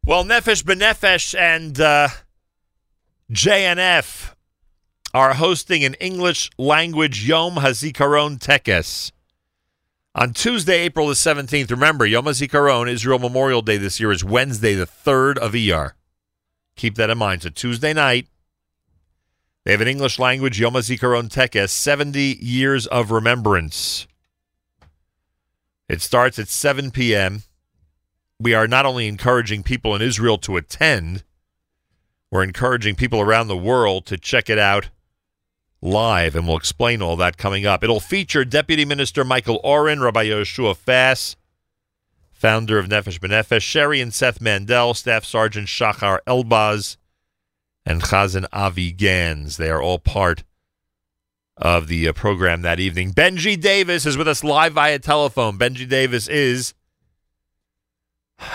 [0.05, 2.09] Well, Nefesh Benefesh and uh,
[3.31, 4.35] JNF
[5.15, 9.13] are hosting an English language Yom HaZikaron Tekes.
[10.19, 14.73] On Tuesday, April the 17th, remember, Yom HaZikaron, Israel Memorial Day this year, is Wednesday,
[14.73, 15.95] the 3rd of ER.
[16.75, 17.43] Keep that in mind.
[17.43, 18.27] So Tuesday night,
[19.65, 24.07] they have an English language Yom HaZikaron Tekes, 70 Years of Remembrance.
[25.87, 27.43] It starts at 7 p.m.
[28.41, 31.25] We are not only encouraging people in Israel to attend,
[32.31, 34.89] we're encouraging people around the world to check it out
[35.83, 37.85] live, and we'll explain all that coming up.
[37.85, 41.37] It'll feature Deputy Minister Michael Oren, Rabbi Yehoshua Fass,
[42.33, 46.97] founder of Nefesh Benefesh, Sherry and Seth Mandell, Staff Sergeant Shachar Elbaz,
[47.85, 49.57] and Chazan Avi Gans.
[49.57, 50.45] They are all part
[51.57, 53.13] of the uh, program that evening.
[53.13, 55.59] Benji Davis is with us live via telephone.
[55.59, 56.75] Benji Davis is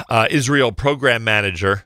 [0.09, 1.85] uh, Israel program manager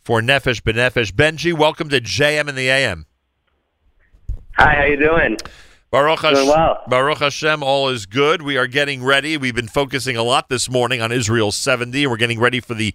[0.00, 1.12] for Nefesh Benefesh.
[1.12, 3.06] Benji, welcome to JM in the AM.
[4.56, 5.36] Hi, how are you doing?
[5.90, 6.82] Baruch, Doing Hash- well.
[6.88, 8.42] Baruch Hashem, all is good.
[8.42, 9.36] We are getting ready.
[9.36, 12.94] We've been focusing a lot this morning on Israel 70, we're getting ready for the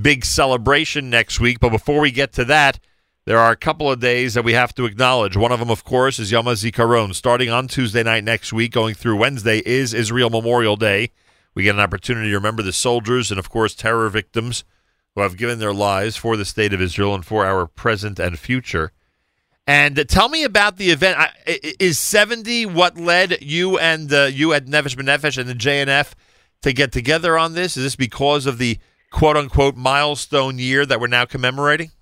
[0.00, 1.60] big celebration next week.
[1.60, 2.78] But before we get to that,
[3.26, 5.36] there are a couple of days that we have to acknowledge.
[5.36, 7.14] One of them, of course, is Yom HaZikaron.
[7.14, 11.10] Starting on Tuesday night next week, going through Wednesday, is Israel Memorial Day.
[11.54, 14.64] We get an opportunity to remember the soldiers and, of course, terror victims
[15.14, 18.38] who have given their lives for the state of Israel and for our present and
[18.38, 18.92] future.
[19.70, 21.16] And tell me about the event.
[21.78, 26.14] Is 70 what led you and uh, you at Nefesh Benefesh and the JNF
[26.62, 27.76] to get together on this?
[27.76, 28.80] Is this because of the
[29.12, 31.92] quote unquote milestone year that we're now commemorating?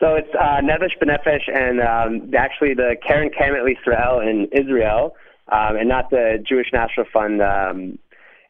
[0.00, 5.14] So it's uh, Nefesh Benefesh and um, actually the Karen Kayemet Israel in Israel,
[5.48, 7.42] um, and not the Jewish National Fund.
[7.42, 7.98] Um,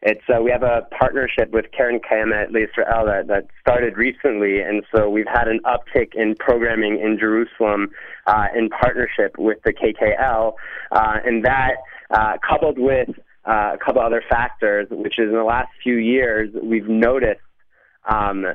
[0.05, 4.83] it's uh, we have a partnership with Karen Kayemet Israel that, that started recently, and
[4.93, 7.89] so we've had an uptick in programming in Jerusalem
[8.27, 10.55] uh, in partnership with the KKL,
[10.91, 11.75] uh, and that
[12.11, 13.09] uh, coupled with
[13.47, 17.39] uh, a couple other factors, which is in the last few years we've noticed.
[18.09, 18.45] Um,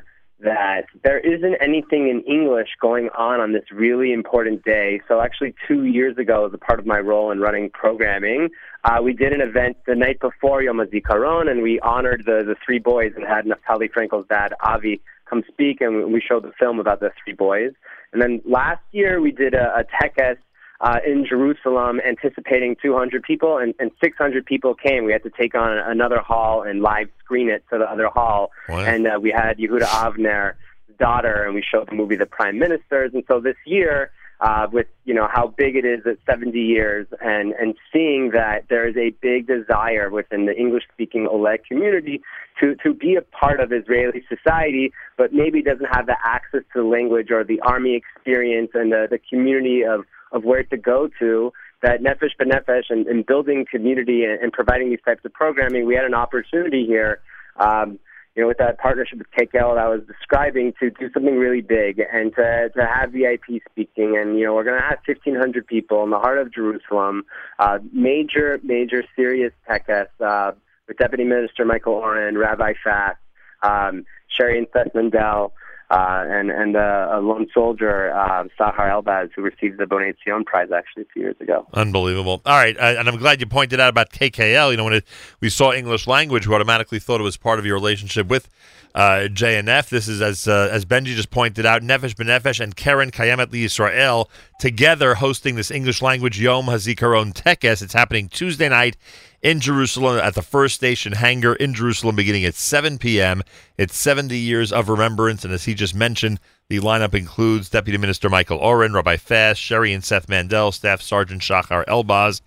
[0.41, 5.01] that there isn't anything in English going on on this really important day.
[5.09, 8.51] So actually, two years ago, as a part of my role in running programming,
[8.85, 12.55] uh, we did an event the night before Yom HaZikaron, and we honored the the
[12.65, 16.79] three boys and had Naftali Frankel's dad Avi come speak, and we showed the film
[16.79, 17.73] about the three boys.
[18.13, 20.39] And then last year, we did a, a tekes
[20.81, 25.05] uh, in Jerusalem, anticipating 200 people, and, and 600 people came.
[25.05, 28.53] We had to take on another hall and live screen it to the other hall.
[28.69, 28.81] Wow.
[28.81, 30.57] And uh, we had Yehuda Avner's
[30.99, 33.13] daughter, and we showed the movie The Prime Ministers.
[33.13, 37.09] And so this year, uh, with you know how big it is at 70 years,
[37.21, 42.23] and and seeing that there is a big desire within the English-speaking Oleg community
[42.61, 46.83] to to be a part of Israeli society, but maybe doesn't have the access to
[46.83, 51.09] the language or the army experience and the, the community of of where to go
[51.19, 51.53] to.
[51.83, 55.95] That Nefesh Benefesh and, and building community and, and providing these types of programming, we
[55.95, 57.21] had an opportunity here.
[57.57, 57.99] Um,
[58.39, 61.61] you know, with that partnership with KKL that I was describing, to do something really
[61.61, 65.67] big and to to have VIP speaking, and you know, we're going to have 1,500
[65.67, 67.25] people in the heart of Jerusalem.
[67.59, 70.53] Uh, major, major, serious tekes uh,
[70.87, 73.17] with Deputy Minister Michael Oren, Rabbi Fass,
[73.65, 75.51] um, Sherry and Seth Mandell,
[75.91, 80.45] uh, and and uh, a lone soldier, uh, Shachar Elbaz, who received the Bonei Zion
[80.45, 81.67] Prize actually a few years ago.
[81.73, 82.43] Unbelievable.
[82.45, 84.71] All right, uh, and I'm glad you pointed out about KKL.
[84.71, 85.05] You know, when it,
[85.41, 88.51] we saw English language, we automatically thought it was part of your relationship with
[88.95, 89.89] uh, JNF.
[89.89, 94.29] This is, as uh, as Benji just pointed out, Nefesh Benefesh and Karen Kayemet Israel
[94.61, 97.81] together hosting this English language Yom HaZikaron Tekes.
[97.81, 98.97] It's happening Tuesday night
[99.43, 103.43] in Jerusalem at the First Station Hangar in Jerusalem, beginning at 7 p.m.
[103.77, 108.29] It's 70 years of remembrance, and as he just mentioned, the lineup includes Deputy Minister
[108.29, 112.41] Michael Oren, Rabbi Fass, Sherry and Seth Mandell, Staff Sergeant Shachar Elbaz,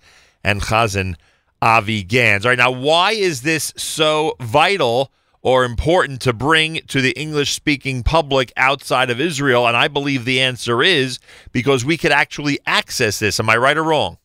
[0.44, 1.16] and Chazan
[1.60, 2.44] Avi Gans.
[2.44, 7.52] All right, now why is this so vital or important to bring to the English
[7.52, 9.66] speaking public outside of Israel?
[9.66, 11.18] And I believe the answer is
[11.52, 13.40] because we could actually access this.
[13.40, 14.18] Am I right or wrong?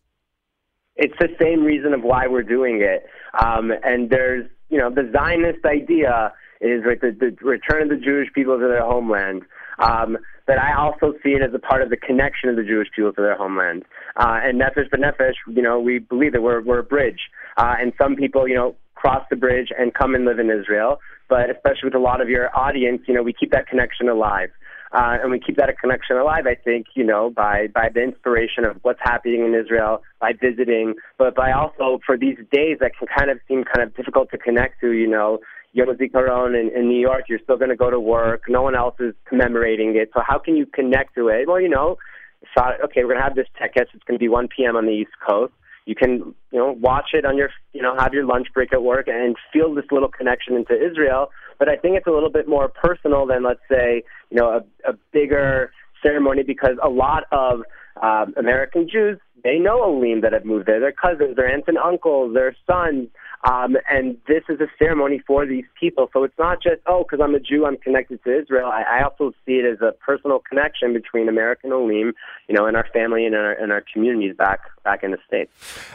[0.98, 3.06] It's the same reason of why we're doing it.
[3.40, 8.04] Um, and there's you know, the Zionist idea is right, the, the return of the
[8.04, 9.44] Jewish people to their homeland.
[9.80, 12.88] Um, but I also see it as a part of the connection of the Jewish
[12.96, 13.84] people to their homeland.
[14.16, 17.20] Uh, and Nefesh B'Nefesh, you know, we believe that we're, we're a bridge.
[17.58, 21.00] Uh, and some people, you know, cross the bridge and come and live in Israel.
[21.30, 24.50] But especially with a lot of your audience, you know, we keep that connection alive.
[24.92, 28.64] Uh, and we keep that connection alive, I think, you know, by, by the inspiration
[28.64, 33.08] of what's happening in Israel, by visiting, but by also for these days that can
[33.08, 35.40] kind of seem kind of difficult to connect to, you know,
[35.74, 38.44] Yom HaZikaron in, in New York, you're still going to go to work.
[38.48, 40.10] No one else is commemorating it.
[40.14, 41.48] So how can you connect to it?
[41.48, 41.98] Well, you know,
[42.56, 43.90] thought, okay, we're going to have this tekes.
[43.94, 44.76] It's going to be 1 p.m.
[44.76, 45.54] on the East Coast.
[45.88, 48.84] You can, you know, watch it on your, you know, have your lunch break at
[48.84, 51.32] work and feel this little connection into Israel.
[51.58, 54.90] But I think it's a little bit more personal than, let's say, you know, a,
[54.92, 55.72] a bigger
[56.04, 57.62] ceremony because a lot of
[58.04, 60.80] um, American Jews they know Olim that have moved there.
[60.80, 63.08] Their cousins, their aunts and uncles, their sons.
[63.44, 66.10] Um, and this is a ceremony for these people.
[66.12, 68.68] So it's not just, oh, because I'm a Jew, I'm connected to Israel.
[68.68, 72.14] I, I also see it as a personal connection between American Olim,
[72.48, 75.52] you know, and our family and our, and our communities back back in the States.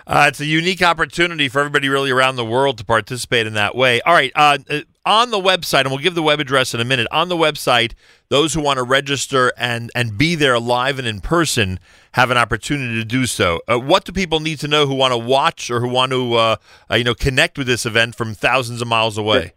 [0.07, 3.75] Uh, it's a unique opportunity for everybody really around the world to participate in that
[3.75, 4.01] way.
[4.03, 4.33] All right.
[4.35, 4.59] Uh,
[5.05, 7.93] on the website, and we'll give the web address in a minute, on the website,
[8.29, 11.81] those who want to register and, and be there live and in person
[12.13, 13.61] have an opportunity to do so.
[13.69, 16.35] Uh, what do people need to know who want to watch or who want to,
[16.35, 16.57] uh,
[16.91, 19.55] uh, you know, connect with this event from thousands of miles away?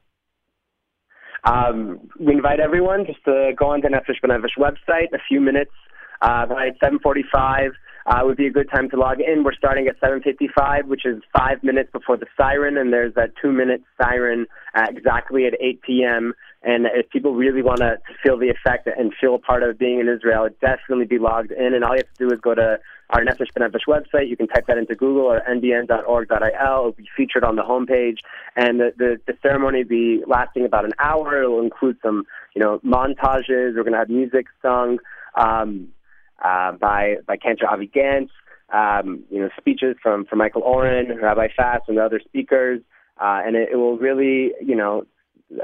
[1.44, 5.72] Um, we invite everyone just to go on the Nefesh B'Nefesh website, a few minutes,
[6.22, 7.72] uh, by 745
[8.06, 9.44] uh, would be a good time to log in.
[9.44, 13.82] We're starting at 7:55, which is five minutes before the siren, and there's that two-minute
[14.00, 16.34] siren exactly at 8 p.m.
[16.62, 20.00] And if people really want to feel the effect and feel a part of being
[20.00, 21.74] in Israel, definitely be logged in.
[21.74, 22.80] And all you have to do is go to
[23.12, 24.30] our Nefesh B'Nefesh website.
[24.30, 26.80] You can type that into Google or nbn.org.il.
[26.80, 28.18] It'll be featured on the homepage.
[28.56, 31.44] And the, the, the ceremony will be lasting about an hour.
[31.44, 32.26] It will include some,
[32.56, 33.76] you know, montages.
[33.76, 34.98] We're going to have music sung.
[35.36, 35.90] Um,
[36.44, 38.30] uh, by by Cantor Avi Gantz,
[38.74, 42.82] um, you know, speeches from from Michael Oren, Rabbi Fass, and other speakers,
[43.20, 45.06] uh, and it, it will really, you know,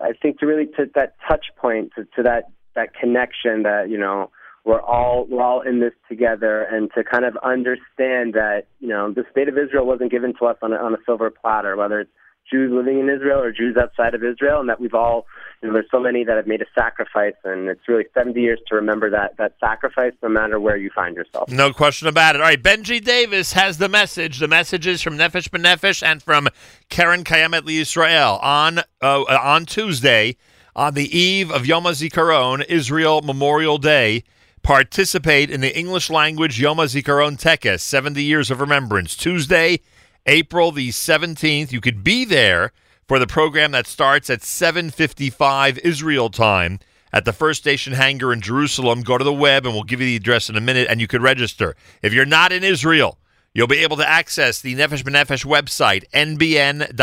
[0.02, 3.98] I think to really to that touch point to, to that that connection that you
[3.98, 4.32] know
[4.64, 9.12] we're all we're all in this together, and to kind of understand that you know
[9.12, 12.02] the state of Israel wasn't given to us on a, on a silver platter, whether
[12.02, 12.12] it's
[12.50, 15.26] Jews living in Israel or Jews outside of Israel, and that we've all,
[15.62, 18.60] you know, there's so many that have made a sacrifice, and it's really 70 years
[18.68, 21.50] to remember that that sacrifice, no matter where you find yourself.
[21.50, 22.42] No question about it.
[22.42, 24.40] All right, Benji Davis has the message.
[24.40, 26.50] The message is from Nefesh B'Nefesh and from
[26.90, 30.36] Karen Kayemet Israel on uh, on Tuesday,
[30.76, 34.24] on the eve of Yom HaZikaron, Israel Memorial Day.
[34.64, 39.16] Participate in the English language Yom HaZikaron Tekes, 70 years of remembrance.
[39.16, 39.80] Tuesday,
[40.26, 41.72] April the 17th.
[41.72, 42.72] You could be there
[43.08, 46.80] for the program that starts at 7:55 Israel time
[47.12, 49.02] at the First Station hangar in Jerusalem.
[49.02, 51.08] Go to the web and we'll give you the address in a minute and you
[51.08, 51.76] could register.
[52.02, 53.18] If you're not in Israel,
[53.54, 57.00] you'll be able to access the Nefesh B'Nefesh website nbn.org.il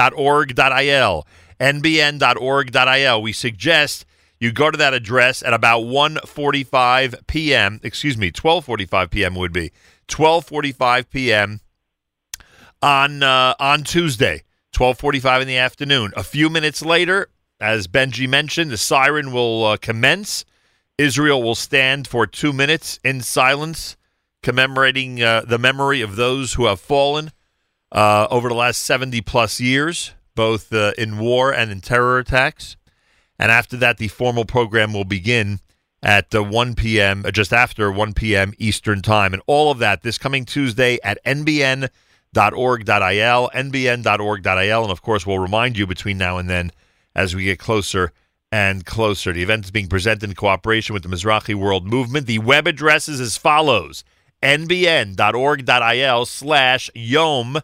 [1.60, 3.22] nbn.org.il.
[3.22, 4.06] We suggest
[4.40, 7.80] you go to that address at about 1:45 p.m.
[7.82, 9.34] Excuse me, 12:45 p.m.
[9.34, 9.72] would be
[10.06, 11.60] 12:45 p.m
[12.82, 14.42] on uh, on Tuesday,
[14.72, 16.12] 12:45 in the afternoon.
[16.16, 17.28] A few minutes later,
[17.60, 20.44] as Benji mentioned, the siren will uh, commence.
[20.96, 23.96] Israel will stand for two minutes in silence,
[24.42, 27.30] commemorating uh, the memory of those who have fallen
[27.92, 32.76] uh, over the last 70 plus years, both uh, in war and in terror attacks.
[33.38, 35.60] And after that, the formal program will begin
[36.02, 38.52] at uh, 1 p.m., just after 1 p.m.
[38.58, 39.32] Eastern Time.
[39.32, 41.88] And all of that this coming Tuesday at NBN
[42.38, 46.72] nbn.org.il, nbn.org.il, and of course, we'll remind you between now and then
[47.14, 48.12] as we get closer
[48.52, 49.32] and closer.
[49.32, 52.26] The event is being presented in cooperation with the Mizrachi World Movement.
[52.26, 54.04] The web address is as follows
[54.42, 57.60] nbn.org.il slash yom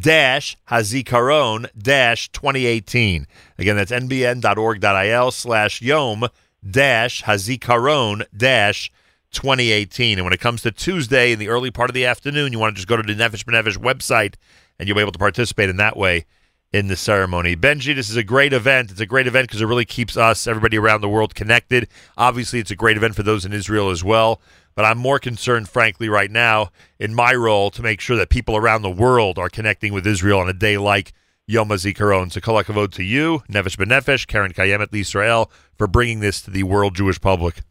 [0.00, 3.26] dash hazikaron dash 2018.
[3.58, 6.28] Again, that's nbn.org.il slash yom
[6.68, 9.05] dash hazikaron dash 2018.
[9.34, 12.74] And when it comes to Tuesday in the early part of the afternoon, you want
[12.74, 14.34] to just go to the Nefesh B'Nefesh website
[14.78, 16.24] and you'll be able to participate in that way
[16.72, 17.56] in the ceremony.
[17.56, 18.90] Benji, this is a great event.
[18.90, 21.88] It's a great event because it really keeps us, everybody around the world, connected.
[22.16, 24.40] Obviously, it's a great event for those in Israel as well.
[24.74, 28.56] But I'm more concerned, frankly, right now in my role to make sure that people
[28.56, 31.12] around the world are connecting with Israel on a day like
[31.46, 32.30] Yom HaZikaron.
[32.30, 36.94] So, kol to you, Nefesh B'Nefesh, Karen Kayemet Israel, for bringing this to the world
[36.94, 37.62] Jewish public.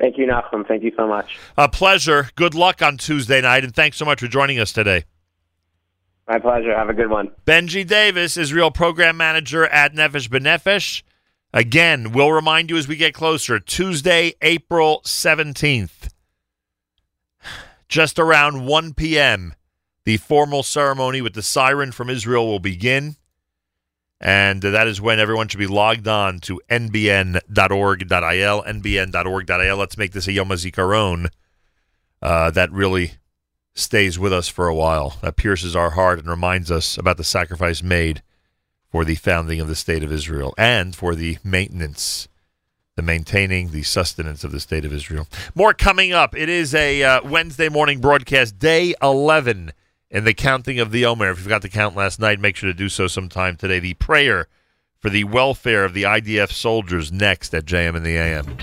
[0.00, 0.66] Thank you, Nachum.
[0.66, 1.38] Thank you so much.
[1.56, 2.28] A pleasure.
[2.34, 5.04] Good luck on Tuesday night, and thanks so much for joining us today.
[6.28, 6.76] My pleasure.
[6.76, 7.30] Have a good one.
[7.46, 11.02] Benji Davis, Israel Program Manager at Nefesh Benefesh.
[11.52, 13.58] Again, we'll remind you as we get closer.
[13.58, 16.10] Tuesday, April 17th,
[17.88, 19.54] just around 1 p.m.,
[20.04, 23.16] the formal ceremony with the siren from Israel will begin.
[24.20, 29.76] And that is when everyone should be logged on to nbn.org.il, nbn.org.il.
[29.76, 31.28] Let's make this a Yom HaZikaron
[32.22, 33.12] uh, that really
[33.74, 37.24] stays with us for a while, that pierces our heart and reminds us about the
[37.24, 38.22] sacrifice made
[38.90, 42.26] for the founding of the State of Israel and for the maintenance,
[42.94, 45.28] the maintaining, the sustenance of the State of Israel.
[45.54, 46.34] More coming up.
[46.34, 49.72] It is a uh, Wednesday morning broadcast, day 11
[50.16, 51.30] and the counting of the Omer.
[51.30, 53.80] If you forgot to count last night, make sure to do so sometime today.
[53.80, 54.48] The prayer
[54.98, 58.56] for the welfare of the IDF soldiers next at JM in the AM.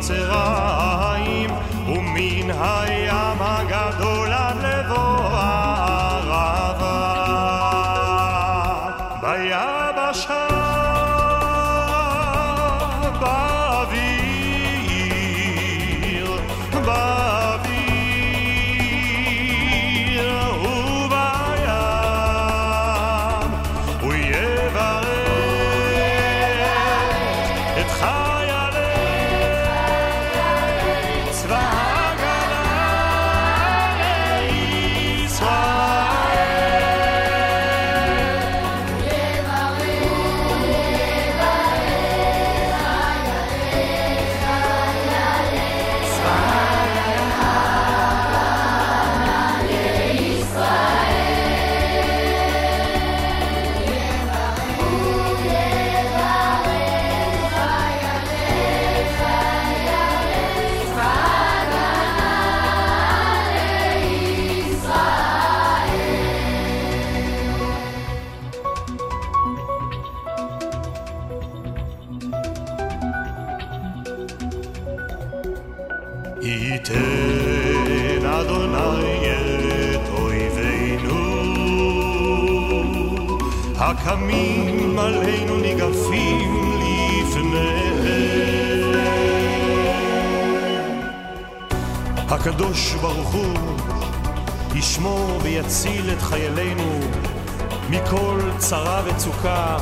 [0.00, 1.50] מצרים
[1.86, 2.99] ומן הים
[92.51, 93.55] הקדוש ברוך הוא
[94.75, 96.99] ישמור ויציל את חיילינו
[97.89, 99.77] מכל צרה וצוקה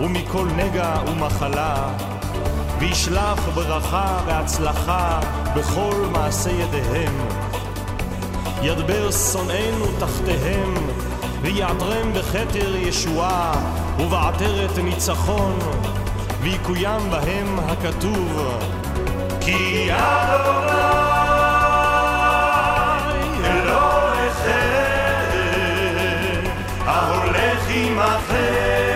[0.00, 1.88] ומכל נגע ומחלה
[2.78, 5.20] וישלח ברכה והצלחה
[5.56, 7.28] בכל מעשה ידיהם.
[8.62, 10.74] ידבר שונאינו תחתיהם,
[11.42, 13.52] ויעטרם בכתר ישועה,
[13.98, 15.58] ובעטרת ניצחון,
[16.42, 18.58] ויקוים בהם הכתוב,
[19.40, 20.67] כי אדוני
[24.47, 25.33] אלוהיכם,
[26.85, 28.86] ההולך עמכם,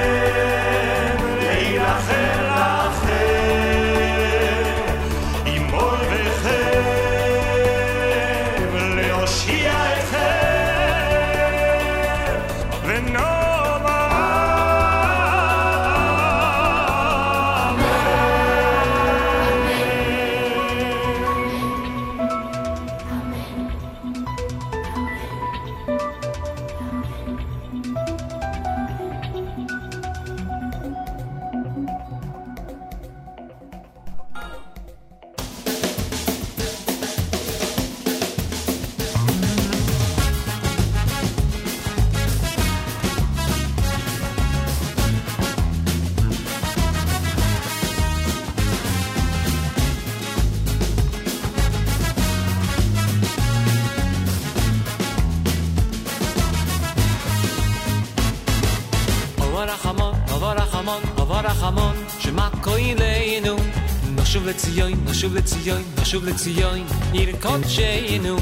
[66.12, 68.36] חשוב לציון עיר קודשנו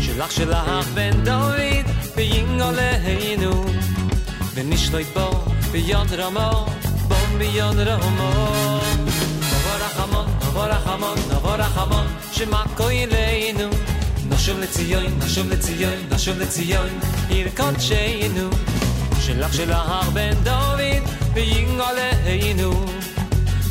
[0.00, 1.86] שלך שלך בן דוד
[2.16, 3.64] וינגולנו
[4.54, 6.66] ונשלוט בו ביד רמו
[7.08, 8.80] בום ביד רמו
[9.40, 13.68] נבוא רחמון נבוא רחמון נבוא רחמון שמה כהילנו
[14.28, 16.88] נשוב לציון נשוב לציון נשוב לציון
[17.28, 18.50] עיר קודשנו
[19.20, 21.02] שלך שלך בן דוד
[21.34, 22.86] וינגולנו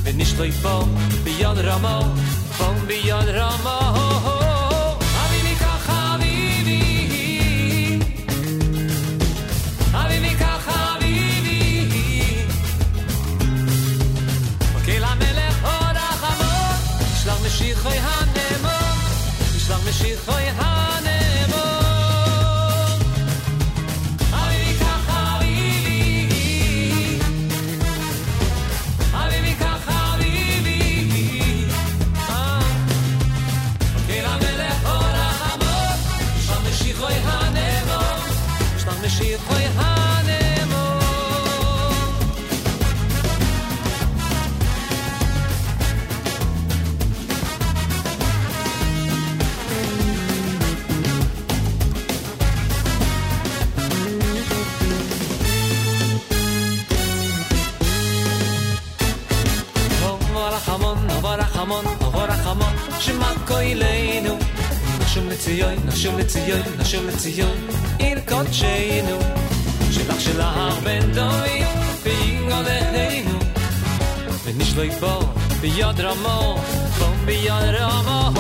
[0.04, 0.86] ונשלוט בו
[1.24, 2.00] ביד רמו
[2.88, 4.05] beyond Ramah.
[66.06, 67.68] נשוב לציון, נשוב לציון,
[68.00, 69.20] עיר קודשנו.
[69.92, 71.68] שלך של ההר בין דורים,
[72.04, 73.40] בעיר עולנו.
[74.44, 75.20] ונשלוי בו,
[75.62, 76.58] ביד רמו,
[77.00, 78.32] בו ביד רמו.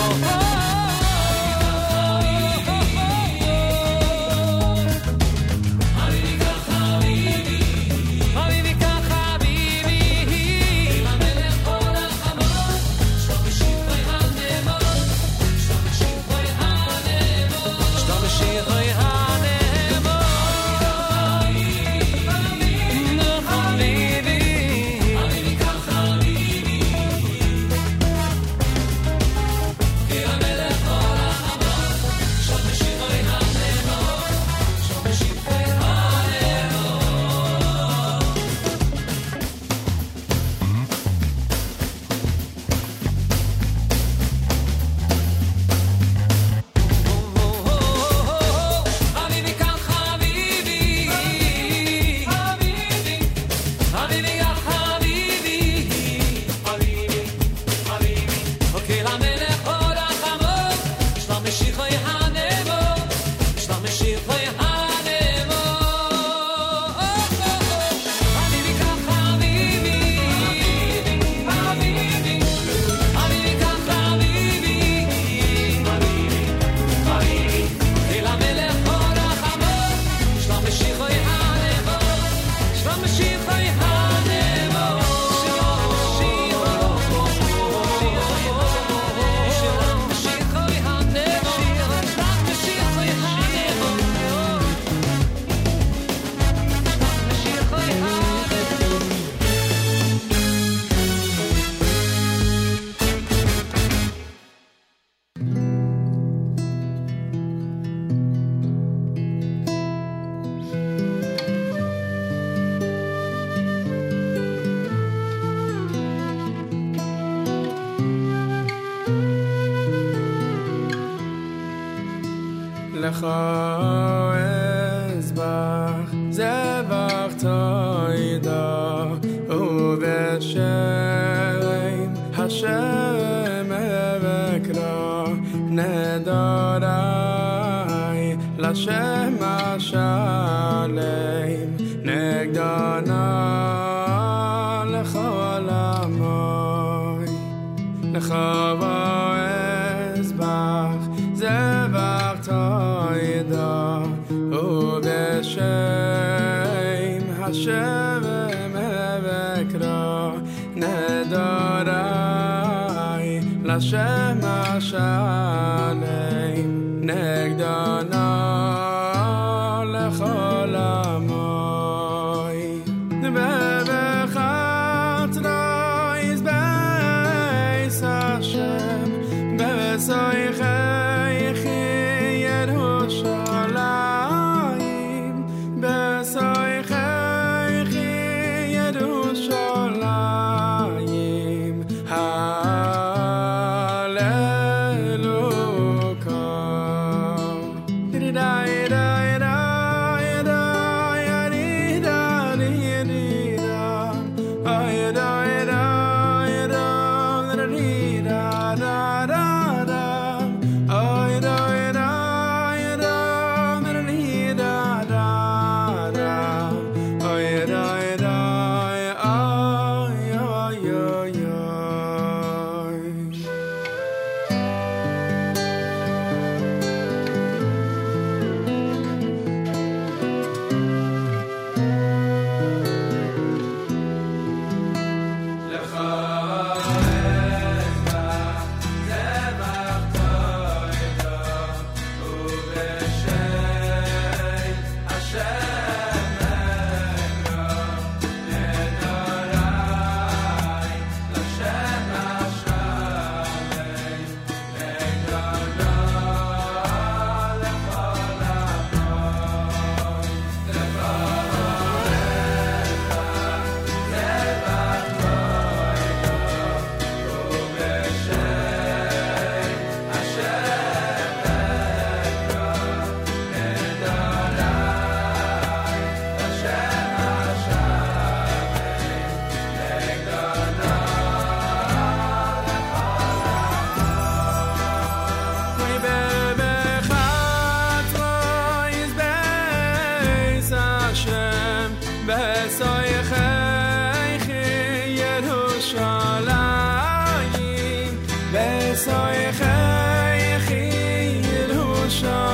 [302.05, 302.44] JM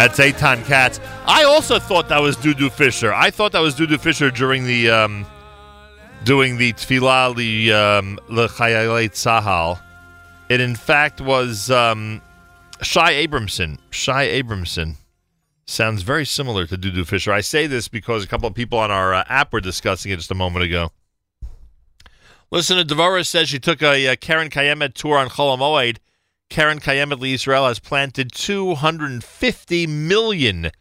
[0.00, 0.98] That's Eitan Katz.
[1.26, 3.12] I also thought that was Dudu Fisher.
[3.12, 5.26] I thought that was Dudu Fisher during the um,
[6.24, 9.78] doing the Tfilah the um, L'Chayalei Tzahal.
[10.48, 12.22] It in fact was um,
[12.80, 13.76] Shai Abramson.
[13.90, 14.94] Shai Abramson
[15.66, 17.30] sounds very similar to Dudu Fisher.
[17.30, 20.16] I say this because a couple of people on our uh, app were discussing it
[20.16, 20.92] just a moment ago.
[22.50, 25.98] Listen to Devorah says she took a, a Karen Kayemet tour on Chol Hamoed
[26.50, 30.72] Karen Kayemet Israel has planted 250 million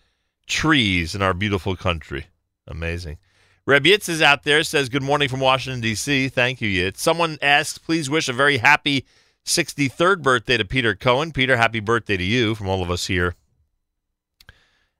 [0.47, 2.25] trees in our beautiful country.
[2.67, 3.19] Amazing.
[3.67, 6.29] Reb Yitz is out there, says, Good morning from Washington, D.C.
[6.29, 6.97] Thank you, Yitz.
[6.97, 9.05] Someone asks, please wish a very happy
[9.45, 11.31] 63rd birthday to Peter Cohen.
[11.31, 13.35] Peter, happy birthday to you from all of us here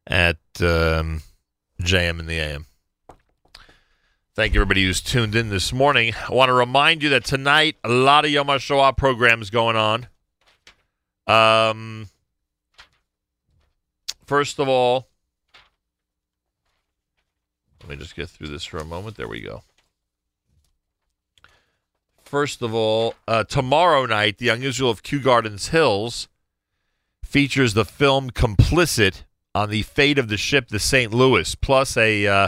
[0.06, 1.24] at um,
[1.82, 2.66] JM in the AM.
[4.36, 6.14] Thank you, everybody who's tuned in this morning.
[6.30, 10.08] I want to remind you that tonight, a lot of Yom HaShoah programs going on.
[11.30, 12.10] Um,
[14.26, 15.08] first of all,
[17.82, 19.16] let me just get through this for a moment.
[19.16, 19.62] There we go.
[22.24, 26.28] First of all, uh, tomorrow night, The Young Israel of Kew Gardens Hills
[27.24, 31.14] features the film Complicit on the fate of the ship, the St.
[31.14, 32.48] Louis, plus a uh,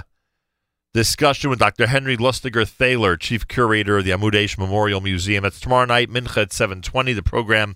[0.93, 1.87] discussion with Dr.
[1.87, 5.43] Henry Lustiger Thaler, Chief Curator of the Amud Eish Memorial Museum.
[5.43, 7.13] That's tomorrow night, Mincha at 720.
[7.13, 7.75] The program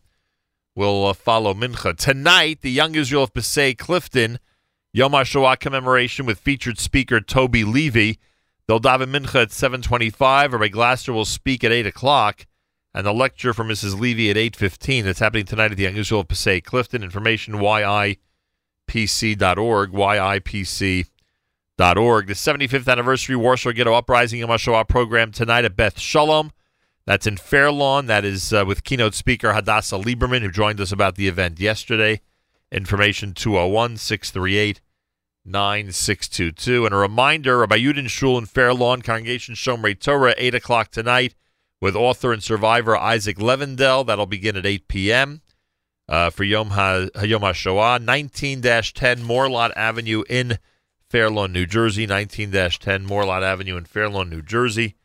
[0.76, 1.96] will uh, follow Mincha.
[1.96, 4.40] Tonight, the Young Israel of Passaic Clifton,
[4.94, 8.20] Yom HaShoah commemoration with featured speaker Toby Levy.
[8.68, 10.54] They'll daven Mincha at 725.
[10.54, 12.46] Rabbi Glasser will speak at 8 o'clock.
[12.94, 14.00] And the lecture for Mrs.
[14.00, 15.04] Levy at 8.15.
[15.04, 17.04] That's happening tonight at the Young Israel of Passaic Clifton.
[17.04, 18.18] Information, yipc.org,
[19.92, 21.08] yipc.org.
[22.28, 26.52] The 75th anniversary Warsaw Ghetto Uprising Yom HaShoah program tonight at Beth Shalom.
[27.06, 28.08] That's in Fair Lawn.
[28.08, 32.22] That is uh, with keynote speaker Hadassah Lieberman, who joined us about the event yesterday.
[32.72, 34.82] Information 201 638
[35.46, 36.86] 9622.
[36.86, 41.36] And a reminder about Yudin Shul in Fair Lawn, Congregation Shomrei Torah, 8 o'clock tonight
[41.80, 44.06] with author and survivor Isaac Levendel.
[44.06, 45.42] That'll begin at 8 p.m.
[46.10, 48.02] Uh, for Yom, ha- Yom HaShoah.
[48.02, 50.58] 19 10 Morlot Avenue in
[51.08, 52.08] Fair Lawn, New Jersey.
[52.08, 54.96] 19 10 Morlot Avenue in Fair Lawn, New Jersey.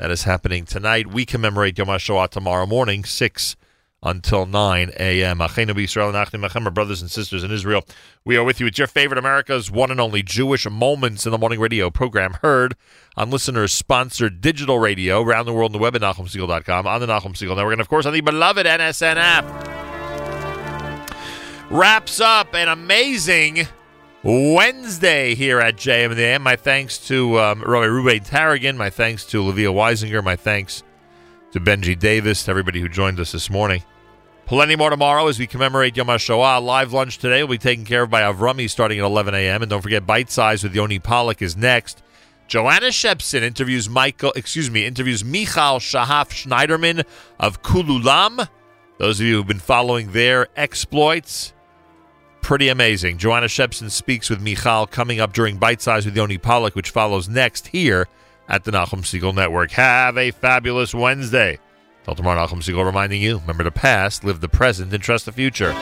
[0.00, 1.08] That is happening tonight.
[1.08, 3.56] We commemorate Yom HaShoah tomorrow morning, 6
[4.02, 5.42] until 9 a.m.
[5.42, 7.84] Israel and brothers and sisters in Israel.
[8.24, 8.66] We are with you.
[8.66, 12.76] It's your favorite America's one and only Jewish Moments in the Morning radio program heard
[13.14, 17.06] on listeners sponsored digital radio around the world on the web at NachumSegal.com, on the
[17.06, 19.44] Nachum Segal Network, and of course on the beloved NSN app.
[21.70, 23.68] Wraps up an amazing
[24.22, 26.42] Wednesday here at JM in the AM.
[26.42, 28.76] My thanks to um, Rabbi Reuven Taragin.
[28.76, 30.22] My thanks to L'via Weisinger.
[30.22, 30.82] My thanks
[31.52, 33.82] to Benji Davis, to everybody who joined us this morning.
[34.44, 36.62] Plenty more tomorrow as we commemorate Yom HaShoah.
[36.62, 39.62] Live lunch today will be taken care of by Avrami starting at 11 a.m.
[39.62, 42.02] And don't forget, Bite Size with Yoni Pollock is next.
[42.46, 47.04] Joanna Shepson interviews Michael, excuse me, interviews Michal Shahaf Schneiderman
[47.38, 48.48] of Kululam.
[48.98, 51.54] Those of you who've been following their exploits,
[52.42, 53.18] pretty amazing.
[53.18, 57.28] Joanna Shepson speaks with Michal coming up during Bite Size with Yoni Pollock, which follows
[57.28, 58.08] next here
[58.48, 59.70] at the Nachum Segal Network.
[59.72, 61.58] Have a fabulous Wednesday.
[62.04, 65.32] Till tomorrow, Nachum Segal reminding you, remember the past, live the present, and trust the
[65.32, 65.72] future.